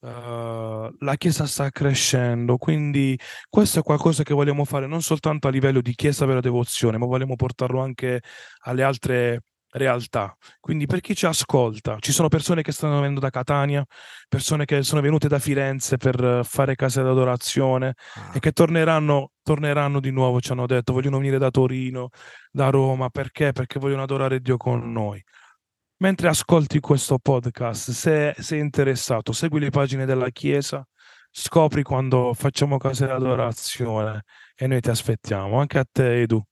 eh, 0.00 0.90
la 0.98 1.16
Chiesa 1.16 1.46
sta 1.46 1.70
crescendo, 1.70 2.56
quindi 2.56 3.18
questo 3.48 3.80
è 3.80 3.82
qualcosa 3.82 4.22
che 4.22 4.34
vogliamo 4.34 4.64
fare 4.64 4.86
non 4.86 5.02
soltanto 5.02 5.48
a 5.48 5.50
livello 5.50 5.80
di 5.80 5.94
Chiesa 5.94 6.24
per 6.26 6.34
la 6.36 6.40
devozione, 6.40 6.98
ma 6.98 7.06
vogliamo 7.06 7.36
portarlo 7.36 7.80
anche 7.80 8.22
alle 8.62 8.82
altre 8.82 9.42
realtà. 9.72 10.36
Quindi 10.60 10.86
per 10.86 11.00
chi 11.00 11.14
ci 11.14 11.26
ascolta, 11.26 11.96
ci 12.00 12.12
sono 12.12 12.28
persone 12.28 12.62
che 12.62 12.72
stanno 12.72 12.96
venendo 12.96 13.20
da 13.20 13.30
Catania, 13.30 13.84
persone 14.28 14.64
che 14.64 14.82
sono 14.82 15.00
venute 15.00 15.28
da 15.28 15.38
Firenze 15.38 15.96
per 15.96 16.40
fare 16.44 16.74
case 16.74 17.02
d'adorazione 17.02 17.94
e 18.34 18.38
che 18.38 18.52
torneranno, 18.52 19.32
torneranno 19.42 20.00
di 20.00 20.10
nuovo, 20.10 20.40
ci 20.40 20.52
hanno 20.52 20.66
detto, 20.66 20.92
vogliono 20.92 21.18
venire 21.18 21.38
da 21.38 21.50
Torino, 21.50 22.08
da 22.50 22.70
Roma, 22.70 23.08
perché? 23.08 23.52
Perché 23.52 23.78
vogliono 23.78 24.02
adorare 24.02 24.40
Dio 24.40 24.56
con 24.56 24.92
noi. 24.92 25.22
Mentre 25.98 26.28
ascolti 26.28 26.80
questo 26.80 27.18
podcast, 27.18 27.92
se 27.92 28.34
sei 28.38 28.58
interessato, 28.58 29.32
segui 29.32 29.60
le 29.60 29.70
pagine 29.70 30.04
della 30.04 30.30
Chiesa, 30.30 30.84
scopri 31.30 31.82
quando 31.82 32.34
facciamo 32.34 32.76
case 32.76 33.06
d'adorazione 33.06 34.22
e 34.54 34.66
noi 34.66 34.80
ti 34.80 34.90
aspettiamo, 34.90 35.60
anche 35.60 35.78
a 35.78 35.86
te 35.90 36.22
Edu. 36.22 36.42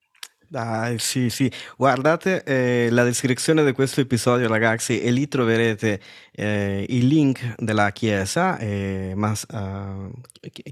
Dai, 0.52 0.98
sì, 0.98 1.30
sì. 1.30 1.48
Guardate 1.76 2.42
eh, 2.42 2.88
la 2.90 3.04
descrizione 3.04 3.64
di 3.64 3.70
questo 3.70 4.00
episodio, 4.00 4.48
ragazzi, 4.48 5.00
e 5.00 5.12
lì 5.12 5.28
troverete 5.28 6.00
eh, 6.32 6.84
il 6.88 7.06
link 7.06 7.54
della 7.56 7.92
chiesa, 7.92 8.58
eh, 8.58 9.12
mas, 9.14 9.46
uh, 9.48 10.10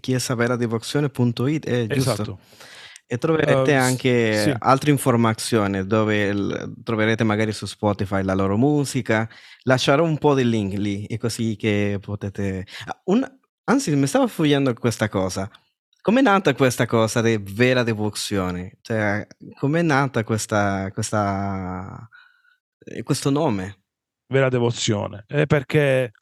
chiesaveradevozione.it, 0.01 1.64
è 1.64 1.87
giusto? 1.87 2.12
Esatto. 2.12 2.39
E 3.07 3.18
troverete 3.18 3.72
Uh, 3.72 3.79
anche 3.79 4.43
sì, 4.43 4.55
altre 4.59 4.91
informazioni 4.91 5.87
dove 5.87 6.35
l- 6.35 6.74
troverete 6.83 7.22
magari 7.22 7.53
su 7.53 7.64
Spotify 7.66 8.24
la 8.24 8.35
loro 8.35 8.57
musica. 8.57 9.29
Lascerò 9.62 10.03
un 10.03 10.18
po' 10.18 10.35
di 10.35 10.49
link 10.49 10.72
lì, 10.76 11.05
e 11.07 11.18
così 11.18 11.55
che 11.55 11.99
potete... 12.01 12.66
Ah, 12.87 13.01
un- 13.05 13.37
Anzi, 13.64 13.95
mi 13.95 14.07
stavo 14.09 14.26
fogliando 14.26 14.74
questa 14.74 15.09
cosa. 15.09 15.49
Com'è 16.09 16.22
nata 16.22 16.54
questa 16.54 16.86
cosa 16.86 17.20
di 17.20 17.36
vera 17.36 17.82
devozione? 17.82 18.78
Cioè, 18.80 19.26
com'è 19.59 19.82
nata 19.82 20.24
questa, 20.24 20.90
questa, 20.90 22.09
eh, 22.78 23.02
questo 23.02 23.28
nome? 23.28 23.82
vera 24.28 24.48
devozione. 24.48 25.24
È 25.26 25.44
perché 25.44 26.12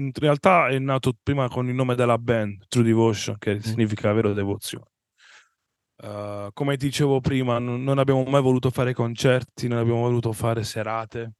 in 0.00 0.10
realtà 0.12 0.66
è 0.66 0.78
nato 0.80 1.12
prima 1.22 1.48
con 1.48 1.68
il 1.68 1.74
nome 1.76 1.94
della 1.94 2.18
band, 2.18 2.64
True 2.66 2.82
Devotion, 2.82 3.38
che 3.38 3.54
Mm. 3.54 3.58
significa 3.58 4.12
vero 4.12 4.32
devozione. 4.32 4.86
Uh, 6.02 6.48
come 6.52 6.76
dicevo 6.76 7.20
prima, 7.20 7.60
non, 7.60 7.84
non 7.84 7.98
abbiamo 7.98 8.24
mai 8.24 8.42
voluto 8.42 8.70
fare 8.70 8.92
concerti, 8.92 9.68
non 9.68 9.78
abbiamo 9.78 10.00
voluto 10.00 10.32
fare 10.32 10.64
serate. 10.64 11.34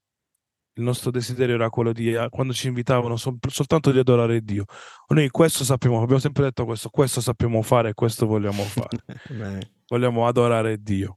Il 0.75 0.85
nostro 0.85 1.11
desiderio 1.11 1.55
era 1.57 1.69
quello 1.69 1.93
di, 1.93 2.13
eh, 2.13 2.29
quando 2.31 2.55
ci 2.55 2.69
invitavano, 2.69 3.17
sol- 3.17 3.37
soltanto 3.49 3.91
di 3.91 3.99
adorare 3.99 4.41
Dio. 4.41 4.65
Noi 5.09 5.29
questo 5.29 5.65
sappiamo, 5.65 6.01
abbiamo 6.01 6.21
sempre 6.21 6.45
detto 6.45 6.65
questo, 6.65 6.89
questo 6.89 7.21
sappiamo 7.21 7.61
fare 7.63 7.91
e 7.91 7.95
questo 7.95 8.27
vogliamo 8.27 8.63
fare. 8.63 8.99
Vogliamo 9.93 10.27
adorare 10.27 10.81
Dio. 10.83 11.17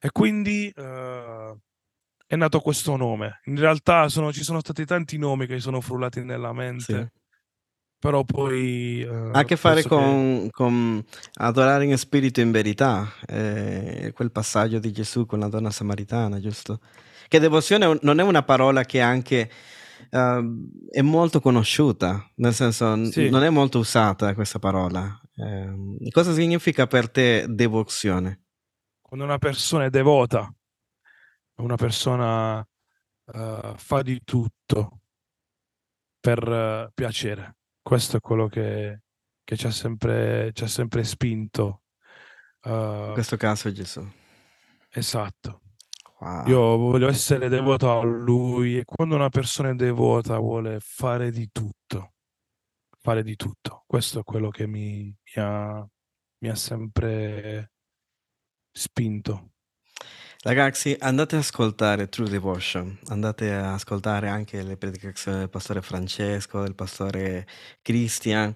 E 0.00 0.10
quindi 0.10 0.68
eh, 0.74 1.56
è 2.26 2.34
nato 2.34 2.60
questo 2.60 2.96
nome. 2.96 3.40
In 3.44 3.58
realtà 3.58 4.08
sono- 4.08 4.32
ci 4.32 4.42
sono 4.42 4.58
stati 4.58 4.84
tanti 4.84 5.16
nomi 5.18 5.46
che 5.46 5.60
sono 5.60 5.80
frullati 5.80 6.24
nella 6.24 6.52
mente, 6.52 7.12
sì. 7.12 7.20
però 8.00 8.24
poi 8.24 9.02
eh, 9.02 9.30
Ha 9.32 9.38
a 9.38 9.44
che 9.44 9.54
fare 9.56 9.82
penso 9.82 9.88
che 9.88 9.94
con, 9.94 10.48
con 10.50 11.04
adorare 11.34 11.84
in 11.84 11.96
spirito 11.96 12.40
e 12.40 12.42
in 12.42 12.50
verità, 12.50 13.08
eh, 13.28 14.10
quel 14.14 14.32
passaggio 14.32 14.80
di 14.80 14.90
Gesù 14.90 15.24
con 15.26 15.38
la 15.38 15.48
donna 15.48 15.70
samaritana, 15.70 16.40
giusto? 16.40 16.80
Che 17.28 17.38
devozione 17.38 17.98
non 18.02 18.18
è 18.20 18.22
una 18.22 18.42
parola 18.42 18.84
che 18.84 19.00
anche 19.00 19.50
ehm, 20.10 20.68
è 20.90 21.02
molto 21.02 21.40
conosciuta, 21.40 22.30
nel 22.36 22.54
senso 22.54 23.04
sì, 23.10 23.28
non 23.28 23.42
è 23.42 23.50
molto 23.50 23.78
usata 23.78 24.34
questa 24.34 24.58
parola. 24.58 25.20
Ehm, 25.36 25.96
cosa 26.10 26.32
significa 26.32 26.86
per 26.86 27.10
te 27.10 27.46
devozione? 27.48 28.42
quando 29.08 29.24
una 29.24 29.38
persona 29.38 29.84
è 29.84 29.90
devota, 29.90 30.52
una 31.56 31.76
persona 31.76 32.60
eh, 33.32 33.72
fa 33.76 34.02
di 34.02 34.20
tutto 34.22 35.00
per 36.20 36.46
eh, 36.46 36.90
piacere. 36.92 37.56
Questo 37.80 38.18
è 38.18 38.20
quello 38.20 38.48
che, 38.48 39.00
che 39.44 39.56
ci 39.56 39.66
ha 39.66 39.70
sempre, 39.70 40.50
ci 40.52 40.64
ha 40.64 40.66
sempre 40.66 41.04
spinto. 41.04 41.84
In 42.66 42.70
Eh, 42.72 43.10
questo 43.14 43.36
caso 43.38 43.72
Gesù. 43.72 44.06
esatto. 44.90 45.60
Wow. 46.20 46.46
Io 46.48 46.76
voglio 46.76 47.08
essere 47.08 47.48
devoto 47.48 47.96
a 47.96 48.02
lui 48.02 48.78
e 48.78 48.84
quando 48.84 49.14
una 49.14 49.28
persona 49.28 49.70
è 49.70 49.74
devota 49.74 50.36
vuole 50.38 50.78
fare 50.80 51.30
di 51.30 51.48
tutto, 51.52 52.14
fare 53.00 53.22
di 53.22 53.36
tutto. 53.36 53.84
Questo 53.86 54.20
è 54.20 54.22
quello 54.24 54.48
che 54.50 54.66
mi, 54.66 55.04
mi 55.04 55.42
ha, 55.42 55.88
mi 56.38 56.48
ha 56.48 56.54
sempre 56.56 57.70
spinto. 58.72 59.52
Ragazzi, 60.40 60.96
andate 60.98 61.36
ad 61.36 61.42
ascoltare 61.42 62.08
True 62.08 62.28
Devotion, 62.28 62.98
andate 63.08 63.52
a 63.52 63.74
ascoltare 63.74 64.28
anche 64.28 64.62
le 64.62 64.76
predicazioni 64.76 65.38
del 65.38 65.50
pastore 65.50 65.82
Francesco, 65.82 66.62
del 66.62 66.74
pastore 66.74 67.46
Christian 67.82 68.54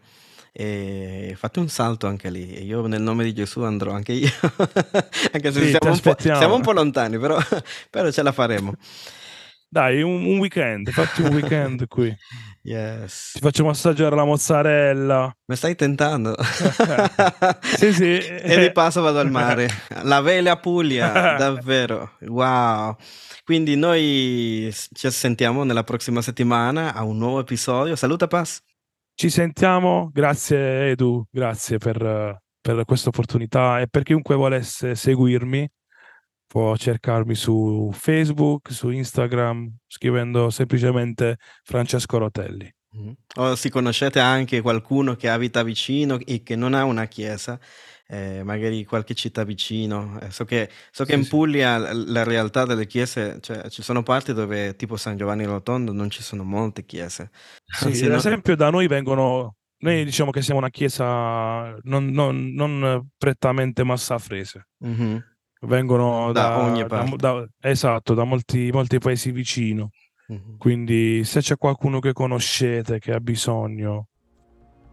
e 0.53 1.35
fate 1.37 1.59
un 1.59 1.69
salto 1.69 2.07
anche 2.07 2.31
lì. 2.31 2.55
E 2.55 2.63
io 2.63 2.87
nel 2.87 3.01
nome 3.01 3.25
di 3.25 3.33
Gesù 3.33 3.63
andrò 3.63 3.93
anche 3.93 4.13
io, 4.13 4.31
anche 5.33 5.53
se 5.53 5.61
Sì, 5.63 5.69
siamo 5.71 5.95
un, 5.95 6.17
siamo 6.19 6.55
un 6.55 6.63
po' 6.63 6.73
lontani, 6.73 7.19
però, 7.19 7.39
però 7.91 8.11
ce 8.11 8.23
la 8.23 8.33
faremo. 8.33 8.75
Dai, 9.73 10.03
un, 10.03 10.27
un 10.27 10.37
weekend, 10.37 10.91
fatti 10.91 11.23
un 11.23 11.33
weekend 11.33 11.89
qui. 11.89 12.15
Yes. 12.61 13.31
Ti 13.33 13.41
faccio 13.41 13.65
massaggiare 13.65 14.15
la 14.15 14.25
mozzarella. 14.25 15.35
Mi 15.47 15.57
stai 15.57 15.75
tentando? 15.75 16.37
Sì, 17.79 17.93
sì. 17.95 18.19
e 18.19 18.61
di 18.61 18.71
passo 18.71 19.01
vado 19.01 19.19
al 19.19 19.31
mare. 19.31 19.69
La 20.03 20.21
Vela 20.21 20.59
Puglia, 20.59 21.37
davvero. 21.39 22.19
Wow. 22.21 22.97
Quindi 23.45 23.75
noi 23.75 24.71
ci 24.93 25.11
sentiamo 25.11 25.65
nella 25.65 25.85
prossima 25.85 26.21
settimana 26.21 26.93
a 26.95 27.03
un 27.03 27.17
nuovo 27.17 27.41
episodio. 27.41 27.97
Saluta 27.97 28.27
Paz. 28.27 28.63
Ci 29.23 29.31
sentiamo, 29.31 30.11
grazie 30.13 30.91
Edu, 30.91 31.25
grazie 31.31 31.79
per, 31.79 32.41
per 32.61 32.85
questa 32.85 33.11
opportunità 33.11 33.79
e 33.79 33.87
per 33.87 34.03
chiunque 34.03 34.35
volesse 34.35 34.97
seguirmi 34.97 35.71
può 36.45 36.77
cercarmi 36.77 37.37
su 37.37 37.89
Facebook, 37.93 38.73
su 38.73 38.91
Instagram, 38.91 39.77
scrivendo 39.87 40.51
semplicemente 40.51 41.37
Francesco 41.63 42.19
Rotelli. 42.19 42.69
Mhm. 42.95 43.15
O 43.37 43.55
se 43.55 43.71
conoscete 43.71 44.19
anche 44.19 44.61
qualcuno 44.61 45.15
che 45.15 45.29
abita 45.29 45.63
vicino 45.63 46.19
e 46.19 46.43
che 46.43 46.57
non 46.57 46.75
ha 46.75 46.83
una 46.83 47.07
chiesa, 47.07 47.61
eh, 48.13 48.43
magari 48.45 48.85
qualche 48.85 49.15
città 49.15 49.43
vicino. 49.43 50.21
Eh, 50.21 50.31
so 50.31 50.45
che, 50.45 50.69
so 50.91 51.05
che 51.05 51.15
Sì, 51.15 51.19
in. 51.21 51.29
Puglia 51.29 51.79
l- 51.79 52.13
la 52.13 52.25
realtà 52.25 52.67
delle 52.67 52.87
chiese, 52.87 53.39
cioè 53.41 53.71
ci 53.71 53.83
sono 53.83 54.03
parti 54.03 54.35
dove 54.35 54.77
tipo 54.77 54.97
San 54.97 55.17
Giovanni 55.17 55.45
Rotondo 55.47 55.93
non 55.93 56.11
ci 56.11 56.23
sono 56.23 56.45
molte 56.45 56.85
chiese. 56.85 57.31
Sì, 57.65 57.87
Anzi, 57.87 58.05
ad 58.05 58.11
no- 58.11 58.17
esempio 58.19 58.55
da 58.55 58.69
noi 58.69 58.87
vengono, 58.87 59.57
noi 59.79 60.05
diciamo 60.05 60.31
che 60.31 60.43
siamo 60.43 60.61
una 60.61 60.69
chiesa 60.69 61.75
non, 61.85 62.09
non- 62.11 62.53
non 62.53 63.09
prettamente 63.17 63.83
massafrese, 63.83 64.69
Mhm. 64.85 65.25
vengono 65.63 66.33
Da 66.33 66.49
da, 66.49 66.59
ogni 66.59 66.81
da- 66.83 66.87
parte. 66.87 67.17
da- 67.17 67.49
esatto, 67.63 68.13
da 68.13 68.25
molti, 68.25 68.71
molti 68.73 68.99
paesi 68.99 69.31
vicino. 69.31 69.89
Mhm. 70.29 70.59
Quindi 70.59 71.25
se 71.25 71.41
c'è 71.41 71.57
qualcuno 71.57 71.99
che 71.99 72.13
conoscete 72.13 72.99
che 72.99 73.13
ha 73.13 73.21
bisogno, 73.21 74.09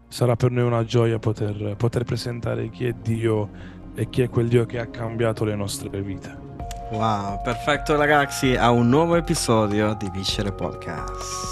sarà 0.10 0.36
per 0.36 0.52
noi 0.52 0.66
una 0.66 0.84
gioia 0.84 1.20
poter, 1.20 1.76
poter 1.78 2.04
presentare 2.04 2.70
chi 2.70 2.86
è 2.86 2.94
Dio 2.94 3.50
e 3.96 4.10
chi 4.10 4.22
è 4.22 4.30
quel 4.30 4.48
Dio 4.48 4.66
che 4.66 4.80
ha 4.80 4.88
cambiato 4.88 5.46
le 5.46 5.56
nostre 5.56 5.90
vite. 6.02 6.48
Wow, 6.92 7.42
perfetto 7.44 7.96
ragazzi, 7.96 8.56
a 8.56 8.72
un 8.72 8.90
nuovo 8.90 9.16
episodio 9.16 9.94
di 9.94 10.10
Viscere 10.12 10.52
Podcast. 10.52 11.48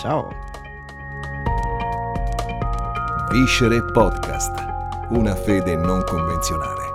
Ciao. 0.00 0.28
Viscere 3.32 3.82
Podcast. 3.82 4.64
Una 5.10 5.34
fede 5.34 5.74
non 5.74 6.04
convenzionale. 6.04 6.87